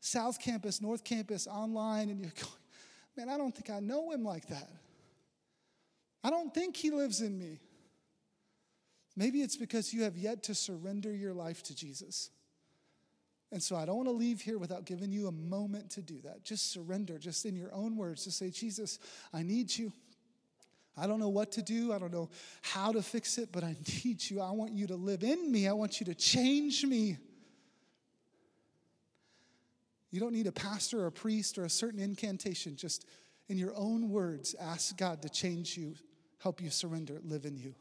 South 0.00 0.40
Campus, 0.40 0.80
North 0.80 1.04
Campus, 1.04 1.46
online, 1.46 2.10
and 2.10 2.20
you're 2.20 2.32
going, 2.34 2.52
man, 3.16 3.28
I 3.28 3.36
don't 3.36 3.54
think 3.54 3.70
I 3.70 3.80
know 3.80 4.10
him 4.10 4.24
like 4.24 4.46
that. 4.48 4.70
I 6.22 6.30
don't 6.30 6.52
think 6.52 6.76
he 6.76 6.90
lives 6.90 7.20
in 7.20 7.38
me. 7.38 7.60
Maybe 9.16 9.40
it's 9.40 9.56
because 9.56 9.94
you 9.94 10.02
have 10.02 10.16
yet 10.16 10.42
to 10.44 10.54
surrender 10.54 11.12
your 11.12 11.32
life 11.32 11.62
to 11.64 11.74
Jesus. 11.74 12.30
And 13.52 13.62
so 13.62 13.76
I 13.76 13.86
don't 13.86 13.96
want 13.96 14.08
to 14.08 14.12
leave 14.12 14.40
here 14.40 14.58
without 14.58 14.84
giving 14.84 15.12
you 15.12 15.28
a 15.28 15.32
moment 15.32 15.90
to 15.90 16.02
do 16.02 16.20
that. 16.24 16.44
Just 16.44 16.72
surrender, 16.72 17.16
just 17.16 17.46
in 17.46 17.56
your 17.56 17.72
own 17.72 17.96
words, 17.96 18.24
to 18.24 18.30
say, 18.30 18.50
Jesus, 18.50 18.98
I 19.32 19.42
need 19.42 19.76
you. 19.76 19.92
I 20.96 21.06
don't 21.06 21.20
know 21.20 21.28
what 21.28 21.52
to 21.52 21.62
do. 21.62 21.92
I 21.92 21.98
don't 21.98 22.12
know 22.12 22.28
how 22.62 22.92
to 22.92 23.02
fix 23.02 23.38
it, 23.38 23.50
but 23.52 23.62
I 23.62 23.76
need 24.04 24.28
you. 24.28 24.40
I 24.40 24.50
want 24.50 24.72
you 24.72 24.86
to 24.88 24.96
live 24.96 25.22
in 25.22 25.50
me. 25.50 25.68
I 25.68 25.72
want 25.72 26.00
you 26.00 26.06
to 26.06 26.14
change 26.14 26.84
me. 26.84 27.18
You 30.10 30.20
don't 30.20 30.32
need 30.32 30.46
a 30.46 30.52
pastor 30.52 31.02
or 31.02 31.06
a 31.06 31.12
priest 31.12 31.58
or 31.58 31.64
a 31.64 31.70
certain 31.70 32.00
incantation. 32.00 32.76
Just 32.76 33.06
in 33.48 33.58
your 33.58 33.74
own 33.76 34.10
words, 34.10 34.54
ask 34.60 34.96
God 34.96 35.22
to 35.22 35.28
change 35.28 35.76
you, 35.76 35.94
help 36.38 36.60
you 36.60 36.70
surrender, 36.70 37.20
live 37.24 37.44
in 37.44 37.56
you. 37.56 37.74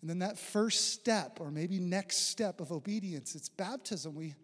And 0.00 0.10
then 0.10 0.18
that 0.18 0.38
first 0.38 0.92
step, 0.92 1.38
or 1.40 1.50
maybe 1.50 1.78
next 1.78 2.28
step 2.28 2.60
of 2.60 2.72
obedience, 2.72 3.34
it's 3.34 3.48
baptism. 3.48 4.14
We, 4.14 4.34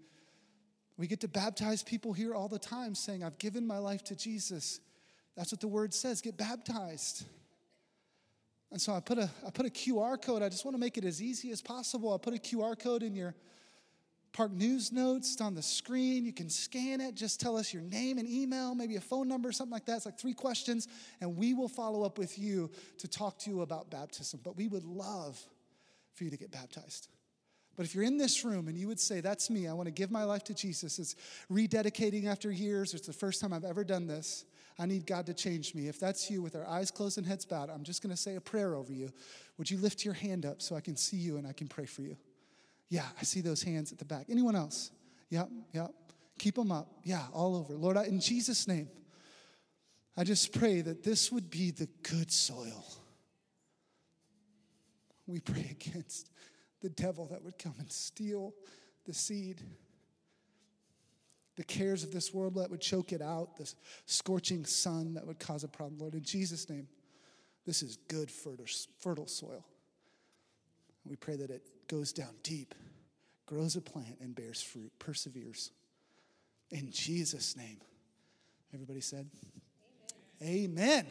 we 0.97 1.07
get 1.07 1.21
to 1.21 1.29
baptize 1.29 1.83
people 1.83 2.15
here 2.15 2.35
all 2.35 2.49
the 2.49 2.59
time 2.59 2.95
saying, 2.95 3.23
I've 3.23 3.37
given 3.37 3.67
my 3.67 3.77
life 3.77 4.03
to 4.05 4.17
Jesus. 4.17 4.81
That's 5.37 5.53
what 5.53 5.61
the 5.61 5.69
word 5.69 5.93
says 5.93 6.23
get 6.23 6.39
baptized. 6.39 7.25
And 8.73 8.81
so 8.81 8.95
I 8.95 9.01
put 9.01 9.19
a, 9.19 9.29
I 9.47 9.51
put 9.51 9.67
a 9.67 9.71
QR 9.71 10.21
code. 10.21 10.43
I 10.43 10.49
just 10.49 10.65
want 10.65 10.77
to 10.77 10.81
make 10.81 10.97
it 10.97 11.05
as 11.05 11.21
easy 11.21 11.51
as 11.51 11.61
possible. 11.61 12.15
I 12.15 12.19
put 12.19 12.35
a 12.35 12.39
QR 12.39 12.79
code 12.79 13.03
in 13.03 13.15
your 13.15 13.35
Park 14.33 14.53
News 14.53 14.93
Notes 14.93 15.41
on 15.41 15.55
the 15.55 15.63
screen. 15.63 16.25
You 16.25 16.33
can 16.33 16.49
scan 16.49 17.01
it. 17.01 17.15
Just 17.15 17.41
tell 17.41 17.57
us 17.57 17.75
your 17.75 17.83
name 17.83 18.19
and 18.19 18.29
email, 18.29 18.75
maybe 18.75 18.97
a 18.97 19.01
phone 19.01 19.27
number, 19.27 19.51
something 19.51 19.73
like 19.73 19.87
that. 19.87 19.97
It's 19.97 20.07
like 20.07 20.19
three 20.19 20.35
questions, 20.35 20.87
and 21.21 21.37
we 21.37 21.53
will 21.53 21.69
follow 21.69 22.05
up 22.05 22.17
with 22.17 22.39
you 22.39 22.71
to 22.99 23.09
talk 23.09 23.39
to 23.41 23.51
you 23.51 23.63
about 23.63 23.91
baptism. 23.91 24.41
But 24.45 24.57
we 24.57 24.69
would 24.69 24.85
love 24.85 25.41
for 26.15 26.25
you 26.25 26.31
to 26.31 26.37
get 26.37 26.53
baptized. 26.53 27.09
But 27.77 27.87
if 27.87 27.95
you're 27.95 28.05
in 28.05 28.19
this 28.19 28.45
room 28.45 28.69
and 28.69 28.77
you 28.77 28.89
would 28.89 29.01
say, 29.01 29.21
That's 29.21 29.51
me, 29.51 29.67
I 29.67 29.73
want 29.73 29.87
to 29.87 29.93
give 29.93 30.11
my 30.11 30.25
life 30.25 30.45
to 30.45 30.55
Jesus, 30.55 30.99
it's 30.99 31.17
rededicating 31.51 32.27
after 32.27 32.53
years, 32.53 32.95
it's 32.95 33.07
the 33.07 33.13
first 33.13 33.41
time 33.41 33.53
I've 33.53 33.65
ever 33.65 33.85
done 33.85 34.07
this. 34.07 34.45
I 34.79 34.87
need 34.87 35.07
God 35.07 35.27
to 35.27 35.35
change 35.35 35.75
me. 35.75 35.89
If 35.89 36.01
that's 36.01 36.31
you 36.31 36.41
with 36.41 36.57
our 36.57 36.67
eyes 36.67 36.91
closed 36.91 37.19
and 37.19 37.27
heads 37.27 37.45
bowed, 37.45 37.69
I'm 37.69 37.83
just 37.83 38.03
going 38.03 38.15
to 38.15 38.17
say 38.17 38.37
a 38.37 38.41
prayer 38.41 38.75
over 38.75 38.93
you. 38.93 39.11
Would 39.59 39.71
you 39.71 39.77
lift 39.77 40.05
your 40.07 40.15
hand 40.15 40.47
up 40.47 40.63
so 40.63 40.75
I 40.75 40.81
can 40.81 40.97
see 40.97 41.19
you 41.19 41.37
and 41.37 41.47
I 41.47 41.53
can 41.53 41.69
pray 41.69 41.85
for 41.85 42.01
you? 42.01 42.17
Yeah, 42.91 43.07
I 43.19 43.23
see 43.25 43.41
those 43.41 43.63
hands 43.63 43.93
at 43.93 43.99
the 43.99 44.05
back. 44.05 44.27
Anyone 44.29 44.57
else? 44.57 44.91
Yep, 45.31 45.49
yep. 45.73 45.93
Keep 46.39 46.57
them 46.57 46.73
up. 46.73 46.89
Yeah, 47.05 47.23
all 47.33 47.57
over. 47.57 47.75
Lord, 47.75 47.97
I, 47.97 48.05
in 48.05 48.21
Jesus' 48.21 48.67
name, 48.67 48.89
I 50.17 50.25
just 50.25 50.53
pray 50.53 50.81
that 50.81 51.05
this 51.05 51.31
would 51.31 51.51
be 51.51 51.71
the 51.71 51.89
good 52.03 52.33
soil. 52.33 52.85
We 55.27 55.39
pray 55.41 55.69
against 55.71 56.31
the 56.81 56.89
devil 56.89 57.29
that 57.31 57.45
would 57.45 57.59
come 57.59 57.75
and 57.79 57.91
steal 57.91 58.55
the 59.07 59.15
seed. 59.15 59.61
The 61.57 61.65
cares 61.65 62.03
of 62.03 62.11
this 62.11 62.35
world 62.35 62.55
that 62.57 62.71
would 62.71 62.81
choke 62.81 63.13
it 63.13 63.23
out, 63.23 63.57
the 63.57 63.73
scorching 64.07 64.65
sun 64.65 65.15
that 65.15 65.27
would 65.27 65.39
cause 65.39 65.63
a 65.63 65.69
problem. 65.69 65.99
Lord, 65.99 66.15
in 66.15 66.25
Jesus' 66.25 66.69
name, 66.69 66.89
this 67.67 67.83
is 67.83 67.99
good, 68.09 68.31
fertile, 68.31 68.67
fertile 68.99 69.27
soil. 69.27 69.65
We 71.05 71.17
pray 71.17 71.37
that 71.37 71.51
it 71.51 71.63
goes 71.91 72.13
down 72.13 72.35
deep, 72.43 72.75
grows 73.47 73.75
a 73.75 73.81
plant, 73.81 74.19
and 74.21 74.35
bears 74.35 74.63
fruit, 74.63 74.93
perseveres. 74.99 75.73
In 76.71 76.91
Jesus' 76.93 77.57
name. 77.57 77.79
Everybody 78.73 79.01
said, 79.01 79.29
Amen. 80.41 80.63
Amen. 80.71 81.07